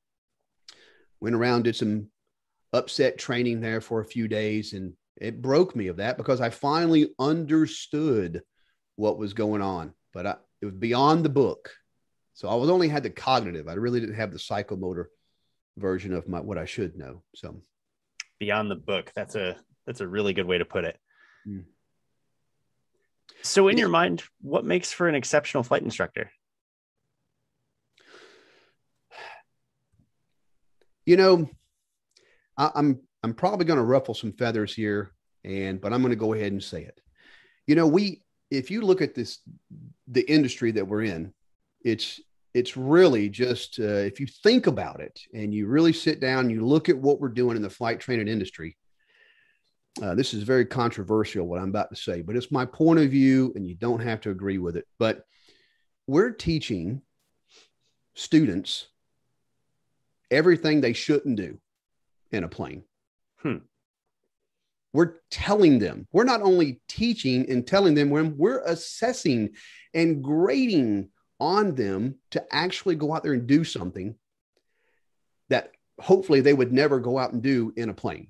went 1.20 1.34
around, 1.34 1.62
did 1.62 1.76
some 1.76 2.08
upset 2.72 3.18
training 3.18 3.60
there 3.60 3.80
for 3.80 4.00
a 4.00 4.04
few 4.04 4.28
days 4.28 4.72
and 4.74 4.92
it 5.16 5.40
broke 5.40 5.74
me 5.74 5.88
of 5.88 5.96
that 5.96 6.16
because 6.16 6.40
I 6.40 6.50
finally 6.50 7.10
understood 7.18 8.42
what 8.96 9.18
was 9.18 9.34
going 9.34 9.62
on, 9.62 9.92
but 10.12 10.26
I, 10.26 10.36
it 10.60 10.66
was 10.66 10.74
beyond 10.74 11.24
the 11.24 11.30
book. 11.30 11.70
So 12.34 12.48
I 12.48 12.54
was 12.54 12.68
only 12.68 12.88
had 12.88 13.02
the 13.02 13.10
cognitive. 13.10 13.68
I 13.68 13.74
really 13.74 14.00
didn't 14.00 14.16
have 14.16 14.32
the 14.32 14.38
psychomotor 14.38 15.06
version 15.78 16.12
of 16.12 16.28
my 16.28 16.40
what 16.40 16.58
I 16.58 16.66
should 16.66 16.96
know. 16.96 17.22
So 17.34 17.62
beyond 18.38 18.70
the 18.70 18.76
book. 18.76 19.12
That's 19.14 19.34
a 19.34 19.56
that's 19.86 20.00
a 20.00 20.06
really 20.06 20.32
good 20.32 20.46
way 20.46 20.58
to 20.58 20.64
put 20.64 20.84
it. 20.84 20.98
Mm. 21.48 21.64
So 23.42 23.68
in 23.68 23.76
yeah. 23.76 23.82
your 23.82 23.88
mind, 23.88 24.22
what 24.40 24.64
makes 24.64 24.92
for 24.92 25.08
an 25.08 25.14
exceptional 25.14 25.62
flight 25.62 25.82
instructor? 25.82 26.30
You 31.04 31.16
know, 31.16 31.48
I, 32.58 32.70
I'm 32.74 33.00
I'm 33.26 33.34
probably 33.34 33.66
going 33.66 33.78
to 33.78 33.84
ruffle 33.84 34.14
some 34.14 34.30
feathers 34.30 34.72
here, 34.72 35.10
and 35.42 35.80
but 35.80 35.92
I'm 35.92 36.00
going 36.00 36.10
to 36.12 36.16
go 36.16 36.32
ahead 36.32 36.52
and 36.52 36.62
say 36.62 36.82
it. 36.82 37.00
You 37.66 37.74
know, 37.74 37.88
we 37.88 38.22
if 38.52 38.70
you 38.70 38.82
look 38.82 39.02
at 39.02 39.16
this 39.16 39.40
the 40.06 40.22
industry 40.30 40.70
that 40.70 40.86
we're 40.86 41.02
in, 41.02 41.34
it's 41.82 42.20
it's 42.54 42.76
really 42.76 43.28
just 43.28 43.80
uh, 43.80 43.82
if 43.82 44.20
you 44.20 44.28
think 44.28 44.68
about 44.68 45.00
it 45.00 45.18
and 45.34 45.52
you 45.52 45.66
really 45.66 45.92
sit 45.92 46.20
down 46.20 46.50
you 46.50 46.64
look 46.64 46.88
at 46.88 46.96
what 46.96 47.20
we're 47.20 47.28
doing 47.28 47.56
in 47.56 47.62
the 47.62 47.68
flight 47.68 47.98
training 47.98 48.28
industry. 48.28 48.76
Uh, 50.00 50.14
this 50.14 50.32
is 50.32 50.44
very 50.44 50.64
controversial 50.64 51.48
what 51.48 51.58
I'm 51.58 51.70
about 51.70 51.90
to 51.90 51.96
say, 51.96 52.22
but 52.22 52.36
it's 52.36 52.52
my 52.52 52.64
point 52.64 53.00
of 53.00 53.10
view, 53.10 53.52
and 53.56 53.66
you 53.66 53.74
don't 53.74 54.02
have 54.02 54.20
to 54.20 54.30
agree 54.30 54.58
with 54.58 54.76
it. 54.76 54.86
But 55.00 55.24
we're 56.06 56.30
teaching 56.30 57.02
students 58.14 58.86
everything 60.30 60.80
they 60.80 60.92
shouldn't 60.92 61.34
do 61.34 61.58
in 62.30 62.44
a 62.44 62.48
plane. 62.48 62.84
Hmm. 63.38 63.58
We're 64.92 65.14
telling 65.30 65.78
them, 65.78 66.06
we're 66.12 66.24
not 66.24 66.42
only 66.42 66.80
teaching 66.88 67.50
and 67.50 67.66
telling 67.66 67.94
them, 67.94 68.10
when 68.10 68.36
we're 68.36 68.62
assessing 68.64 69.50
and 69.92 70.22
grading 70.22 71.10
on 71.38 71.74
them 71.74 72.16
to 72.30 72.44
actually 72.50 72.94
go 72.94 73.14
out 73.14 73.22
there 73.22 73.34
and 73.34 73.46
do 73.46 73.62
something 73.62 74.14
that 75.50 75.72
hopefully 76.00 76.40
they 76.40 76.54
would 76.54 76.72
never 76.72 76.98
go 76.98 77.18
out 77.18 77.32
and 77.32 77.42
do 77.42 77.72
in 77.76 77.88
a 77.90 77.94
plane. 77.94 78.28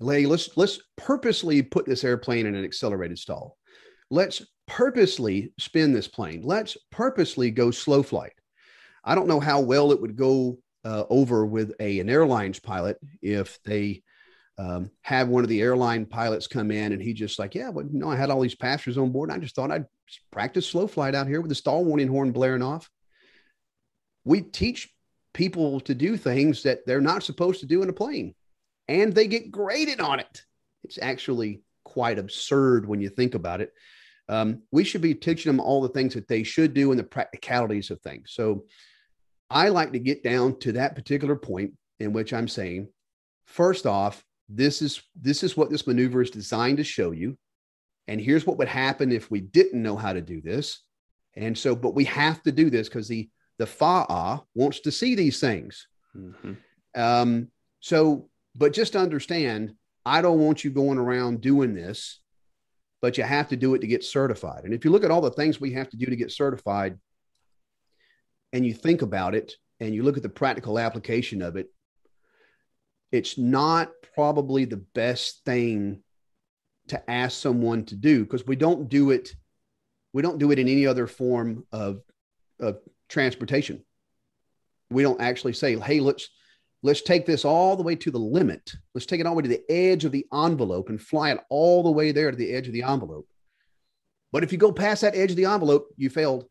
Lay, 0.00 0.26
let's 0.26 0.56
let's 0.56 0.80
purposely 0.96 1.62
put 1.62 1.86
this 1.86 2.04
airplane 2.04 2.46
in 2.46 2.54
an 2.54 2.64
accelerated 2.64 3.18
stall. 3.18 3.56
Let's 4.10 4.42
purposely 4.66 5.52
spin 5.58 5.92
this 5.92 6.08
plane. 6.08 6.42
Let's 6.42 6.76
purposely 6.90 7.50
go 7.50 7.70
slow 7.70 8.02
flight. 8.02 8.32
I 9.04 9.14
don't 9.14 9.28
know 9.28 9.40
how 9.40 9.60
well 9.60 9.92
it 9.92 10.00
would 10.00 10.16
go 10.16 10.58
uh, 10.84 11.04
over 11.10 11.44
with 11.44 11.74
a 11.80 12.00
an 12.00 12.10
airlines 12.10 12.58
pilot 12.58 12.98
if 13.20 13.62
they 13.62 14.02
um, 14.58 14.90
have 15.02 15.28
one 15.28 15.42
of 15.42 15.48
the 15.48 15.60
airline 15.60 16.06
pilots 16.06 16.46
come 16.46 16.70
in 16.70 16.92
and 16.92 17.00
he 17.00 17.14
just 17.14 17.38
like, 17.38 17.54
yeah, 17.54 17.70
but 17.70 17.90
you 17.90 17.98
know, 17.98 18.10
I 18.10 18.16
had 18.16 18.30
all 18.30 18.40
these 18.40 18.54
passengers 18.54 18.98
on 18.98 19.10
board. 19.10 19.30
I 19.30 19.38
just 19.38 19.54
thought 19.54 19.70
I'd 19.70 19.86
practice 20.30 20.68
slow 20.68 20.86
flight 20.86 21.14
out 21.14 21.26
here 21.26 21.40
with 21.40 21.48
the 21.48 21.54
stall 21.54 21.84
warning 21.84 22.08
horn 22.08 22.32
blaring 22.32 22.62
off. 22.62 22.90
We 24.24 24.42
teach 24.42 24.92
people 25.32 25.80
to 25.80 25.94
do 25.94 26.16
things 26.16 26.64
that 26.64 26.86
they're 26.86 27.00
not 27.00 27.22
supposed 27.22 27.60
to 27.60 27.66
do 27.66 27.82
in 27.82 27.88
a 27.88 27.94
plane 27.94 28.34
and 28.88 29.14
they 29.14 29.26
get 29.26 29.50
graded 29.50 30.00
on 30.00 30.20
it. 30.20 30.42
It's 30.84 30.98
actually 31.00 31.62
quite 31.84 32.18
absurd 32.18 32.86
when 32.86 33.00
you 33.00 33.08
think 33.08 33.34
about 33.34 33.60
it. 33.60 33.72
Um, 34.28 34.62
we 34.70 34.84
should 34.84 35.00
be 35.00 35.14
teaching 35.14 35.50
them 35.50 35.60
all 35.60 35.80
the 35.80 35.88
things 35.88 36.14
that 36.14 36.28
they 36.28 36.42
should 36.42 36.74
do 36.74 36.90
and 36.90 36.98
the 36.98 37.04
practicalities 37.04 37.90
of 37.90 38.00
things. 38.00 38.32
So 38.32 38.64
I 39.52 39.68
like 39.68 39.92
to 39.92 39.98
get 39.98 40.22
down 40.22 40.58
to 40.60 40.72
that 40.72 40.94
particular 40.94 41.36
point 41.36 41.72
in 42.00 42.12
which 42.12 42.32
I'm 42.32 42.48
saying, 42.48 42.88
first 43.44 43.86
off, 43.86 44.24
this 44.48 44.82
is 44.82 45.02
this 45.20 45.42
is 45.42 45.56
what 45.56 45.70
this 45.70 45.86
maneuver 45.86 46.22
is 46.22 46.30
designed 46.30 46.78
to 46.78 46.84
show 46.84 47.12
you. 47.12 47.38
And 48.08 48.20
here's 48.20 48.46
what 48.46 48.58
would 48.58 48.68
happen 48.68 49.12
if 49.12 49.30
we 49.30 49.40
didn't 49.40 49.82
know 49.82 49.96
how 49.96 50.12
to 50.12 50.20
do 50.20 50.40
this. 50.40 50.80
And 51.36 51.56
so, 51.56 51.74
but 51.74 51.94
we 51.94 52.04
have 52.04 52.42
to 52.42 52.52
do 52.52 52.70
this 52.70 52.88
because 52.88 53.08
the 53.08 53.28
the 53.58 53.66
FAA 53.66 54.40
wants 54.54 54.80
to 54.80 54.90
see 54.90 55.14
these 55.14 55.38
things. 55.38 55.86
Mm-hmm. 56.16 56.52
Um, 56.94 57.48
so, 57.80 58.28
but 58.54 58.72
just 58.72 58.96
understand, 58.96 59.74
I 60.04 60.20
don't 60.20 60.40
want 60.40 60.64
you 60.64 60.70
going 60.70 60.98
around 60.98 61.40
doing 61.40 61.74
this, 61.74 62.20
but 63.00 63.18
you 63.18 63.24
have 63.24 63.48
to 63.48 63.56
do 63.56 63.74
it 63.74 63.80
to 63.80 63.86
get 63.86 64.04
certified. 64.04 64.64
And 64.64 64.74
if 64.74 64.84
you 64.84 64.90
look 64.90 65.04
at 65.04 65.10
all 65.10 65.20
the 65.20 65.30
things 65.30 65.60
we 65.60 65.72
have 65.72 65.90
to 65.90 65.96
do 65.96 66.06
to 66.06 66.16
get 66.16 66.32
certified, 66.32 66.98
and 68.52 68.66
you 68.66 68.74
think 68.74 69.02
about 69.02 69.34
it, 69.34 69.54
and 69.80 69.94
you 69.94 70.02
look 70.02 70.16
at 70.16 70.22
the 70.22 70.28
practical 70.28 70.78
application 70.78 71.42
of 71.42 71.56
it, 71.56 71.68
it's 73.10 73.36
not 73.36 73.90
probably 74.14 74.64
the 74.64 74.84
best 74.94 75.44
thing 75.44 76.02
to 76.88 77.10
ask 77.10 77.38
someone 77.38 77.84
to 77.86 77.94
do 77.94 78.24
because 78.24 78.46
we 78.46 78.56
don't 78.56 78.88
do 78.88 79.10
it 79.10 79.34
we 80.12 80.22
don't 80.22 80.38
do 80.38 80.50
it 80.50 80.58
in 80.58 80.68
any 80.68 80.86
other 80.86 81.06
form 81.06 81.64
of 81.72 82.02
of 82.60 82.78
transportation. 83.08 83.84
We 84.90 85.02
don't 85.02 85.20
actually 85.20 85.54
say 85.54 85.78
hey 85.78 86.00
let's 86.00 86.28
let's 86.82 87.02
take 87.02 87.24
this 87.26 87.44
all 87.44 87.76
the 87.76 87.82
way 87.82 87.96
to 87.96 88.10
the 88.10 88.18
limit. 88.18 88.72
Let's 88.94 89.06
take 89.06 89.20
it 89.20 89.26
all 89.26 89.34
the 89.34 89.36
way 89.38 89.42
to 89.42 89.48
the 89.48 89.70
edge 89.70 90.04
of 90.04 90.12
the 90.12 90.26
envelope 90.32 90.88
and 90.88 91.00
fly 91.00 91.30
it 91.30 91.40
all 91.48 91.82
the 91.82 91.90
way 91.90 92.12
there 92.12 92.30
to 92.30 92.36
the 92.36 92.52
edge 92.52 92.66
of 92.66 92.72
the 92.72 92.82
envelope. 92.82 93.26
But 94.32 94.42
if 94.42 94.52
you 94.52 94.58
go 94.58 94.72
past 94.72 95.02
that 95.02 95.14
edge 95.14 95.30
of 95.30 95.36
the 95.36 95.46
envelope 95.46 95.88
you 95.96 96.10
failed. 96.10 96.46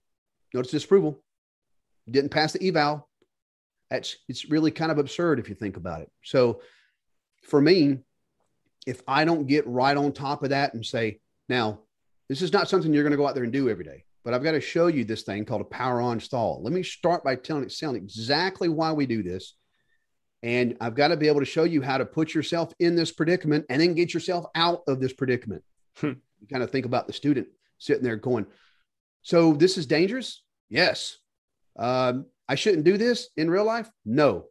Notice 0.53 0.71
disapproval 0.71 1.23
didn't 2.09 2.31
pass 2.31 2.53
the 2.53 2.67
eval 2.67 3.07
that's 3.89 4.15
it's 4.27 4.49
really 4.49 4.71
kind 4.71 4.91
of 4.91 4.97
absurd 4.97 5.39
if 5.39 5.49
you 5.49 5.55
think 5.55 5.77
about 5.77 6.01
it 6.01 6.09
so 6.23 6.61
for 7.43 7.61
me 7.61 7.99
if 8.85 9.01
I 9.07 9.25
don't 9.25 9.47
get 9.47 9.67
right 9.67 9.95
on 9.95 10.11
top 10.11 10.43
of 10.43 10.49
that 10.49 10.73
and 10.73 10.85
say, 10.85 11.19
now, 11.49 11.81
this 12.29 12.41
is 12.41 12.53
not 12.53 12.69
something 12.69 12.93
you're 12.93 13.03
going 13.03 13.11
to 13.11 13.17
go 13.17 13.27
out 13.27 13.35
there 13.35 13.43
and 13.43 13.53
do 13.53 13.69
every 13.69 13.83
day, 13.83 14.05
but 14.23 14.33
I've 14.33 14.43
got 14.43 14.53
to 14.53 14.61
show 14.61 14.87
you 14.87 15.03
this 15.03 15.23
thing 15.23 15.45
called 15.45 15.61
a 15.61 15.65
power 15.65 16.01
on 16.01 16.19
stall. 16.19 16.61
Let 16.63 16.73
me 16.73 16.83
start 16.83 17.23
by 17.23 17.35
telling 17.35 17.67
telling 17.67 17.97
exactly 17.97 18.69
why 18.69 18.91
we 18.93 19.05
do 19.05 19.21
this. 19.21 19.55
And 20.43 20.75
I've 20.81 20.95
got 20.95 21.09
to 21.09 21.17
be 21.17 21.27
able 21.27 21.41
to 21.41 21.45
show 21.45 21.65
you 21.65 21.83
how 21.83 21.99
to 21.99 22.05
put 22.05 22.33
yourself 22.33 22.73
in 22.79 22.95
this 22.95 23.11
predicament 23.11 23.65
and 23.69 23.79
then 23.79 23.93
get 23.93 24.13
yourself 24.13 24.45
out 24.55 24.81
of 24.87 24.99
this 24.99 25.13
predicament. 25.13 25.63
Hmm. 25.97 26.13
You 26.39 26.47
kind 26.51 26.63
of 26.63 26.71
think 26.71 26.87
about 26.87 27.05
the 27.05 27.13
student 27.13 27.47
sitting 27.77 28.03
there 28.03 28.15
going, 28.15 28.47
So 29.21 29.53
this 29.53 29.77
is 29.77 29.85
dangerous? 29.85 30.41
Yes. 30.69 31.17
Um, 31.77 32.25
I 32.47 32.55
shouldn't 32.55 32.83
do 32.83 32.97
this 32.97 33.29
in 33.37 33.49
real 33.49 33.63
life? 33.63 33.89
No. 34.05 34.45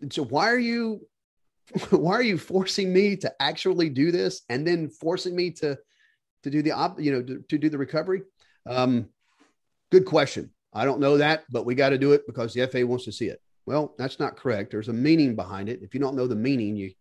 And 0.00 0.12
so 0.12 0.24
why 0.24 0.50
are 0.50 0.58
you 0.58 1.06
why 1.90 2.14
are 2.14 2.22
you 2.22 2.36
forcing 2.36 2.92
me 2.92 3.16
to 3.18 3.32
actually 3.40 3.88
do 3.90 4.10
this 4.10 4.42
and 4.48 4.66
then 4.66 4.88
forcing 4.88 5.36
me 5.36 5.52
to 5.52 5.78
to 6.42 6.50
do 6.50 6.62
the 6.62 6.72
op, 6.72 7.00
you 7.00 7.12
know 7.12 7.22
to, 7.22 7.44
to 7.48 7.58
do 7.58 7.68
the 7.68 7.78
recovery? 7.78 8.22
Um, 8.66 9.08
good 9.92 10.04
question. 10.04 10.50
I 10.72 10.84
don't 10.84 11.00
know 11.00 11.18
that 11.18 11.44
but 11.50 11.64
we 11.64 11.74
got 11.74 11.90
to 11.90 11.98
do 11.98 12.12
it 12.12 12.26
because 12.26 12.54
the 12.54 12.66
FAA 12.66 12.86
wants 12.86 13.04
to 13.04 13.12
see 13.12 13.26
it. 13.26 13.40
Well 13.66 13.94
that's 13.98 14.18
not 14.18 14.36
correct. 14.36 14.72
There's 14.72 14.88
a 14.88 14.92
meaning 14.92 15.36
behind 15.36 15.68
it. 15.68 15.82
If 15.82 15.94
you 15.94 16.00
don't 16.00 16.16
know 16.16 16.26
the 16.26 16.34
meaning 16.34 16.76
you 16.76 16.92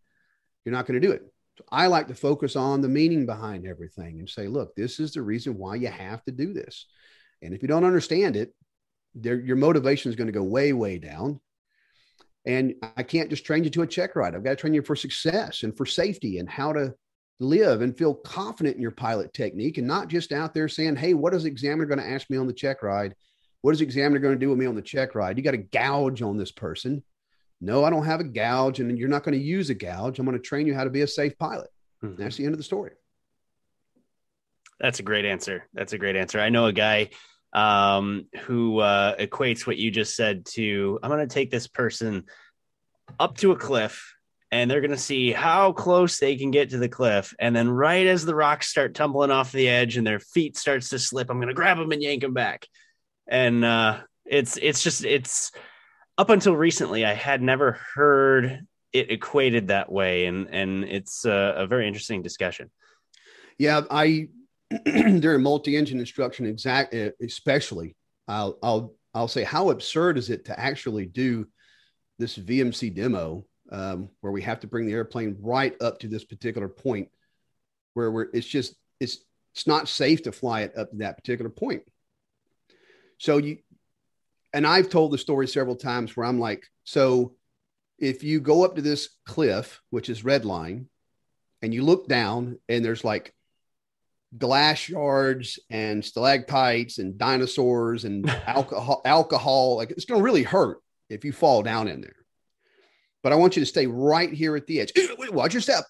you're 0.65 0.75
not 0.75 0.85
going 0.85 1.01
to 1.01 1.07
do 1.07 1.13
it. 1.13 1.23
So 1.57 1.65
i 1.71 1.87
like 1.87 2.07
to 2.07 2.15
focus 2.15 2.55
on 2.55 2.81
the 2.81 2.87
meaning 2.87 3.25
behind 3.25 3.65
everything 3.65 4.19
and 4.19 4.29
say 4.29 4.47
look 4.47 4.75
this 4.75 4.99
is 4.99 5.13
the 5.13 5.21
reason 5.21 5.57
why 5.57 5.75
you 5.75 5.87
have 5.87 6.23
to 6.25 6.31
do 6.31 6.53
this. 6.53 6.85
And 7.41 7.53
if 7.53 7.61
you 7.61 7.67
don't 7.67 7.85
understand 7.85 8.35
it 8.35 8.53
your 9.21 9.55
motivation 9.55 10.09
is 10.09 10.15
going 10.15 10.27
to 10.27 10.33
go 10.33 10.43
way 10.43 10.73
way 10.73 10.97
down 10.97 11.39
and 12.45 12.75
I 12.97 13.03
can't 13.03 13.29
just 13.29 13.45
train 13.45 13.63
you 13.63 13.69
to 13.71 13.81
a 13.81 13.87
check 13.87 14.15
ride. 14.15 14.33
I've 14.33 14.43
got 14.43 14.51
to 14.51 14.55
train 14.55 14.73
you 14.73 14.81
for 14.81 14.95
success 14.95 15.63
and 15.63 15.75
for 15.75 15.85
safety 15.85 16.39
and 16.39 16.49
how 16.49 16.73
to 16.73 16.93
live 17.39 17.81
and 17.81 17.97
feel 17.97 18.15
confident 18.15 18.75
in 18.75 18.81
your 18.81 18.91
pilot 18.91 19.33
technique 19.33 19.77
and 19.77 19.87
not 19.87 20.07
just 20.07 20.31
out 20.31 20.53
there 20.53 20.67
saying, 20.67 20.95
Hey, 20.95 21.13
what 21.13 21.33
is 21.33 21.43
the 21.43 21.49
examiner 21.49 21.85
going 21.85 21.99
to 21.99 22.09
ask 22.09 22.29
me 22.29 22.37
on 22.37 22.47
the 22.47 22.53
check 22.53 22.81
ride? 22.81 23.13
What 23.61 23.71
is 23.71 23.79
the 23.79 23.85
examiner 23.85 24.19
going 24.19 24.33
to 24.33 24.39
do 24.39 24.49
with 24.49 24.57
me 24.57 24.65
on 24.65 24.75
the 24.75 24.81
check 24.81 25.15
ride? 25.15 25.37
You 25.37 25.43
got 25.43 25.51
to 25.51 25.57
gouge 25.57 26.21
on 26.21 26.37
this 26.37 26.51
person. 26.51 27.03
No, 27.61 27.83
I 27.83 27.89
don't 27.89 28.05
have 28.05 28.21
a 28.21 28.25
gouge 28.25 28.79
and 28.79 28.97
you're 28.97 29.09
not 29.09 29.23
going 29.23 29.37
to 29.37 29.43
use 29.43 29.69
a 29.69 29.73
gouge. 29.73 30.17
I'm 30.17 30.25
going 30.25 30.37
to 30.37 30.43
train 30.43 30.65
you 30.65 30.73
how 30.73 30.85
to 30.85 30.89
be 30.89 31.01
a 31.01 31.07
safe 31.07 31.37
pilot. 31.37 31.69
Mm-hmm. 32.03 32.21
That's 32.21 32.37
the 32.37 32.45
end 32.45 32.53
of 32.53 32.57
the 32.57 32.63
story. 32.63 32.91
That's 34.79 34.99
a 34.99 35.03
great 35.03 35.25
answer. 35.25 35.65
That's 35.73 35.91
a 35.91 35.97
great 35.97 36.15
answer. 36.15 36.39
I 36.39 36.49
know 36.49 36.67
a 36.67 36.73
guy 36.73 37.09
um, 37.53 38.25
who 38.41 38.79
uh, 38.79 39.15
equates 39.17 39.65
what 39.65 39.77
you 39.77 39.91
just 39.91 40.15
said 40.15 40.45
to 40.45 40.99
I'm 41.01 41.09
going 41.09 41.27
to 41.27 41.33
take 41.33 41.51
this 41.51 41.67
person 41.67 42.25
up 43.19 43.37
to 43.37 43.51
a 43.51 43.55
cliff 43.55 44.15
and 44.51 44.69
they're 44.69 44.81
going 44.81 44.91
to 44.91 44.97
see 44.97 45.31
how 45.31 45.71
close 45.71 46.17
they 46.17 46.35
can 46.35 46.51
get 46.51 46.71
to 46.71 46.77
the 46.77 46.89
cliff. 46.89 47.35
And 47.39 47.55
then, 47.55 47.69
right 47.69 48.07
as 48.07 48.25
the 48.25 48.35
rocks 48.35 48.67
start 48.67 48.95
tumbling 48.95 49.31
off 49.31 49.51
the 49.51 49.69
edge 49.69 49.97
and 49.97 50.05
their 50.05 50.19
feet 50.19 50.57
starts 50.57 50.89
to 50.89 50.99
slip, 50.99 51.29
I'm 51.29 51.37
going 51.37 51.49
to 51.49 51.53
grab 51.53 51.77
them 51.77 51.91
and 51.91 52.01
yank 52.01 52.21
them 52.21 52.33
back. 52.33 52.65
And 53.27 53.63
uh, 53.63 53.99
it's 54.25 54.57
it's 54.57 54.81
just 54.81 55.05
it's 55.05 55.51
up 56.17 56.29
until 56.29 56.55
recently, 56.55 57.05
I 57.05 57.13
had 57.13 57.41
never 57.41 57.79
heard 57.93 58.65
it 58.91 59.11
equated 59.11 59.67
that 59.67 59.91
way, 59.91 60.25
and 60.25 60.47
and 60.51 60.83
it's 60.83 61.25
a, 61.25 61.53
a 61.57 61.67
very 61.67 61.87
interesting 61.87 62.23
discussion. 62.23 62.71
Yeah, 63.57 63.81
I 63.91 64.29
during 64.85 65.41
multi-engine 65.41 65.99
instruction, 65.99 66.45
exact 66.45 66.93
eh, 66.93 67.11
especially, 67.21 67.95
I'll 68.27 68.57
I'll 68.61 68.93
I'll 69.13 69.27
say 69.27 69.43
how 69.43 69.71
absurd 69.71 70.17
is 70.17 70.29
it 70.29 70.45
to 70.45 70.59
actually 70.59 71.05
do 71.05 71.47
this 72.19 72.37
VMC 72.37 72.93
demo 72.93 73.45
um, 73.71 74.09
where 74.21 74.31
we 74.31 74.41
have 74.43 74.59
to 74.59 74.67
bring 74.67 74.85
the 74.85 74.93
airplane 74.93 75.37
right 75.41 75.75
up 75.81 75.99
to 75.99 76.07
this 76.07 76.23
particular 76.23 76.67
point 76.67 77.09
where 77.93 78.11
we're 78.11 78.27
it's 78.33 78.47
just 78.47 78.75
it's 78.99 79.17
it's 79.53 79.65
not 79.65 79.89
safe 79.89 80.23
to 80.23 80.31
fly 80.31 80.61
it 80.61 80.77
up 80.77 80.91
to 80.91 80.97
that 80.97 81.17
particular 81.17 81.49
point. 81.49 81.83
So 83.17 83.37
you 83.37 83.57
and 84.53 84.65
I've 84.65 84.89
told 84.89 85.11
the 85.11 85.17
story 85.17 85.47
several 85.47 85.75
times 85.75 86.15
where 86.15 86.25
I'm 86.25 86.39
like, 86.39 86.65
so 86.83 87.35
if 87.97 88.23
you 88.23 88.39
go 88.39 88.63
up 88.63 88.75
to 88.75 88.81
this 88.81 89.09
cliff, 89.25 89.81
which 89.89 90.09
is 90.09 90.23
red 90.23 90.45
line, 90.45 90.87
and 91.61 91.73
you 91.73 91.83
look 91.83 92.07
down 92.07 92.57
and 92.69 92.83
there's 92.83 93.03
like 93.03 93.33
glass 94.37 94.77
shards 94.77 95.59
and 95.69 96.03
stalactites 96.05 96.99
and 96.99 97.17
dinosaurs 97.17 98.05
and 98.05 98.29
alcohol 98.47 99.01
alcohol 99.05 99.77
like 99.77 99.91
it's 99.91 100.05
going 100.05 100.19
to 100.19 100.23
really 100.23 100.43
hurt 100.43 100.79
if 101.09 101.25
you 101.25 101.31
fall 101.31 101.63
down 101.63 101.87
in 101.87 102.01
there. 102.01 102.15
But 103.23 103.33
i 103.33 103.35
want 103.35 103.55
you 103.55 103.61
to 103.61 103.65
stay 103.65 103.87
right 103.87 104.31
here 104.31 104.55
at 104.55 104.67
the 104.67 104.81
edge. 104.81 104.93
Watch 105.31 105.53
your 105.53 105.61
step. 105.61 105.83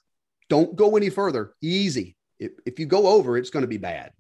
Don't 0.50 0.76
go 0.76 0.96
any 0.96 1.10
further. 1.10 1.54
Easy. 1.62 2.16
If, 2.40 2.52
if 2.66 2.80
you 2.80 2.86
go 2.86 3.08
over 3.08 3.38
it's 3.38 3.50
going 3.50 3.64
to 3.64 3.68
be 3.68 3.78
bad. 3.78 4.12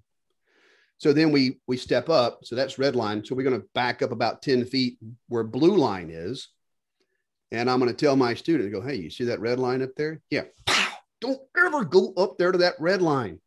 So 0.97 1.13
then 1.13 1.31
we 1.31 1.59
we 1.65 1.77
step 1.77 2.09
up. 2.09 2.41
So 2.43 2.55
that's 2.55 2.77
red 2.77 2.95
line. 2.95 3.23
So 3.23 3.35
we're 3.35 3.43
going 3.43 3.59
to 3.59 3.67
back 3.73 4.01
up 4.01 4.11
about 4.11 4.41
10 4.41 4.65
feet 4.65 4.97
where 5.29 5.43
blue 5.43 5.77
line 5.77 6.09
is. 6.11 6.49
And 7.51 7.69
i'm 7.69 7.79
going 7.79 7.91
to 7.91 7.97
tell 7.97 8.15
my 8.15 8.33
student 8.35 8.71
go 8.71 8.81
hey 8.81 8.95
you 8.95 9.09
see 9.09 9.23
that 9.25 9.39
red 9.39 9.59
line 9.59 9.81
up 9.81 9.95
there? 9.95 10.21
Yeah. 10.29 10.43
Don't 11.21 11.39
ever 11.57 11.83
go 11.83 12.13
up 12.15 12.37
there 12.37 12.51
to 12.51 12.57
that 12.59 12.75
red 12.79 13.01
line 13.01 13.39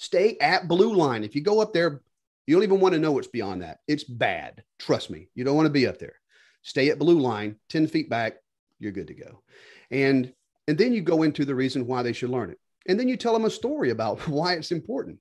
Stay 0.00 0.38
at 0.40 0.66
blue 0.66 0.94
line. 0.94 1.24
If 1.24 1.36
you 1.36 1.42
go 1.42 1.60
up 1.60 1.74
there, 1.74 2.00
you 2.46 2.56
don't 2.56 2.62
even 2.62 2.80
want 2.80 2.94
to 2.94 2.98
know 2.98 3.12
what's 3.12 3.28
beyond 3.28 3.60
that. 3.60 3.80
It's 3.86 4.02
bad. 4.02 4.64
Trust 4.78 5.10
me. 5.10 5.28
You 5.34 5.44
don't 5.44 5.56
want 5.56 5.66
to 5.66 5.72
be 5.72 5.86
up 5.86 5.98
there. 5.98 6.14
Stay 6.62 6.88
at 6.88 6.98
blue 6.98 7.20
line, 7.20 7.56
10 7.68 7.86
feet 7.86 8.08
back, 8.08 8.38
you're 8.78 8.92
good 8.92 9.08
to 9.08 9.14
go. 9.14 9.42
And 9.90 10.32
and 10.66 10.78
then 10.78 10.94
you 10.94 11.02
go 11.02 11.22
into 11.22 11.44
the 11.44 11.54
reason 11.54 11.86
why 11.86 12.02
they 12.02 12.14
should 12.14 12.30
learn 12.30 12.48
it. 12.48 12.58
And 12.88 12.98
then 12.98 13.08
you 13.08 13.18
tell 13.18 13.34
them 13.34 13.44
a 13.44 13.50
story 13.50 13.90
about 13.90 14.26
why 14.26 14.54
it's 14.54 14.72
important. 14.72 15.18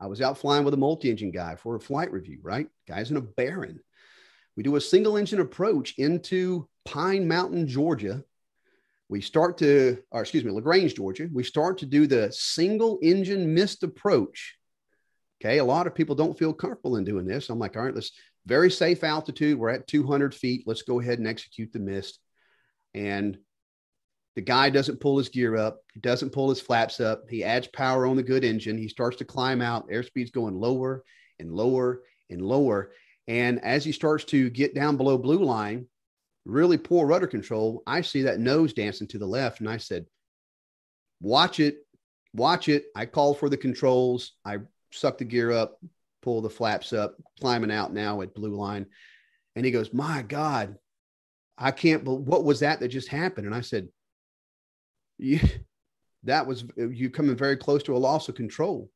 I 0.00 0.08
was 0.08 0.20
out 0.20 0.36
flying 0.36 0.64
with 0.64 0.74
a 0.74 0.78
multi-engine 0.78 1.30
guy 1.30 1.54
for 1.54 1.76
a 1.76 1.80
flight 1.80 2.10
review, 2.10 2.40
right? 2.42 2.66
Guys 2.88 3.12
in 3.12 3.16
a 3.16 3.20
Baron. 3.20 3.78
We 4.56 4.64
do 4.64 4.74
a 4.74 4.80
single 4.80 5.16
engine 5.16 5.38
approach 5.38 5.94
into 5.98 6.68
Pine 6.84 7.28
Mountain, 7.28 7.68
Georgia, 7.68 8.24
we 9.10 9.20
start 9.20 9.58
to, 9.58 9.98
or 10.12 10.20
excuse 10.20 10.44
me, 10.44 10.52
LaGrange, 10.52 10.94
Georgia, 10.94 11.28
we 11.32 11.42
start 11.42 11.78
to 11.78 11.86
do 11.86 12.06
the 12.06 12.30
single 12.30 13.00
engine 13.02 13.52
missed 13.52 13.82
approach. 13.82 14.56
Okay. 15.40 15.58
A 15.58 15.64
lot 15.64 15.88
of 15.88 15.96
people 15.96 16.14
don't 16.14 16.38
feel 16.38 16.52
comfortable 16.52 16.96
in 16.96 17.02
doing 17.02 17.26
this. 17.26 17.50
I'm 17.50 17.58
like, 17.58 17.76
all 17.76 17.82
right, 17.82 17.94
let's 17.94 18.12
very 18.46 18.70
safe 18.70 19.02
altitude. 19.02 19.58
We're 19.58 19.70
at 19.70 19.88
200 19.88 20.32
feet. 20.32 20.62
Let's 20.64 20.82
go 20.82 21.00
ahead 21.00 21.18
and 21.18 21.26
execute 21.26 21.72
the 21.72 21.80
missed. 21.80 22.20
And 22.94 23.36
the 24.36 24.42
guy 24.42 24.70
doesn't 24.70 25.00
pull 25.00 25.18
his 25.18 25.28
gear 25.28 25.56
up. 25.56 25.80
He 25.92 25.98
doesn't 25.98 26.30
pull 26.30 26.48
his 26.48 26.60
flaps 26.60 27.00
up. 27.00 27.24
He 27.28 27.42
adds 27.42 27.66
power 27.66 28.06
on 28.06 28.14
the 28.14 28.22
good 28.22 28.44
engine. 28.44 28.78
He 28.78 28.86
starts 28.86 29.16
to 29.16 29.24
climb 29.24 29.60
out. 29.60 29.90
Airspeed's 29.90 30.30
going 30.30 30.54
lower 30.54 31.02
and 31.40 31.52
lower 31.52 32.02
and 32.30 32.40
lower. 32.40 32.92
And 33.26 33.60
as 33.64 33.84
he 33.84 33.90
starts 33.90 34.24
to 34.26 34.50
get 34.50 34.72
down 34.72 34.96
below 34.96 35.18
blue 35.18 35.42
line, 35.42 35.86
really 36.44 36.78
poor 36.78 37.06
rudder 37.06 37.26
control, 37.26 37.82
I 37.86 38.00
see 38.00 38.22
that 38.22 38.40
nose 38.40 38.72
dancing 38.72 39.06
to 39.08 39.18
the 39.18 39.26
left. 39.26 39.60
And 39.60 39.68
I 39.68 39.76
said, 39.76 40.06
Watch 41.20 41.60
it, 41.60 41.86
watch 42.34 42.68
it. 42.68 42.84
I 42.96 43.06
called 43.06 43.38
for 43.38 43.48
the 43.48 43.56
controls. 43.56 44.32
I 44.44 44.58
suck 44.92 45.18
the 45.18 45.24
gear 45.24 45.52
up, 45.52 45.78
pull 46.22 46.40
the 46.40 46.50
flaps 46.50 46.92
up, 46.92 47.16
climbing 47.40 47.70
out 47.70 47.92
now 47.92 48.22
at 48.22 48.34
blue 48.34 48.56
line. 48.56 48.86
And 49.56 49.64
he 49.64 49.70
goes, 49.70 49.92
My 49.92 50.22
God, 50.22 50.76
I 51.58 51.70
can't 51.70 52.04
believe 52.04 52.26
what 52.26 52.44
was 52.44 52.60
that 52.60 52.80
that 52.80 52.88
just 52.88 53.08
happened? 53.08 53.46
And 53.46 53.54
I 53.54 53.60
said, 53.60 53.88
that 56.24 56.46
was 56.46 56.64
you 56.76 57.10
coming 57.10 57.36
very 57.36 57.56
close 57.56 57.82
to 57.84 57.96
a 57.96 57.98
loss 57.98 58.28
of 58.28 58.34
control. 58.34 58.90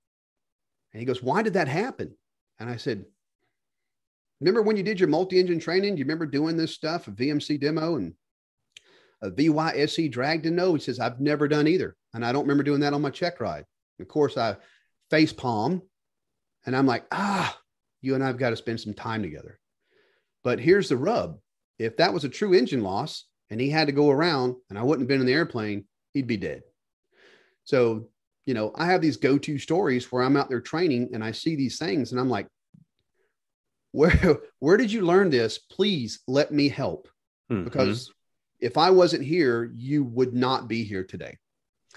And 0.92 1.00
he 1.00 1.06
goes, 1.06 1.22
Why 1.22 1.42
did 1.42 1.54
that 1.54 1.68
happen? 1.68 2.14
And 2.58 2.70
I 2.70 2.76
said, 2.76 3.04
Remember 4.44 4.60
when 4.60 4.76
you 4.76 4.82
did 4.82 5.00
your 5.00 5.08
multi 5.08 5.40
engine 5.40 5.58
training? 5.58 5.94
Do 5.94 6.00
you 6.00 6.04
remember 6.04 6.26
doing 6.26 6.54
this 6.54 6.74
stuff, 6.74 7.08
a 7.08 7.12
VMC 7.12 7.58
demo 7.58 7.96
and 7.96 8.12
a 9.22 9.30
VYSE 9.30 10.12
drag 10.12 10.42
to 10.42 10.50
know? 10.50 10.74
He 10.74 10.80
says, 10.80 11.00
I've 11.00 11.18
never 11.18 11.48
done 11.48 11.66
either. 11.66 11.96
And 12.12 12.22
I 12.22 12.30
don't 12.30 12.42
remember 12.42 12.62
doing 12.62 12.80
that 12.80 12.92
on 12.92 13.00
my 13.00 13.08
check 13.08 13.40
ride. 13.40 13.64
Of 13.98 14.06
course, 14.06 14.36
I 14.36 14.56
face 15.08 15.32
palm 15.32 15.80
and 16.66 16.76
I'm 16.76 16.84
like, 16.84 17.06
ah, 17.10 17.58
you 18.02 18.14
and 18.14 18.22
I've 18.22 18.36
got 18.36 18.50
to 18.50 18.56
spend 18.56 18.82
some 18.82 18.92
time 18.92 19.22
together. 19.22 19.58
But 20.42 20.60
here's 20.60 20.90
the 20.90 20.98
rub 20.98 21.38
if 21.78 21.96
that 21.96 22.12
was 22.12 22.24
a 22.24 22.28
true 22.28 22.52
engine 22.52 22.82
loss 22.82 23.24
and 23.48 23.58
he 23.58 23.70
had 23.70 23.86
to 23.86 23.94
go 23.94 24.10
around 24.10 24.56
and 24.68 24.78
I 24.78 24.82
wouldn't 24.82 25.04
have 25.04 25.08
been 25.08 25.22
in 25.22 25.26
the 25.26 25.32
airplane, 25.32 25.86
he'd 26.12 26.26
be 26.26 26.36
dead. 26.36 26.64
So, 27.64 28.10
you 28.44 28.52
know, 28.52 28.72
I 28.74 28.84
have 28.84 29.00
these 29.00 29.16
go 29.16 29.38
to 29.38 29.58
stories 29.58 30.12
where 30.12 30.22
I'm 30.22 30.36
out 30.36 30.50
there 30.50 30.60
training 30.60 31.12
and 31.14 31.24
I 31.24 31.32
see 31.32 31.56
these 31.56 31.78
things 31.78 32.12
and 32.12 32.20
I'm 32.20 32.28
like, 32.28 32.46
where, 33.94 34.38
where 34.58 34.76
did 34.76 34.92
you 34.92 35.02
learn 35.02 35.30
this? 35.30 35.58
Please 35.58 36.20
let 36.26 36.52
me 36.52 36.68
help. 36.68 37.08
Mm-hmm. 37.50 37.64
Because 37.64 38.12
if 38.60 38.76
I 38.76 38.90
wasn't 38.90 39.24
here, 39.24 39.70
you 39.74 40.04
would 40.04 40.34
not 40.34 40.68
be 40.68 40.84
here 40.84 41.04
today 41.04 41.38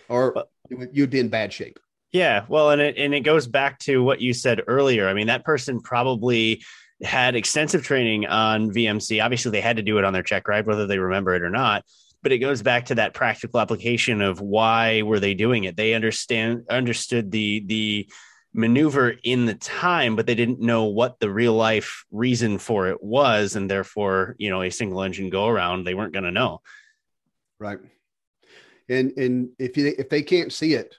or 0.07 0.45
you'd 0.69 1.09
be 1.09 1.19
in 1.19 1.29
bad 1.29 1.51
shape. 1.51 1.79
Yeah, 2.11 2.45
well, 2.47 2.71
and 2.71 2.81
it 2.81 2.97
and 2.97 3.13
it 3.13 3.21
goes 3.21 3.47
back 3.47 3.79
to 3.79 4.01
what 4.01 4.21
you 4.21 4.33
said 4.33 4.61
earlier. 4.67 5.09
I 5.09 5.13
mean, 5.13 5.27
that 5.27 5.43
person 5.43 5.81
probably 5.81 6.63
had 7.03 7.35
extensive 7.35 7.83
training 7.83 8.25
on 8.25 8.71
VMC. 8.71 9.23
Obviously, 9.23 9.51
they 9.51 9.61
had 9.61 9.77
to 9.77 9.83
do 9.83 9.97
it 9.97 10.05
on 10.05 10.13
their 10.13 10.23
check 10.23 10.47
ride, 10.47 10.65
whether 10.65 10.87
they 10.87 10.99
remember 10.99 11.35
it 11.35 11.41
or 11.41 11.49
not. 11.49 11.83
But 12.23 12.31
it 12.31 12.39
goes 12.39 12.61
back 12.61 12.85
to 12.85 12.95
that 12.95 13.13
practical 13.13 13.59
application 13.59 14.21
of 14.21 14.39
why 14.39 15.01
were 15.01 15.19
they 15.19 15.33
doing 15.33 15.65
it? 15.65 15.75
They 15.75 15.93
understand 15.93 16.63
understood 16.69 17.29
the 17.29 17.63
the 17.65 18.09
maneuver 18.53 19.15
in 19.23 19.45
the 19.45 19.53
time, 19.53 20.15
but 20.15 20.25
they 20.25 20.35
didn't 20.35 20.59
know 20.59 20.85
what 20.85 21.19
the 21.19 21.29
real 21.29 21.53
life 21.53 22.05
reason 22.11 22.57
for 22.57 22.89
it 22.89 23.03
was, 23.03 23.55
and 23.55 23.69
therefore, 23.69 24.35
you 24.37 24.49
know, 24.49 24.61
a 24.61 24.69
single 24.69 25.01
engine 25.01 25.29
go 25.29 25.47
around, 25.47 25.83
they 25.83 25.93
weren't 25.93 26.13
going 26.13 26.23
to 26.23 26.31
know. 26.31 26.61
Right. 27.59 27.79
And 28.89 29.11
and 29.17 29.49
if 29.59 29.77
you 29.77 29.93
if 29.97 30.09
they 30.09 30.21
can't 30.21 30.53
see 30.53 30.73
it, 30.73 30.95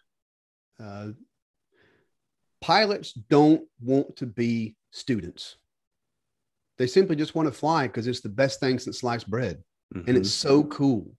uh, 0.82 1.08
pilots 2.60 3.12
don't 3.12 3.66
want 3.80 4.16
to 4.16 4.26
be 4.26 4.76
students. 4.90 5.56
They 6.76 6.86
simply 6.86 7.16
just 7.16 7.34
want 7.34 7.48
to 7.48 7.52
fly 7.52 7.86
because 7.86 8.06
it's 8.06 8.20
the 8.20 8.28
best 8.28 8.60
thing 8.60 8.78
since 8.78 9.00
sliced 9.00 9.28
bread. 9.28 9.62
Mm-hmm. 9.94 10.08
And 10.08 10.18
it's 10.18 10.30
so 10.30 10.64
cool. 10.64 11.10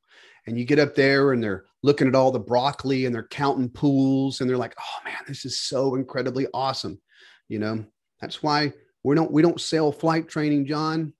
And 0.48 0.58
you 0.58 0.66
get 0.66 0.80
up 0.80 0.96
there 0.96 1.34
and 1.34 1.44
they're 1.44 1.66
looking 1.84 2.08
at 2.08 2.16
all 2.16 2.32
the 2.32 2.40
broccoli 2.40 3.06
and 3.06 3.14
they're 3.14 3.28
counting 3.28 3.70
pools 3.70 4.42
and 4.42 4.50
they're 4.50 4.58
like, 4.58 4.76
oh 4.80 5.04
man, 5.06 5.18
this 5.28 5.46
is 5.46 5.60
so 5.60 5.96
incredibly 5.96 6.48
awesome. 6.54 7.00
You 7.48 7.60
know, 7.60 7.86
that's 8.20 8.42
why 8.44 8.74
we 9.04 9.16
don't 9.16 9.32
we 9.32 9.42
don't 9.42 9.62
sell 9.62 9.92
flight 9.92 10.28
training, 10.28 10.66
John. 10.66 11.14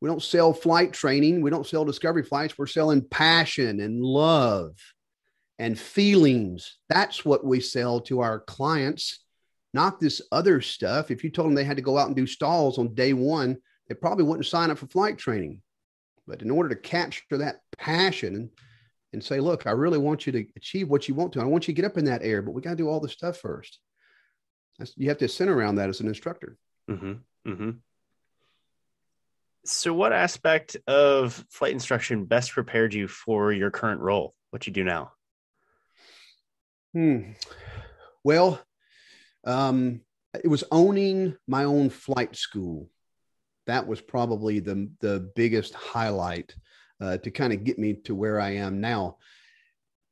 We 0.00 0.08
don't 0.08 0.22
sell 0.22 0.52
flight 0.52 0.92
training. 0.92 1.42
We 1.42 1.50
don't 1.50 1.66
sell 1.66 1.84
discovery 1.84 2.22
flights. 2.22 2.56
We're 2.56 2.66
selling 2.66 3.02
passion 3.08 3.80
and 3.80 4.00
love 4.00 4.76
and 5.58 5.78
feelings. 5.78 6.76
That's 6.88 7.24
what 7.24 7.44
we 7.44 7.60
sell 7.60 8.00
to 8.02 8.20
our 8.20 8.38
clients 8.40 9.18
not 9.74 10.00
this 10.00 10.22
other 10.32 10.60
stuff. 10.60 11.10
If 11.10 11.22
you 11.22 11.30
told 11.30 11.46
them 11.46 11.54
they 11.54 11.64
had 11.64 11.76
to 11.76 11.82
go 11.82 11.98
out 11.98 12.06
and 12.06 12.16
do 12.16 12.26
stalls 12.26 12.78
on 12.78 12.94
day 12.94 13.12
one, 13.12 13.58
they 13.88 13.94
probably 13.94 14.24
wouldn't 14.24 14.46
sign 14.46 14.70
up 14.70 14.78
for 14.78 14.86
flight 14.86 15.18
training. 15.18 15.62
But 16.28 16.42
in 16.42 16.50
order 16.50 16.68
to 16.68 16.76
capture 16.76 17.38
that 17.38 17.60
passion 17.78 18.50
and, 19.14 19.24
say, 19.24 19.40
look, 19.40 19.66
I 19.66 19.70
really 19.70 19.98
want 19.98 20.26
you 20.26 20.32
to 20.32 20.46
achieve 20.54 20.88
what 20.88 21.08
you 21.08 21.14
want 21.14 21.32
to, 21.32 21.40
I 21.40 21.44
want 21.44 21.66
you 21.66 21.74
to 21.74 21.80
get 21.80 21.90
up 21.90 21.96
in 21.96 22.04
that 22.04 22.22
air, 22.22 22.42
but 22.42 22.52
we 22.52 22.60
got 22.60 22.70
to 22.70 22.76
do 22.76 22.88
all 22.88 23.00
the 23.00 23.08
stuff 23.08 23.38
first. 23.38 23.78
That's, 24.78 24.92
you 24.96 25.08
have 25.08 25.18
to 25.18 25.28
center 25.28 25.56
around 25.56 25.76
that 25.76 25.88
as 25.88 26.00
an 26.00 26.06
instructor. 26.06 26.58
Mm-hmm. 26.90 27.12
Mm-hmm. 27.50 27.70
So, 29.64 29.92
what 29.92 30.12
aspect 30.12 30.76
of 30.86 31.44
flight 31.50 31.72
instruction 31.72 32.26
best 32.26 32.52
prepared 32.52 32.94
you 32.94 33.08
for 33.08 33.52
your 33.52 33.70
current 33.70 34.00
role? 34.00 34.34
What 34.50 34.66
you 34.66 34.72
do 34.72 34.84
now? 34.84 35.12
Hmm. 36.94 37.32
Well, 38.24 38.60
um, 39.44 40.02
it 40.42 40.48
was 40.48 40.64
owning 40.70 41.36
my 41.46 41.64
own 41.64 41.90
flight 41.90 42.36
school. 42.36 42.90
That 43.68 43.86
was 43.86 44.00
probably 44.00 44.58
the 44.58 44.90
the 45.00 45.30
biggest 45.36 45.74
highlight 45.74 46.54
uh, 47.00 47.18
to 47.18 47.30
kind 47.30 47.52
of 47.52 47.62
get 47.62 47.78
me 47.78 47.94
to 48.04 48.14
where 48.14 48.40
I 48.40 48.56
am 48.56 48.80
now. 48.80 49.18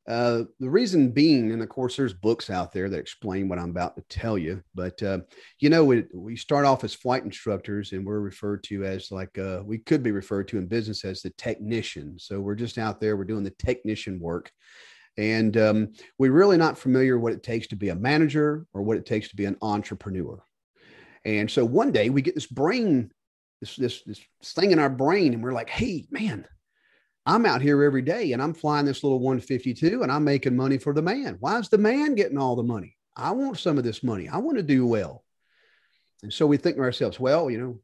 Uh, 0.08 0.44
the 0.60 0.70
reason 0.70 1.10
being, 1.10 1.50
and 1.50 1.60
of 1.62 1.68
course, 1.68 1.96
there's 1.96 2.12
books 2.12 2.48
out 2.48 2.72
there 2.72 2.88
that 2.88 2.98
explain 2.98 3.48
what 3.48 3.58
I'm 3.58 3.70
about 3.70 3.96
to 3.96 4.02
tell 4.08 4.38
you. 4.38 4.62
But 4.72 5.02
uh, 5.02 5.20
you 5.58 5.68
know, 5.68 5.84
we, 5.84 6.04
we 6.14 6.36
start 6.36 6.64
off 6.64 6.84
as 6.84 6.94
flight 6.94 7.24
instructors, 7.24 7.90
and 7.90 8.06
we're 8.06 8.20
referred 8.20 8.62
to 8.64 8.84
as 8.84 9.10
like 9.10 9.36
uh, 9.36 9.62
we 9.64 9.78
could 9.78 10.04
be 10.04 10.12
referred 10.12 10.46
to 10.48 10.58
in 10.58 10.66
business 10.66 11.04
as 11.04 11.22
the 11.22 11.30
technician. 11.30 12.18
So 12.20 12.40
we're 12.40 12.54
just 12.54 12.78
out 12.78 13.00
there, 13.00 13.16
we're 13.16 13.24
doing 13.24 13.42
the 13.42 13.50
technician 13.58 14.20
work, 14.20 14.52
and 15.16 15.56
um, 15.56 15.92
we're 16.18 16.30
really 16.30 16.56
not 16.56 16.78
familiar 16.78 17.18
what 17.18 17.32
it 17.32 17.42
takes 17.42 17.66
to 17.68 17.76
be 17.76 17.88
a 17.88 17.96
manager 17.96 18.64
or 18.74 18.82
what 18.82 18.98
it 18.98 19.06
takes 19.06 19.28
to 19.30 19.36
be 19.36 19.46
an 19.46 19.56
entrepreneur. 19.60 20.40
And 21.24 21.50
so 21.50 21.64
one 21.64 21.90
day 21.90 22.10
we 22.10 22.22
get 22.22 22.36
this 22.36 22.46
brain, 22.46 23.10
this, 23.74 24.02
this, 24.04 24.20
this 24.40 24.52
thing 24.52 24.70
in 24.70 24.78
our 24.78 24.90
brain, 24.90 25.34
and 25.34 25.42
we're 25.42 25.52
like, 25.52 25.70
hey, 25.70 26.06
man, 26.10 26.46
I'm 27.26 27.44
out 27.44 27.60
here 27.60 27.82
every 27.82 28.02
day 28.02 28.32
and 28.32 28.40
I'm 28.40 28.54
flying 28.54 28.86
this 28.86 29.02
little 29.02 29.18
152 29.18 30.04
and 30.04 30.12
I'm 30.12 30.22
making 30.22 30.54
money 30.54 30.78
for 30.78 30.94
the 30.94 31.02
man. 31.02 31.36
Why 31.40 31.58
is 31.58 31.68
the 31.68 31.76
man 31.76 32.14
getting 32.14 32.38
all 32.38 32.54
the 32.54 32.62
money? 32.62 32.96
I 33.16 33.32
want 33.32 33.58
some 33.58 33.78
of 33.78 33.84
this 33.84 34.04
money. 34.04 34.28
I 34.28 34.36
want 34.38 34.58
to 34.58 34.62
do 34.62 34.86
well. 34.86 35.24
And 36.22 36.32
so 36.32 36.46
we 36.46 36.56
think 36.56 36.76
to 36.76 36.82
ourselves, 36.82 37.18
well, 37.18 37.50
you 37.50 37.58
know, 37.58 37.80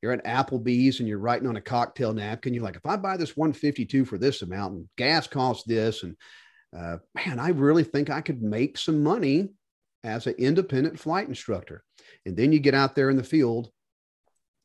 you're 0.00 0.12
at 0.12 0.24
Applebee's 0.24 1.00
and 1.00 1.08
you're 1.08 1.18
writing 1.18 1.48
on 1.48 1.56
a 1.56 1.60
cocktail 1.60 2.12
napkin. 2.12 2.54
You're 2.54 2.62
like, 2.62 2.76
if 2.76 2.86
I 2.86 2.96
buy 2.96 3.16
this 3.16 3.36
152 3.36 4.04
for 4.04 4.16
this 4.16 4.42
amount 4.42 4.74
and 4.74 4.88
gas 4.96 5.26
costs 5.26 5.64
this 5.66 6.04
and 6.04 6.16
uh, 6.76 6.98
man, 7.14 7.40
I 7.40 7.48
really 7.48 7.84
think 7.84 8.10
I 8.10 8.20
could 8.20 8.42
make 8.42 8.78
some 8.78 9.02
money 9.02 9.48
as 10.04 10.26
an 10.26 10.34
independent 10.38 11.00
flight 11.00 11.26
instructor. 11.26 11.82
And 12.26 12.36
then 12.36 12.52
you 12.52 12.60
get 12.60 12.74
out 12.74 12.94
there 12.94 13.10
in 13.10 13.16
the 13.16 13.24
field 13.24 13.70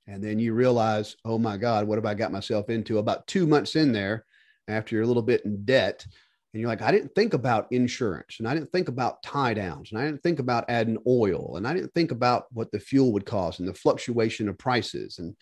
and 0.10 0.24
then 0.24 0.40
you 0.40 0.54
realize, 0.54 1.16
oh 1.24 1.38
my 1.38 1.56
God, 1.56 1.88
what 1.88 1.98
have 1.98 2.06
I 2.06 2.16
got 2.16 2.32
myself 2.32 2.70
into? 2.70 2.98
About 2.98 3.28
two 3.28 3.46
months 3.46 3.76
in 3.76 3.92
there, 3.92 4.26
after 4.68 4.96
you're 4.96 5.04
a 5.04 5.08
little 5.08 5.22
bit 5.22 5.46
in 5.46 5.64
debt, 5.66 6.04
and 6.52 6.60
you're 6.60 6.70
like, 6.70 6.82
I 6.82 6.92
didn't 6.92 7.14
think 7.14 7.36
about 7.36 7.72
insurance 7.72 8.38
and 8.40 8.48
I 8.48 8.56
didn't 8.56 8.72
think 8.72 8.88
about 8.88 9.22
tie 9.22 9.54
downs 9.54 9.92
and 9.92 10.02
I 10.02 10.06
didn't 10.06 10.24
think 10.24 10.40
about 10.40 10.66
adding 10.68 10.98
oil 11.06 11.58
and 11.58 11.68
I 11.68 11.76
didn't 11.76 11.94
think 11.94 12.10
about 12.10 12.46
what 12.52 12.72
the 12.72 12.80
fuel 12.80 13.14
would 13.14 13.26
cost 13.26 13.60
and 13.60 13.68
the 13.68 13.74
fluctuation 13.74 14.50
of 14.50 14.58
prices. 14.58 15.20
And 15.20 15.36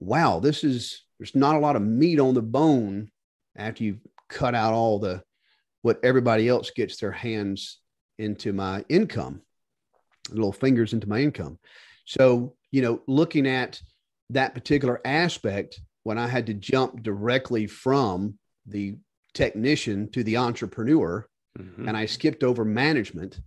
wow, 0.00 0.40
this 0.40 0.64
is, 0.64 1.04
there's 1.20 1.36
not 1.36 1.54
a 1.54 1.60
lot 1.60 1.76
of 1.76 1.82
meat 1.82 2.18
on 2.18 2.34
the 2.34 2.42
bone 2.42 3.12
after 3.56 3.84
you've 3.84 4.00
cut 4.28 4.56
out 4.56 4.74
all 4.74 4.98
the 4.98 5.22
what 5.82 6.00
everybody 6.02 6.48
else 6.48 6.72
gets 6.72 6.96
their 6.96 7.12
hands 7.12 7.78
into 8.18 8.52
my 8.52 8.84
income, 8.88 9.40
little 10.30 10.52
fingers 10.52 10.92
into 10.92 11.08
my 11.08 11.20
income. 11.20 11.60
So, 12.06 12.56
you 12.70 12.82
know, 12.82 13.02
looking 13.06 13.46
at 13.46 13.80
that 14.30 14.54
particular 14.54 15.00
aspect, 15.04 15.80
when 16.02 16.18
I 16.18 16.26
had 16.26 16.46
to 16.46 16.54
jump 16.54 17.02
directly 17.02 17.66
from 17.66 18.38
the 18.66 18.96
technician 19.34 20.10
to 20.12 20.24
the 20.24 20.36
entrepreneur 20.36 21.28
mm-hmm. 21.58 21.88
and 21.88 21.96
I 21.96 22.06
skipped 22.06 22.42
over 22.42 22.64
management, 22.64 23.40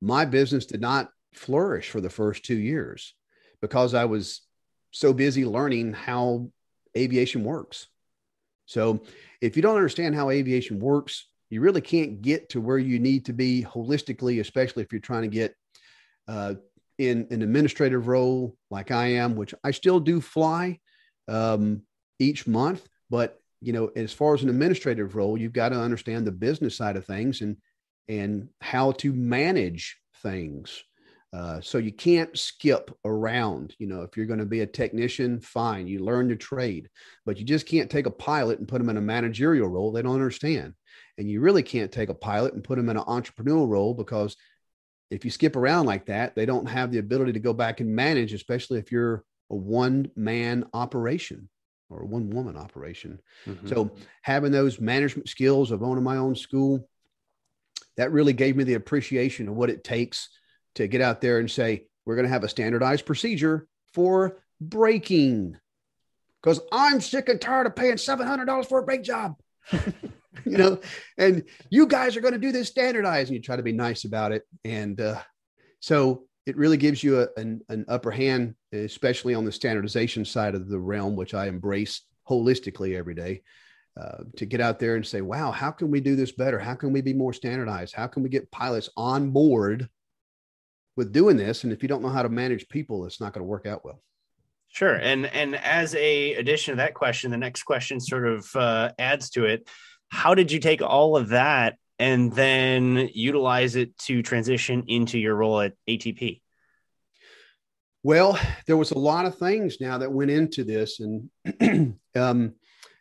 my 0.00 0.24
business 0.24 0.66
did 0.66 0.80
not 0.80 1.10
flourish 1.34 1.90
for 1.90 2.00
the 2.00 2.10
first 2.10 2.44
two 2.44 2.58
years 2.58 3.14
because 3.60 3.94
I 3.94 4.04
was 4.04 4.42
so 4.90 5.12
busy 5.12 5.44
learning 5.44 5.92
how 5.92 6.50
aviation 6.96 7.44
works. 7.44 7.88
So, 8.66 9.02
if 9.40 9.56
you 9.56 9.62
don't 9.62 9.76
understand 9.76 10.14
how 10.14 10.30
aviation 10.30 10.78
works, 10.78 11.26
you 11.48 11.60
really 11.60 11.80
can't 11.80 12.20
get 12.20 12.50
to 12.50 12.60
where 12.60 12.78
you 12.78 12.98
need 12.98 13.24
to 13.26 13.32
be 13.32 13.64
holistically, 13.64 14.40
especially 14.40 14.82
if 14.82 14.92
you're 14.92 15.00
trying 15.00 15.22
to 15.22 15.28
get 15.28 15.54
uh, 16.26 16.54
in 16.98 17.26
an 17.30 17.42
administrative 17.42 18.08
role 18.08 18.56
like 18.70 18.90
I 18.90 19.06
am, 19.06 19.36
which 19.36 19.54
I 19.64 19.70
still 19.70 20.00
do 20.00 20.20
fly 20.20 20.78
um, 21.28 21.82
each 22.18 22.46
month. 22.46 22.86
But 23.08 23.40
you 23.60 23.72
know, 23.72 23.90
as 23.96 24.12
far 24.12 24.34
as 24.34 24.42
an 24.42 24.48
administrative 24.48 25.16
role, 25.16 25.36
you've 25.36 25.52
got 25.52 25.70
to 25.70 25.80
understand 25.80 26.26
the 26.26 26.32
business 26.32 26.76
side 26.76 26.96
of 26.96 27.04
things 27.04 27.40
and 27.40 27.56
and 28.08 28.48
how 28.60 28.92
to 28.92 29.12
manage 29.12 29.98
things. 30.22 30.82
Uh, 31.32 31.60
so 31.60 31.76
you 31.76 31.92
can't 31.92 32.36
skip 32.38 32.90
around. 33.04 33.74
You 33.78 33.86
know, 33.86 34.00
if 34.00 34.16
you're 34.16 34.26
going 34.26 34.38
to 34.38 34.46
be 34.46 34.60
a 34.60 34.66
technician, 34.66 35.40
fine, 35.40 35.86
you 35.86 36.02
learn 36.02 36.28
the 36.28 36.36
trade, 36.36 36.88
but 37.26 37.36
you 37.36 37.44
just 37.44 37.66
can't 37.66 37.90
take 37.90 38.06
a 38.06 38.10
pilot 38.10 38.58
and 38.58 38.66
put 38.66 38.78
them 38.78 38.88
in 38.88 38.96
a 38.96 39.02
managerial 39.02 39.68
role. 39.68 39.92
They 39.92 40.00
don't 40.00 40.14
understand. 40.14 40.72
And 41.18 41.30
you 41.30 41.40
really 41.40 41.62
can't 41.62 41.92
take 41.92 42.08
a 42.08 42.14
pilot 42.14 42.54
and 42.54 42.64
put 42.64 42.76
them 42.76 42.88
in 42.88 42.96
an 42.96 43.04
entrepreneurial 43.04 43.68
role 43.68 43.92
because 43.92 44.36
if 45.10 45.24
you 45.24 45.30
skip 45.30 45.56
around 45.56 45.86
like 45.86 46.06
that, 46.06 46.34
they 46.34 46.46
don't 46.46 46.68
have 46.68 46.90
the 46.90 46.98
ability 46.98 47.32
to 47.32 47.40
go 47.40 47.52
back 47.52 47.80
and 47.80 47.94
manage, 47.94 48.32
especially 48.32 48.78
if 48.78 48.92
you're 48.92 49.24
a 49.50 49.56
one 49.56 50.10
man 50.14 50.66
operation 50.74 51.48
or 51.90 52.02
a 52.02 52.06
one 52.06 52.30
woman 52.30 52.56
operation. 52.56 53.18
Mm-hmm. 53.46 53.68
So 53.68 53.90
having 54.22 54.52
those 54.52 54.80
management 54.80 55.28
skills 55.28 55.70
of 55.70 55.82
owning 55.82 56.04
my 56.04 56.18
own 56.18 56.34
school, 56.34 56.88
that 57.96 58.12
really 58.12 58.32
gave 58.32 58.56
me 58.56 58.64
the 58.64 58.74
appreciation 58.74 59.48
of 59.48 59.54
what 59.54 59.70
it 59.70 59.82
takes 59.82 60.28
to 60.74 60.86
get 60.86 61.00
out 61.00 61.20
there 61.20 61.38
and 61.38 61.50
say, 61.50 61.86
we're 62.04 62.14
going 62.14 62.26
to 62.26 62.32
have 62.32 62.44
a 62.44 62.48
standardized 62.48 63.06
procedure 63.06 63.66
for 63.92 64.38
braking 64.60 65.56
because 66.42 66.60
I'm 66.70 67.00
sick 67.00 67.28
and 67.28 67.40
tired 67.40 67.66
of 67.66 67.76
paying 67.76 67.94
$700 67.94 68.66
for 68.66 68.78
a 68.78 68.82
brake 68.84 69.02
job. 69.02 69.34
you 70.44 70.58
know, 70.58 70.80
and 71.16 71.44
you 71.70 71.86
guys 71.86 72.16
are 72.16 72.20
going 72.20 72.34
to 72.34 72.38
do 72.38 72.52
this 72.52 72.68
standardized 72.68 73.30
and 73.30 73.36
you 73.36 73.42
try 73.42 73.56
to 73.56 73.62
be 73.62 73.72
nice 73.72 74.04
about 74.04 74.32
it. 74.32 74.42
And 74.64 75.00
uh, 75.00 75.20
so 75.80 76.24
it 76.46 76.56
really 76.56 76.76
gives 76.76 77.02
you 77.02 77.20
a, 77.20 77.28
an, 77.36 77.60
an 77.68 77.84
upper 77.88 78.10
hand, 78.10 78.54
especially 78.72 79.34
on 79.34 79.44
the 79.44 79.52
standardization 79.52 80.24
side 80.24 80.54
of 80.54 80.68
the 80.68 80.78
realm, 80.78 81.16
which 81.16 81.34
I 81.34 81.46
embrace 81.46 82.02
holistically 82.28 82.96
every 82.96 83.14
day. 83.14 83.42
Uh, 83.98 84.22
to 84.36 84.46
get 84.46 84.60
out 84.60 84.78
there 84.78 84.94
and 84.94 85.04
say, 85.04 85.20
wow, 85.22 85.50
how 85.50 85.72
can 85.72 85.90
we 85.90 86.00
do 86.00 86.14
this 86.14 86.30
better? 86.30 86.56
How 86.56 86.76
can 86.76 86.92
we 86.92 87.00
be 87.00 87.12
more 87.12 87.32
standardized? 87.32 87.96
How 87.96 88.06
can 88.06 88.22
we 88.22 88.28
get 88.28 88.48
pilots 88.52 88.88
on 88.96 89.30
board 89.30 89.88
with 90.94 91.12
doing 91.12 91.36
this? 91.36 91.64
And 91.64 91.72
if 91.72 91.82
you 91.82 91.88
don't 91.88 92.02
know 92.02 92.08
how 92.08 92.22
to 92.22 92.28
manage 92.28 92.68
people, 92.68 93.06
it's 93.06 93.20
not 93.20 93.32
going 93.32 93.40
to 93.40 93.48
work 93.48 93.66
out 93.66 93.84
well. 93.84 94.00
Sure, 94.68 94.94
and 94.94 95.26
and 95.26 95.56
as 95.56 95.94
a 95.96 96.34
addition 96.34 96.72
to 96.72 96.76
that 96.76 96.94
question, 96.94 97.30
the 97.30 97.38
next 97.38 97.64
question 97.64 97.98
sort 97.98 98.28
of 98.28 98.54
uh, 98.54 98.92
adds 98.98 99.30
to 99.30 99.46
it. 99.46 99.68
How 100.08 100.34
did 100.34 100.50
you 100.52 100.60
take 100.60 100.82
all 100.82 101.16
of 101.16 101.28
that 101.28 101.76
and 101.98 102.32
then 102.32 103.10
utilize 103.12 103.76
it 103.76 103.96
to 103.98 104.22
transition 104.22 104.84
into 104.86 105.18
your 105.18 105.34
role 105.34 105.60
at 105.60 105.74
ATP? 105.88 106.40
Well, 108.04 108.38
there 108.66 108.76
was 108.76 108.92
a 108.92 108.98
lot 108.98 109.26
of 109.26 109.38
things 109.38 109.80
now 109.80 109.98
that 109.98 110.12
went 110.12 110.30
into 110.30 110.64
this, 110.64 111.00
and 111.00 111.98
um, 112.16 112.54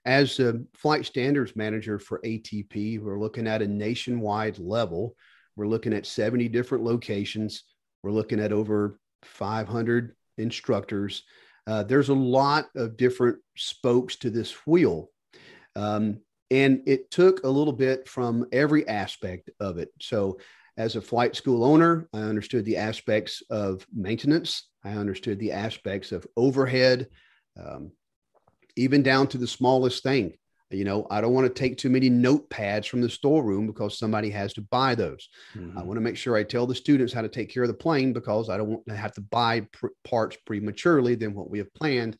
as 0.06 0.40
a 0.40 0.62
flight 0.74 1.06
standards 1.06 1.56
manager 1.56 2.00
for 2.00 2.20
ATP, 2.26 3.00
we're 3.00 3.20
looking 3.20 3.48
at 3.48 3.62
a 3.62 3.68
nationwide 3.68 4.58
level. 4.58 5.16
We're 5.56 5.68
looking 5.68 5.94
at 5.94 6.06
70 6.06 6.50
different 6.50 6.84
locations. 6.84 7.64
We're 8.04 8.12
looking 8.12 8.40
at 8.40 8.52
over 8.52 9.00
500 9.24 10.16
instructors. 10.38 11.24
Uh, 11.68 11.84
there's 11.84 12.10
a 12.10 12.14
lot 12.14 12.68
of 12.76 12.98
different 12.98 13.40
spokes 13.56 14.16
to 14.18 14.30
this 14.30 14.52
wheel. 14.66 15.12
Um, 15.76 16.22
and 16.50 16.82
it 16.86 17.12
took 17.12 17.44
a 17.44 17.50
little 17.50 17.74
bit 17.74 18.08
from 18.08 18.46
every 18.52 18.88
aspect 18.88 19.50
of 19.60 19.78
it. 19.78 19.90
So, 20.02 20.40
as 20.78 20.96
a 20.96 21.02
flight 21.02 21.36
school 21.36 21.64
owner, 21.64 22.08
I 22.14 22.20
understood 22.20 22.64
the 22.64 22.78
aspects 22.78 23.42
of 23.50 23.86
maintenance, 23.92 24.70
I 24.84 24.92
understood 24.92 25.40
the 25.40 25.52
aspects 25.52 26.12
of 26.12 26.28
overhead, 26.38 27.08
um, 27.60 27.92
even 28.76 29.02
down 29.02 29.28
to 29.30 29.40
the 29.40 29.48
smallest 29.48 30.04
thing. 30.04 30.34
You 30.70 30.84
know, 30.84 31.08
I 31.10 31.22
don't 31.22 31.34
want 31.34 31.48
to 31.48 31.54
take 31.54 31.78
too 31.78 31.90
many 31.90 32.10
notepads 32.10 32.88
from 32.88 33.02
the 33.02 33.10
storeroom 33.10 33.68
because 33.68 33.98
somebody 33.98 34.30
has 34.32 34.54
to 34.54 34.62
buy 34.62 34.96
those. 34.96 35.30
Mm-hmm. 35.56 35.78
I 35.78 35.84
want 35.84 35.96
to 35.96 36.02
make 36.02 36.18
sure 36.18 36.36
I 36.36 36.44
tell 36.44 36.68
the 36.68 36.76
students 36.76 37.14
how 37.14 37.22
to 37.22 37.30
take 37.30 37.50
care 37.50 37.64
of 37.64 37.70
the 37.70 37.74
plane 37.74 38.12
because 38.12 38.50
I 38.50 38.58
don't 38.58 38.70
want 38.70 38.86
to 38.88 38.96
have 38.96 39.14
to 39.14 39.22
buy 39.22 39.62
pr- 39.72 39.88
parts 40.04 40.38
prematurely 40.46 41.16
than 41.16 41.34
what 41.34 41.50
we 41.50 41.58
have 41.60 41.74
planned, 41.74 42.18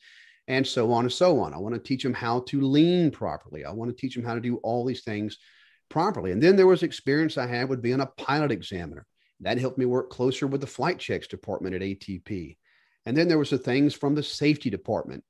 and 0.48 0.66
so 0.66 0.92
on 0.92 1.06
and 1.06 1.12
so 1.12 1.40
on. 1.40 1.54
I 1.54 1.58
want 1.58 1.76
to 1.76 1.82
teach 1.82 2.04
them 2.04 2.14
how 2.14 2.42
to 2.48 2.62
lean 2.62 3.12
properly. 3.12 3.66
I 3.66 3.72
want 3.72 3.90
to 3.92 3.98
teach 3.98 4.16
them 4.16 4.24
how 4.24 4.34
to 4.34 4.42
do 4.42 4.58
all 4.58 4.86
these 4.86 5.04
things 5.04 5.38
properly. 5.90 6.32
And 6.32 6.42
then 6.42 6.56
there 6.56 6.68
was 6.68 6.84
experience 6.84 7.38
I 7.38 7.48
had 7.48 7.70
with 7.70 7.82
being 7.82 8.00
a 8.00 8.06
pilot 8.06 8.52
examiner. 8.52 9.06
That 9.42 9.58
helped 9.60 9.78
me 9.78 9.86
work 9.86 10.10
closer 10.10 10.48
with 10.48 10.62
the 10.62 10.68
flight 10.68 11.00
checks 11.00 11.28
department 11.28 11.76
at 11.76 11.82
ATP. 11.82 12.58
And 13.06 13.16
then 13.16 13.28
there 13.28 13.38
was 13.38 13.52
the 13.52 13.58
things 13.58 13.94
from 13.94 14.16
the 14.16 14.24
safety 14.24 14.70
department 14.70 15.24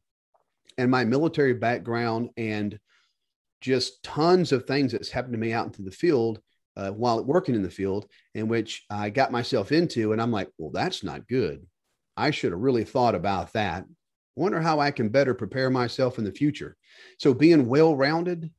and 0.78 0.90
my 0.90 1.04
military 1.04 1.54
background 1.54 2.30
and 2.38 2.80
just 3.62 4.04
tons 4.04 4.52
of 4.52 4.66
things 4.66 4.92
that's 4.92 5.10
happened 5.10 5.34
to 5.34 5.40
me 5.40 5.52
out 5.52 5.66
into 5.66 5.82
the 5.82 5.92
field 5.92 6.40
uh, 6.76 6.92
while 6.92 7.24
working 7.24 7.56
in 7.56 7.64
the 7.64 7.70
field, 7.70 8.06
in 8.36 8.48
which 8.48 8.86
I 8.90 9.10
got 9.10 9.32
myself 9.32 9.72
into. 9.72 10.14
And 10.14 10.22
I'm 10.22 10.32
like, 10.32 10.50
well, 10.58 10.72
that's 10.72 11.04
not 11.04 11.28
good. 11.28 11.66
I 12.16 12.32
should 12.32 12.52
have 12.52 12.62
really 12.62 12.84
thought 12.84 13.16
about 13.16 13.54
that. 13.54 13.86
Wonder 14.38 14.62
how 14.62 14.80
I 14.80 14.92
can 14.92 15.10
better 15.10 15.34
prepare 15.34 15.72
myself 15.72 16.20
in 16.20 16.24
the 16.24 16.32
future. 16.32 16.78
So 17.18 17.34
being 17.34 17.68
well 17.68 17.96
rounded 17.96 18.52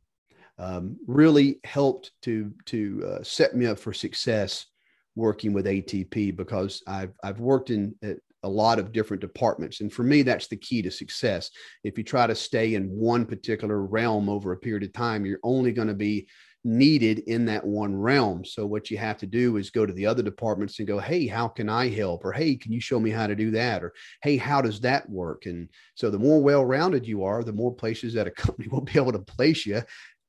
um, 0.58 0.96
really 1.06 1.60
helped 1.62 2.10
to 2.22 2.52
to 2.66 3.04
uh, 3.06 3.22
set 3.22 3.54
me 3.54 3.66
up 3.66 3.78
for 3.78 3.92
success 3.92 4.66
working 5.14 5.52
with 5.52 5.66
ATP 5.66 6.36
because 6.36 6.82
I've 6.86 7.12
I've 7.22 7.38
worked 7.38 7.70
in 7.70 7.94
a 8.42 8.48
lot 8.48 8.78
of 8.78 8.92
different 8.92 9.20
departments. 9.20 9.80
And 9.80 9.92
for 9.92 10.02
me, 10.02 10.22
that's 10.22 10.48
the 10.48 10.56
key 10.56 10.82
to 10.82 10.90
success. 10.90 11.50
If 11.84 11.96
you 11.96 12.04
try 12.04 12.26
to 12.26 12.34
stay 12.34 12.74
in 12.74 12.88
one 12.88 13.24
particular 13.24 13.84
realm 13.84 14.28
over 14.28 14.52
a 14.52 14.56
period 14.56 14.84
of 14.84 14.92
time, 14.92 15.24
you're 15.24 15.40
only 15.42 15.72
going 15.72 15.88
to 15.88 15.94
be 15.94 16.28
needed 16.64 17.20
in 17.20 17.46
that 17.46 17.64
one 17.64 17.96
realm. 17.96 18.44
So 18.44 18.66
what 18.66 18.90
you 18.90 18.98
have 18.98 19.18
to 19.18 19.26
do 19.26 19.56
is 19.56 19.70
go 19.70 19.86
to 19.86 19.92
the 19.92 20.06
other 20.06 20.22
departments 20.22 20.78
and 20.78 20.88
go, 20.88 20.98
"Hey, 20.98 21.26
how 21.26 21.48
can 21.48 21.68
I 21.68 21.88
help?" 21.88 22.24
or 22.24 22.32
"Hey, 22.32 22.56
can 22.56 22.72
you 22.72 22.80
show 22.80 22.98
me 22.98 23.10
how 23.10 23.26
to 23.26 23.36
do 23.36 23.50
that?" 23.52 23.82
or 23.82 23.94
"Hey, 24.22 24.36
how 24.36 24.60
does 24.60 24.80
that 24.80 25.08
work?" 25.08 25.46
And 25.46 25.68
so 25.94 26.10
the 26.10 26.18
more 26.18 26.42
well-rounded 26.42 27.06
you 27.06 27.24
are, 27.24 27.44
the 27.44 27.52
more 27.52 27.74
places 27.74 28.14
that 28.14 28.26
a 28.26 28.30
company 28.46 28.68
will 28.68 28.80
be 28.80 28.98
able 28.98 29.12
to 29.12 29.18
place 29.18 29.66
you 29.66 29.82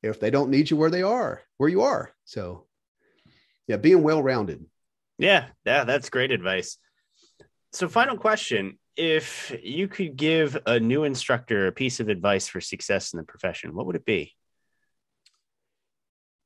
if 0.03 0.19
they 0.19 0.29
don't 0.29 0.49
need 0.49 0.69
you 0.69 0.77
where 0.77 0.91
they 0.91 1.03
are, 1.03 1.41
where 1.57 1.69
you 1.69 1.81
are. 1.81 2.13
So 2.25 2.67
yeah, 3.67 3.77
being 3.77 4.01
well-rounded. 4.01 4.65
Yeah, 5.19 5.47
yeah, 5.65 5.83
that's 5.83 6.09
great 6.09 6.31
advice. 6.31 6.77
So, 7.71 7.87
final 7.87 8.17
question. 8.17 8.79
If 8.95 9.55
you 9.63 9.87
could 9.87 10.15
give 10.15 10.57
a 10.65 10.79
new 10.79 11.03
instructor 11.03 11.67
a 11.67 11.71
piece 11.71 11.99
of 11.99 12.09
advice 12.09 12.47
for 12.47 12.59
success 12.59 13.13
in 13.13 13.17
the 13.17 13.23
profession, 13.23 13.75
what 13.75 13.85
would 13.85 13.95
it 13.95 14.05
be? 14.05 14.35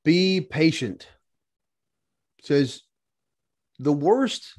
Be 0.03 0.41
patient. 0.41 1.07
Says 2.41 2.81
the 3.79 3.93
worst 3.93 4.53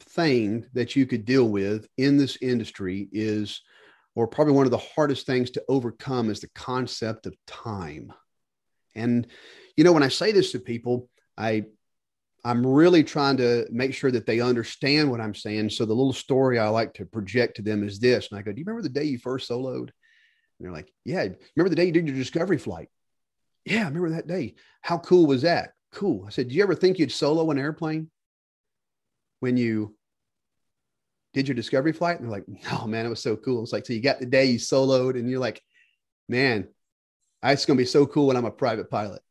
thing 0.00 0.66
that 0.74 0.94
you 0.94 1.06
could 1.06 1.24
deal 1.24 1.48
with 1.48 1.86
in 1.96 2.16
this 2.16 2.38
industry 2.40 3.08
is, 3.12 3.62
or 4.14 4.28
probably 4.28 4.54
one 4.54 4.66
of 4.66 4.70
the 4.70 4.78
hardest 4.78 5.26
things 5.26 5.50
to 5.52 5.64
overcome, 5.68 6.30
is 6.30 6.40
the 6.40 6.48
concept 6.54 7.26
of 7.26 7.34
time. 7.46 8.12
And, 8.94 9.26
you 9.76 9.82
know, 9.82 9.92
when 9.92 10.04
I 10.04 10.08
say 10.08 10.30
this 10.30 10.52
to 10.52 10.60
people, 10.60 11.08
I 11.36 11.64
I'm 12.44 12.66
really 12.66 13.02
trying 13.02 13.38
to 13.38 13.66
make 13.70 13.94
sure 13.94 14.10
that 14.10 14.26
they 14.26 14.40
understand 14.40 15.10
what 15.10 15.20
I'm 15.20 15.34
saying. 15.34 15.70
So 15.70 15.86
the 15.86 15.94
little 15.94 16.12
story 16.12 16.58
I 16.58 16.68
like 16.68 16.92
to 16.94 17.06
project 17.06 17.56
to 17.56 17.62
them 17.62 17.82
is 17.82 17.98
this. 17.98 18.28
And 18.30 18.38
I 18.38 18.42
go, 18.42 18.52
Do 18.52 18.60
you 18.60 18.64
remember 18.66 18.82
the 18.82 18.90
day 18.90 19.04
you 19.04 19.18
first 19.18 19.48
soloed? 19.48 19.78
And 19.78 19.90
they're 20.60 20.70
like, 20.70 20.92
Yeah. 21.04 21.26
Remember 21.56 21.70
the 21.70 21.76
day 21.76 21.86
you 21.86 21.92
did 21.92 22.06
your 22.06 22.16
discovery 22.16 22.58
flight? 22.58 22.88
Yeah, 23.64 23.82
I 23.82 23.84
remember 23.84 24.10
that 24.10 24.26
day. 24.26 24.54
How 24.82 24.98
cool 24.98 25.26
was 25.26 25.42
that? 25.42 25.70
Cool. 25.92 26.24
I 26.26 26.30
said, 26.30 26.48
Do 26.48 26.54
you 26.54 26.62
ever 26.62 26.74
think 26.74 26.98
you'd 26.98 27.12
solo 27.12 27.50
an 27.50 27.58
airplane 27.58 28.10
when 29.40 29.56
you 29.56 29.96
did 31.32 31.48
your 31.48 31.54
discovery 31.54 31.92
flight? 31.92 32.18
And 32.18 32.24
they're 32.24 32.38
like, 32.38 32.48
No, 32.70 32.86
man, 32.86 33.06
it 33.06 33.10
was 33.10 33.22
so 33.22 33.36
cool. 33.36 33.62
It's 33.62 33.72
like, 33.72 33.86
so 33.86 33.92
you 33.92 34.00
got 34.00 34.20
the 34.20 34.26
day 34.26 34.46
you 34.46 34.58
soloed, 34.58 35.18
and 35.18 35.30
you're 35.30 35.40
like, 35.40 35.62
Man, 36.28 36.68
it's 37.42 37.66
going 37.66 37.76
to 37.76 37.82
be 37.82 37.86
so 37.86 38.06
cool 38.06 38.26
when 38.26 38.36
I'm 38.36 38.44
a 38.44 38.50
private 38.50 38.90
pilot. 38.90 39.22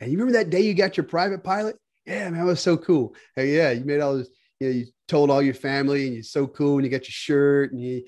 And 0.00 0.10
you 0.10 0.18
remember 0.18 0.38
that 0.38 0.50
day 0.50 0.60
you 0.60 0.74
got 0.74 0.96
your 0.96 1.04
private 1.04 1.42
pilot? 1.42 1.76
yeah, 2.06 2.30
man, 2.30 2.40
it 2.40 2.44
was 2.44 2.60
so 2.60 2.76
cool. 2.76 3.14
Hey, 3.34 3.56
yeah, 3.56 3.72
you 3.72 3.84
made 3.84 4.00
all 4.00 4.16
this, 4.16 4.28
you 4.60 4.68
know, 4.68 4.74
you 4.74 4.86
told 5.08 5.28
all 5.28 5.42
your 5.42 5.54
family 5.54 6.06
and 6.06 6.14
you're 6.14 6.22
so 6.22 6.46
cool 6.46 6.76
and 6.76 6.84
you 6.84 6.90
got 6.90 7.02
your 7.02 7.10
shirt 7.10 7.72
and 7.72 7.82
you, 7.82 8.04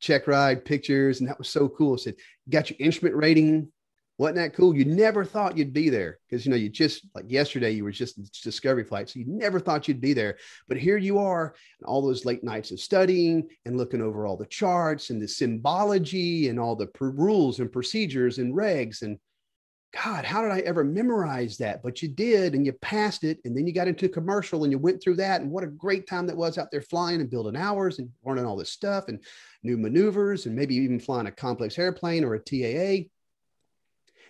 check 0.00 0.26
ride 0.26 0.64
pictures 0.64 1.20
and 1.20 1.28
that 1.28 1.38
was 1.38 1.48
so 1.48 1.68
cool. 1.68 1.94
I 1.94 1.96
said, 1.96 2.14
you 2.44 2.52
got 2.52 2.70
your 2.70 2.76
instrument 2.80 3.16
rating. 3.16 3.72
Wasn't 4.18 4.36
that 4.36 4.54
cool? 4.54 4.74
You 4.74 4.86
never 4.86 5.26
thought 5.26 5.58
you'd 5.58 5.74
be 5.74 5.90
there 5.90 6.18
because, 6.28 6.46
you 6.46 6.50
know, 6.50 6.56
you 6.56 6.70
just 6.70 7.06
like 7.14 7.26
yesterday, 7.28 7.72
you 7.72 7.84
were 7.84 7.90
just 7.90 8.42
discovery 8.42 8.84
flight. 8.84 9.10
So 9.10 9.18
you 9.18 9.26
never 9.28 9.60
thought 9.60 9.88
you'd 9.88 10.00
be 10.00 10.14
there. 10.14 10.38
But 10.68 10.78
here 10.78 10.96
you 10.96 11.18
are, 11.18 11.54
and 11.78 11.86
all 11.86 12.00
those 12.00 12.24
late 12.24 12.42
nights 12.42 12.70
of 12.70 12.80
studying 12.80 13.46
and 13.66 13.76
looking 13.76 14.00
over 14.00 14.26
all 14.26 14.38
the 14.38 14.46
charts 14.46 15.10
and 15.10 15.20
the 15.20 15.28
symbology 15.28 16.48
and 16.48 16.58
all 16.58 16.76
the 16.76 16.88
rules 16.98 17.60
and 17.60 17.70
procedures 17.70 18.38
and 18.38 18.54
regs. 18.54 19.02
And 19.02 19.18
God, 19.92 20.24
how 20.24 20.40
did 20.40 20.50
I 20.50 20.60
ever 20.60 20.82
memorize 20.82 21.58
that? 21.58 21.82
But 21.82 22.00
you 22.00 22.08
did, 22.08 22.54
and 22.54 22.64
you 22.64 22.72
passed 22.72 23.22
it. 23.22 23.38
And 23.44 23.54
then 23.54 23.66
you 23.66 23.72
got 23.74 23.88
into 23.88 24.08
commercial 24.08 24.64
and 24.64 24.72
you 24.72 24.78
went 24.78 25.02
through 25.02 25.16
that. 25.16 25.42
And 25.42 25.50
what 25.50 25.64
a 25.64 25.68
great 25.68 26.06
time 26.06 26.26
that 26.26 26.36
was 26.36 26.56
out 26.56 26.70
there 26.70 26.80
flying 26.80 27.20
and 27.20 27.30
building 27.30 27.56
hours 27.56 27.98
and 27.98 28.08
learning 28.24 28.46
all 28.46 28.56
this 28.56 28.70
stuff 28.70 29.08
and 29.08 29.22
new 29.62 29.76
maneuvers 29.76 30.46
and 30.46 30.56
maybe 30.56 30.74
even 30.74 31.00
flying 31.00 31.26
a 31.26 31.32
complex 31.32 31.78
airplane 31.78 32.24
or 32.24 32.34
a 32.34 32.38
TAA. 32.38 33.08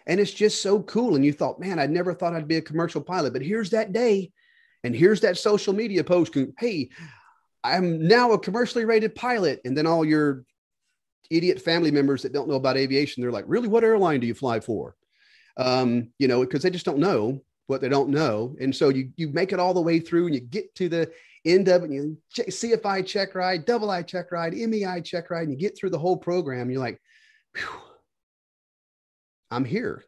And 0.07 0.21
it's 0.21 0.33
just 0.33 0.63
so 0.63 0.83
cool. 0.83 1.17
And 1.17 1.25
you 1.25 1.33
thought, 1.33 1.61
man, 1.61 1.79
I 1.79 1.87
never 1.87 2.15
thought 2.15 2.35
I'd 2.35 2.49
be 2.49 2.57
a 2.57 2.63
commercial 2.63 3.01
pilot. 3.01 3.33
But 3.33 3.43
here's 3.43 3.71
that 3.71 3.93
day. 3.93 4.33
And 4.85 4.95
here's 4.95 5.21
that 5.23 5.37
social 5.37 5.73
media 5.73 6.05
post. 6.05 6.37
Hey, 6.59 6.91
I'm 7.65 8.07
now 8.07 8.33
a 8.33 8.39
commercially 8.39 8.85
rated 8.85 9.15
pilot. 9.15 9.61
And 9.65 9.77
then 9.77 9.87
all 9.87 10.05
your 10.05 10.45
idiot 11.31 11.61
family 11.61 11.91
members 11.91 12.23
that 12.23 12.33
don't 12.33 12.49
know 12.49 12.55
about 12.55 12.77
aviation, 12.77 13.21
they're 13.21 13.33
like, 13.33 13.47
really, 13.49 13.69
what 13.69 13.83
airline 13.83 14.21
do 14.21 14.27
you 14.29 14.35
fly 14.35 14.61
for? 14.61 14.95
Um, 15.57 16.11
you 16.19 16.29
know, 16.29 16.41
because 16.41 16.63
they 16.63 16.71
just 16.71 16.85
don't 16.85 16.99
know 16.99 17.41
what 17.67 17.81
they 17.81 17.89
don't 17.89 18.11
know. 18.11 18.55
And 18.61 18.75
so 18.75 18.91
you 18.91 19.11
you 19.17 19.29
make 19.29 19.53
it 19.53 19.59
all 19.59 19.75
the 19.75 19.81
way 19.81 19.99
through 19.99 20.27
and 20.27 20.35
you 20.35 20.41
get 20.41 20.75
to 20.77 20.89
the 20.89 21.11
end 21.45 21.69
of 21.69 21.83
it 21.83 21.91
and 21.91 21.95
you 21.95 22.19
check, 22.33 22.49
CFI 22.49 23.07
check 23.07 23.35
ride, 23.35 23.65
double 23.65 23.91
I 23.91 24.03
check 24.03 24.31
ride, 24.33 24.53
MEI 24.53 25.01
check 25.03 25.31
ride, 25.31 25.49
and 25.49 25.53
you 25.53 25.59
get 25.59 25.77
through 25.77 25.91
the 25.91 25.99
whole 25.99 26.17
program. 26.17 26.71
You're 26.71 26.81
like, 26.81 27.01
I'm 29.51 29.65
here. 29.65 30.05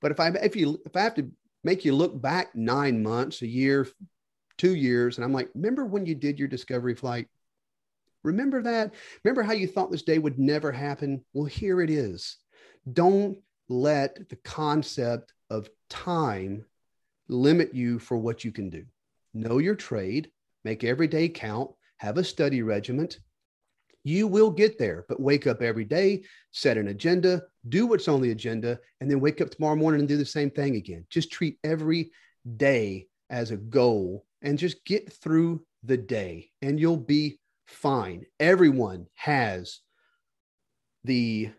But 0.00 0.12
if 0.12 0.20
I 0.20 0.28
if 0.28 0.56
you 0.56 0.80
if 0.86 0.96
I 0.96 1.00
have 1.00 1.14
to 1.16 1.30
make 1.62 1.84
you 1.84 1.94
look 1.94 2.20
back 2.20 2.54
nine 2.54 3.02
months, 3.02 3.42
a 3.42 3.46
year, 3.46 3.86
two 4.56 4.74
years, 4.74 5.16
and 5.16 5.24
I'm 5.24 5.32
like, 5.32 5.50
remember 5.54 5.84
when 5.84 6.06
you 6.06 6.14
did 6.14 6.38
your 6.38 6.48
discovery 6.48 6.94
flight? 6.94 7.28
Remember 8.22 8.62
that? 8.62 8.92
Remember 9.24 9.42
how 9.42 9.52
you 9.52 9.66
thought 9.66 9.90
this 9.90 10.02
day 10.02 10.18
would 10.18 10.38
never 10.38 10.72
happen? 10.72 11.24
Well, 11.32 11.46
here 11.46 11.80
it 11.80 11.90
is. 11.90 12.36
Don't 12.92 13.38
let 13.68 14.28
the 14.28 14.36
concept 14.36 15.32
of 15.48 15.70
time 15.88 16.64
limit 17.28 17.74
you 17.74 17.98
for 17.98 18.18
what 18.18 18.44
you 18.44 18.52
can 18.52 18.68
do. 18.68 18.84
Know 19.32 19.58
your 19.58 19.74
trade, 19.74 20.30
make 20.64 20.84
every 20.84 21.06
day 21.06 21.28
count, 21.28 21.70
have 21.98 22.18
a 22.18 22.24
study 22.24 22.62
regiment. 22.62 23.20
You 24.02 24.26
will 24.26 24.50
get 24.50 24.78
there, 24.78 25.04
but 25.08 25.20
wake 25.20 25.46
up 25.46 25.60
every 25.60 25.84
day, 25.84 26.24
set 26.52 26.78
an 26.78 26.88
agenda, 26.88 27.42
do 27.68 27.86
what's 27.86 28.08
on 28.08 28.22
the 28.22 28.30
agenda, 28.30 28.78
and 29.00 29.10
then 29.10 29.20
wake 29.20 29.40
up 29.40 29.50
tomorrow 29.50 29.76
morning 29.76 30.00
and 30.00 30.08
do 30.08 30.16
the 30.16 30.24
same 30.24 30.50
thing 30.50 30.76
again. 30.76 31.04
Just 31.10 31.30
treat 31.30 31.58
every 31.62 32.10
day 32.56 33.08
as 33.28 33.50
a 33.50 33.56
goal 33.56 34.24
and 34.42 34.58
just 34.58 34.84
get 34.84 35.12
through 35.12 35.64
the 35.84 35.96
day, 35.96 36.50
and 36.62 36.80
you'll 36.80 36.96
be 36.96 37.38
fine. 37.66 38.24
Everyone 38.38 39.06
has 39.14 39.80
the 41.04 41.50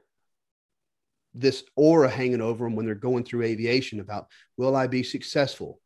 this 1.33 1.63
aura 1.77 2.09
hanging 2.09 2.41
over 2.41 2.65
them 2.65 2.75
when 2.75 2.85
they're 2.85 2.93
going 2.93 3.23
through 3.23 3.43
aviation 3.43 4.01
about 4.01 4.27
will 4.57 4.75
I 4.75 4.87
be 4.87 5.03
successful? 5.03 5.79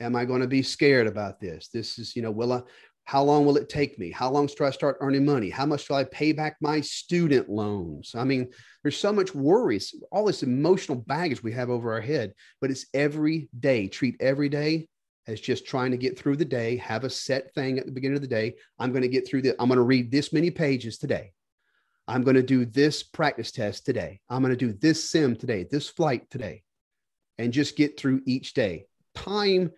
Am 0.00 0.16
I 0.16 0.24
going 0.24 0.40
to 0.40 0.48
be 0.48 0.62
scared 0.62 1.06
about 1.06 1.40
this? 1.40 1.68
This 1.72 1.98
is, 1.98 2.16
you 2.16 2.22
know, 2.22 2.30
will 2.30 2.52
I 2.52 2.62
how 3.08 3.22
long 3.22 3.46
will 3.46 3.56
it 3.56 3.70
take 3.70 3.98
me? 3.98 4.10
How 4.10 4.30
long 4.30 4.46
till 4.48 4.66
I 4.66 4.70
start 4.70 4.98
earning 5.00 5.24
money? 5.24 5.48
How 5.48 5.64
much 5.64 5.88
do 5.88 5.94
I 5.94 6.04
pay 6.04 6.32
back 6.32 6.58
my 6.60 6.82
student 6.82 7.48
loans? 7.48 8.12
I 8.14 8.22
mean, 8.22 8.50
there's 8.82 8.98
so 8.98 9.14
much 9.14 9.34
worries, 9.34 9.94
all 10.12 10.26
this 10.26 10.42
emotional 10.42 10.98
baggage 10.98 11.42
we 11.42 11.52
have 11.52 11.70
over 11.70 11.90
our 11.90 12.02
head, 12.02 12.34
but 12.60 12.70
it's 12.70 12.84
every 12.92 13.48
day. 13.58 13.88
Treat 13.88 14.16
every 14.20 14.50
day 14.50 14.88
as 15.26 15.40
just 15.40 15.64
trying 15.64 15.90
to 15.92 15.96
get 15.96 16.18
through 16.18 16.36
the 16.36 16.44
day, 16.44 16.76
have 16.76 17.04
a 17.04 17.08
set 17.08 17.54
thing 17.54 17.78
at 17.78 17.86
the 17.86 17.92
beginning 17.92 18.16
of 18.16 18.20
the 18.20 18.28
day. 18.28 18.56
I'm 18.78 18.92
going 18.92 19.00
to 19.00 19.08
get 19.08 19.26
through 19.26 19.40
the, 19.40 19.56
I'm 19.58 19.68
going 19.68 19.78
to 19.78 19.84
read 19.84 20.10
this 20.12 20.34
many 20.34 20.50
pages 20.50 20.98
today. 20.98 21.32
I'm 22.08 22.22
going 22.22 22.36
to 22.36 22.42
do 22.42 22.66
this 22.66 23.02
practice 23.02 23.52
test 23.52 23.86
today. 23.86 24.20
I'm 24.28 24.42
going 24.42 24.54
to 24.54 24.66
do 24.66 24.74
this 24.74 25.08
sim 25.08 25.34
today, 25.34 25.64
this 25.70 25.88
flight 25.88 26.28
today, 26.30 26.62
and 27.38 27.54
just 27.54 27.74
get 27.74 27.98
through 27.98 28.20
each 28.26 28.52
day. 28.52 28.84
Time 29.14 29.70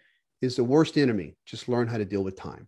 is 0.43 0.57
the 0.57 0.65
worst 0.65 0.99
enemy. 0.99 1.37
Just 1.47 1.69
learn 1.69 1.87
how 1.87 1.99
to 1.99 2.05
deal 2.05 2.25
with 2.25 2.35
time. 2.35 2.67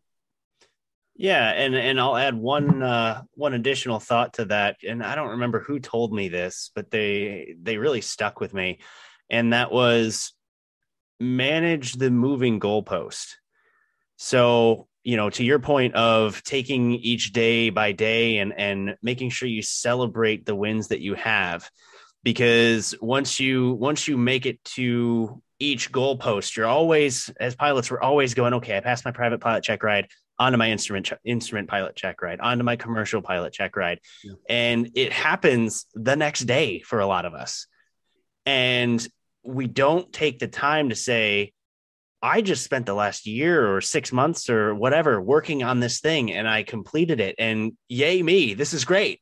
Yeah, 1.14 1.50
and 1.50 1.74
and 1.74 2.00
I'll 2.00 2.16
add 2.16 2.34
one 2.34 2.82
uh, 2.82 3.22
one 3.34 3.52
additional 3.52 4.00
thought 4.00 4.34
to 4.34 4.46
that. 4.46 4.78
And 4.86 5.02
I 5.02 5.14
don't 5.14 5.30
remember 5.30 5.60
who 5.60 5.78
told 5.78 6.12
me 6.12 6.28
this, 6.28 6.70
but 6.74 6.90
they 6.90 7.54
they 7.60 7.76
really 7.76 8.00
stuck 8.00 8.40
with 8.40 8.54
me, 8.54 8.80
and 9.28 9.52
that 9.52 9.70
was 9.70 10.32
manage 11.20 11.94
the 11.94 12.10
moving 12.10 12.58
goalpost. 12.58 13.34
So 14.16 14.88
you 15.04 15.16
know, 15.16 15.30
to 15.30 15.44
your 15.44 15.58
point 15.58 15.94
of 15.94 16.42
taking 16.44 16.92
each 16.92 17.32
day 17.32 17.70
by 17.70 17.92
day 17.92 18.38
and 18.38 18.54
and 18.56 18.96
making 19.02 19.30
sure 19.30 19.48
you 19.48 19.62
celebrate 19.62 20.46
the 20.46 20.54
wins 20.54 20.88
that 20.88 21.00
you 21.00 21.14
have, 21.14 21.70
because 22.22 22.94
once 23.02 23.38
you 23.38 23.72
once 23.72 24.08
you 24.08 24.16
make 24.16 24.46
it 24.46 24.62
to 24.64 25.42
each 25.58 25.92
goalpost, 25.92 26.56
you're 26.56 26.66
always 26.66 27.30
as 27.38 27.54
pilots, 27.54 27.90
we're 27.90 28.00
always 28.00 28.34
going, 28.34 28.54
okay, 28.54 28.76
I 28.76 28.80
passed 28.80 29.04
my 29.04 29.12
private 29.12 29.40
pilot 29.40 29.62
check 29.62 29.82
ride 29.82 30.08
onto 30.42 30.58
my 30.58 30.70
instrument 30.70 31.08
instrument 31.24 31.68
pilot 31.68 31.94
check 31.94 32.20
ride, 32.20 32.40
onto 32.40 32.64
my 32.64 32.74
commercial 32.74 33.22
pilot 33.22 33.52
check 33.52 33.76
ride. 33.76 34.00
Yeah. 34.24 34.32
And 34.48 34.90
it 34.96 35.12
happens 35.12 35.86
the 35.94 36.16
next 36.16 36.40
day 36.40 36.80
for 36.80 36.98
a 36.98 37.06
lot 37.06 37.24
of 37.26 37.34
us. 37.34 37.68
And 38.44 39.06
we 39.44 39.68
don't 39.68 40.12
take 40.12 40.40
the 40.40 40.48
time 40.48 40.88
to 40.88 40.96
say, 40.96 41.52
I 42.20 42.40
just 42.40 42.64
spent 42.64 42.86
the 42.86 42.94
last 42.94 43.24
year 43.26 43.72
or 43.72 43.80
six 43.80 44.12
months 44.12 44.50
or 44.50 44.74
whatever 44.74 45.20
working 45.20 45.62
on 45.62 45.78
this 45.78 46.00
thing 46.00 46.32
and 46.32 46.48
I 46.48 46.64
completed 46.64 47.20
it. 47.20 47.36
And 47.38 47.76
yay, 47.88 48.20
me, 48.20 48.54
this 48.54 48.74
is 48.74 48.84
great. 48.84 49.20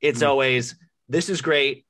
It's 0.00 0.20
mm-hmm. 0.20 0.30
always, 0.30 0.74
this 1.08 1.28
is 1.28 1.42
great, 1.42 1.84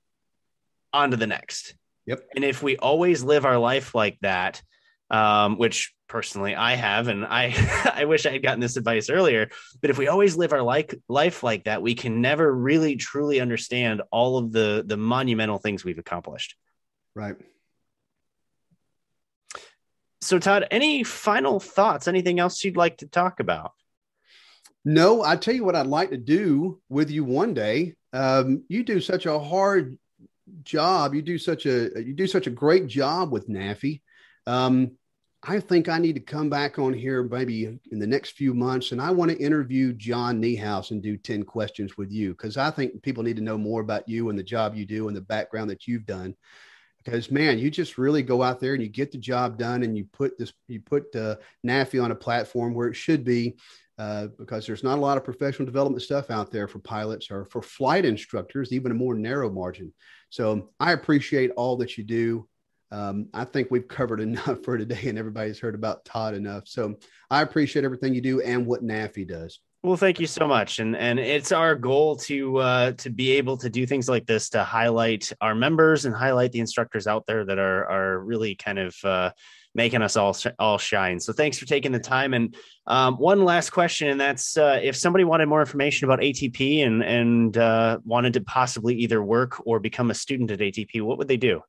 on 0.93 1.13
to 1.13 1.17
the 1.17 1.27
next. 1.29 1.75
Yep. 2.07 2.29
And 2.35 2.45
if 2.45 2.63
we 2.65 2.77
always 2.77 3.23
live 3.23 3.45
our 3.45 3.59
life 3.59 3.95
like 3.95 4.19
that, 4.23 4.61
um, 5.09 5.57
which 5.57 5.95
personally 6.13 6.55
I 6.55 6.77
have, 6.77 7.09
and 7.09 7.25
I 7.25 7.55
I 7.95 8.05
wish 8.05 8.27
I 8.27 8.31
had 8.31 8.43
gotten 8.43 8.61
this 8.61 8.77
advice 8.77 9.09
earlier. 9.09 9.49
But 9.81 9.91
if 9.91 9.99
we 9.99 10.09
always 10.09 10.37
live 10.37 10.53
our 10.53 10.63
like 10.63 10.95
life 11.09 11.43
like 11.43 11.65
that, 11.65 11.83
we 11.83 11.95
can 11.95 12.21
never 12.21 12.55
really 12.55 12.97
truly 12.97 13.41
understand 13.41 14.03
all 14.13 14.37
of 14.37 14.53
the 14.53 14.85
the 14.87 14.99
monumental 14.99 15.59
things 15.59 15.85
we've 15.85 15.99
accomplished. 15.99 16.55
Right. 17.15 17.37
So 20.21 20.39
Todd, 20.39 20.67
any 20.71 21.03
final 21.03 21.59
thoughts? 21.59 22.07
Anything 22.07 22.39
else 22.39 22.63
you'd 22.63 22.77
like 22.77 22.99
to 22.99 23.07
talk 23.07 23.41
about? 23.41 23.73
No, 24.85 25.23
I 25.23 25.37
tell 25.37 25.55
you 25.55 25.65
what 25.65 25.75
I'd 25.75 25.87
like 25.87 26.11
to 26.11 26.17
do 26.19 26.81
with 26.89 27.11
you 27.11 27.25
one 27.25 27.55
day. 27.55 27.95
Um, 28.13 28.65
you 28.69 28.85
do 28.85 29.01
such 29.01 29.27
a 29.27 29.39
hard 29.39 29.99
job. 30.63 31.15
You 31.15 31.23
do 31.23 31.39
such 31.39 31.65
a 31.65 31.91
you 31.97 32.13
do 32.13 32.27
such 32.27 32.47
a 32.47 32.51
great 32.51 32.87
job 32.87 33.33
with 33.33 33.49
NAFI. 33.49 34.03
Um, 34.47 34.93
I 35.45 35.59
think 35.59 35.89
I 35.89 35.99
need 35.99 36.15
to 36.15 36.21
come 36.21 36.49
back 36.49 36.79
on 36.79 36.93
here 36.93 37.25
maybe 37.25 37.65
in 37.65 37.99
the 37.99 38.07
next 38.07 38.31
few 38.31 38.55
months, 38.55 38.93
and 38.93 39.03
I 39.03 39.11
want 39.11 39.33
to 39.33 39.37
interview 39.37 39.93
John 39.93 40.41
Niehaus 40.41 40.93
and 40.93 41.03
do 41.03 41.17
10 41.17 41.43
questions 41.43 41.97
with 41.97 42.13
you 42.13 42.31
because 42.31 42.57
I 42.57 42.71
think 42.71 43.03
people 43.03 43.25
need 43.25 43.37
to 43.37 43.43
know 43.43 43.59
more 43.59 43.81
about 43.81 44.09
you 44.09 44.31
and 44.31 44.39
the 44.39 44.45
job 44.45 44.77
you 44.77 44.87
do 44.87 45.09
and 45.09 45.17
the 45.17 45.21
background 45.21 45.69
that 45.71 45.89
you've 45.89 46.07
done. 46.07 46.37
Because 47.03 47.33
man, 47.33 47.59
you 47.59 47.73
just 47.73 47.99
really 47.99 48.23
go 48.23 48.41
out 48.41 48.61
there 48.61 48.75
and 48.75 48.83
you 48.83 48.89
get 48.89 49.11
the 49.11 49.19
job 49.19 49.59
done, 49.59 49.83
and 49.83 49.99
you 49.99 50.05
put 50.13 50.39
this, 50.39 50.53
you 50.69 50.81
put 50.81 51.15
uh, 51.17 51.37
NAFI 51.67 52.03
on 52.03 52.13
a 52.13 52.17
platform 52.17 52.73
where 52.73 52.87
it 52.87 52.95
should 52.95 53.25
be, 53.25 53.57
uh, 53.99 54.29
because 54.39 54.65
there's 54.65 54.85
not 54.85 54.99
a 54.99 55.01
lot 55.01 55.17
of 55.17 55.25
professional 55.25 55.67
development 55.67 56.03
stuff 56.03 56.31
out 56.31 56.53
there 56.53 56.69
for 56.69 56.79
pilots 56.79 57.33
or 57.33 57.47
for 57.47 57.63
flight 57.63 58.05
instructors, 58.05 58.73
even 58.73 58.93
a 58.93 58.95
more 58.95 59.17
narrow 59.17 59.51
margin. 59.51 59.93
So 60.31 60.71
I 60.79 60.93
appreciate 60.93 61.51
all 61.57 61.77
that 61.79 61.99
you 61.99 62.05
do 62.05 62.49
um, 62.93 63.29
I 63.33 63.45
think 63.45 63.71
we've 63.71 63.89
covered 63.89 64.21
enough 64.29 64.63
for 64.63 64.79
today, 64.79 65.09
and 65.09 65.19
everybody's 65.19 65.59
heard 65.59 65.75
about 65.75 66.05
Todd 66.05 66.35
enough. 66.35 66.69
So 66.69 66.95
I 67.31 67.43
appreciate 67.43 67.85
everything 67.85 68.15
you 68.15 68.21
do 68.21 68.41
and 68.41 68.67
what 68.67 68.85
NAFI 68.85 69.27
does. 69.27 69.59
Well, 69.85 69.97
thank 69.97 70.21
you 70.21 70.29
so 70.29 70.47
much, 70.47 70.79
and 70.79 70.97
and 70.97 71.19
it's 71.19 71.51
our 71.51 71.75
goal 71.75 72.15
to 72.19 72.59
uh, 72.59 72.93
to 72.93 73.11
be 73.11 73.33
able 73.33 73.57
to 73.57 73.69
do 73.69 73.85
things 73.85 74.09
like 74.09 74.27
this 74.27 74.51
to 74.51 74.63
highlight 74.63 75.33
our 75.41 75.57
members 75.57 76.05
and 76.05 76.15
highlight 76.15 76.53
the 76.53 76.61
instructors 76.61 77.09
out 77.09 77.27
there 77.27 77.45
that 77.45 77.59
are 77.59 77.91
are 77.91 78.21
really 78.21 78.55
kind 78.55 78.79
of 78.79 78.95
uh, 79.03 79.31
making 79.75 80.01
us 80.01 80.17
all 80.17 80.37
all 80.61 80.79
shine. 80.79 81.19
So 81.19 81.33
thanks 81.33 81.59
for 81.59 81.67
taking 81.67 81.91
the 81.91 81.99
time. 81.99 82.33
And 82.33 82.55
um, 82.87 83.17
one 83.17 83.45
last 83.45 83.71
question, 83.71 84.07
and 84.07 84.21
that's 84.21 84.57
uh, 84.57 84.79
if 84.81 84.95
somebody 84.95 85.25
wanted 85.25 85.47
more 85.47 85.61
information 85.61 86.05
about 86.05 86.21
ATP 86.21 86.87
and 86.87 87.03
and 87.03 87.59
uh, 87.59 87.99
wanted 88.05 88.35
to 88.35 88.41
possibly 88.43 88.95
either 88.99 89.21
work 89.21 89.67
or 89.67 89.81
become 89.81 90.13
a 90.13 90.15
student 90.15 90.53
at 90.53 90.61
ATP, 90.61 91.03
what 91.03 91.19
would 91.19 91.27
they 91.27 91.37
do? 91.37 91.61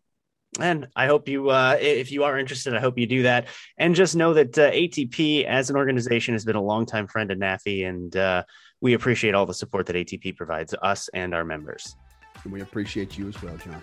and 0.60 0.88
I 0.94 1.06
hope 1.06 1.28
you, 1.28 1.50
uh, 1.50 1.76
if 1.80 2.12
you 2.12 2.24
are 2.24 2.38
interested, 2.38 2.74
I 2.74 2.80
hope 2.80 2.98
you 2.98 3.06
do 3.06 3.22
that. 3.22 3.46
And 3.78 3.94
just 3.94 4.14
know 4.14 4.34
that 4.34 4.58
uh, 4.58 4.70
ATP 4.70 5.44
as 5.44 5.70
an 5.70 5.76
organization 5.76 6.34
has 6.34 6.44
been 6.44 6.56
a 6.56 6.62
longtime 6.62 7.06
friend 7.06 7.30
of 7.30 7.38
NAFI, 7.38 7.88
and 7.88 8.14
uh, 8.16 8.44
we 8.80 8.94
appreciate 8.94 9.34
all 9.34 9.46
the 9.46 9.54
support 9.54 9.86
that 9.86 9.96
ATP 9.96 10.36
provides 10.36 10.74
us 10.82 11.08
and 11.14 11.34
our 11.34 11.44
members. 11.44 11.96
And 12.44 12.52
we 12.52 12.60
appreciate 12.60 13.16
you 13.16 13.28
as 13.28 13.40
well, 13.42 13.56
John. 13.56 13.82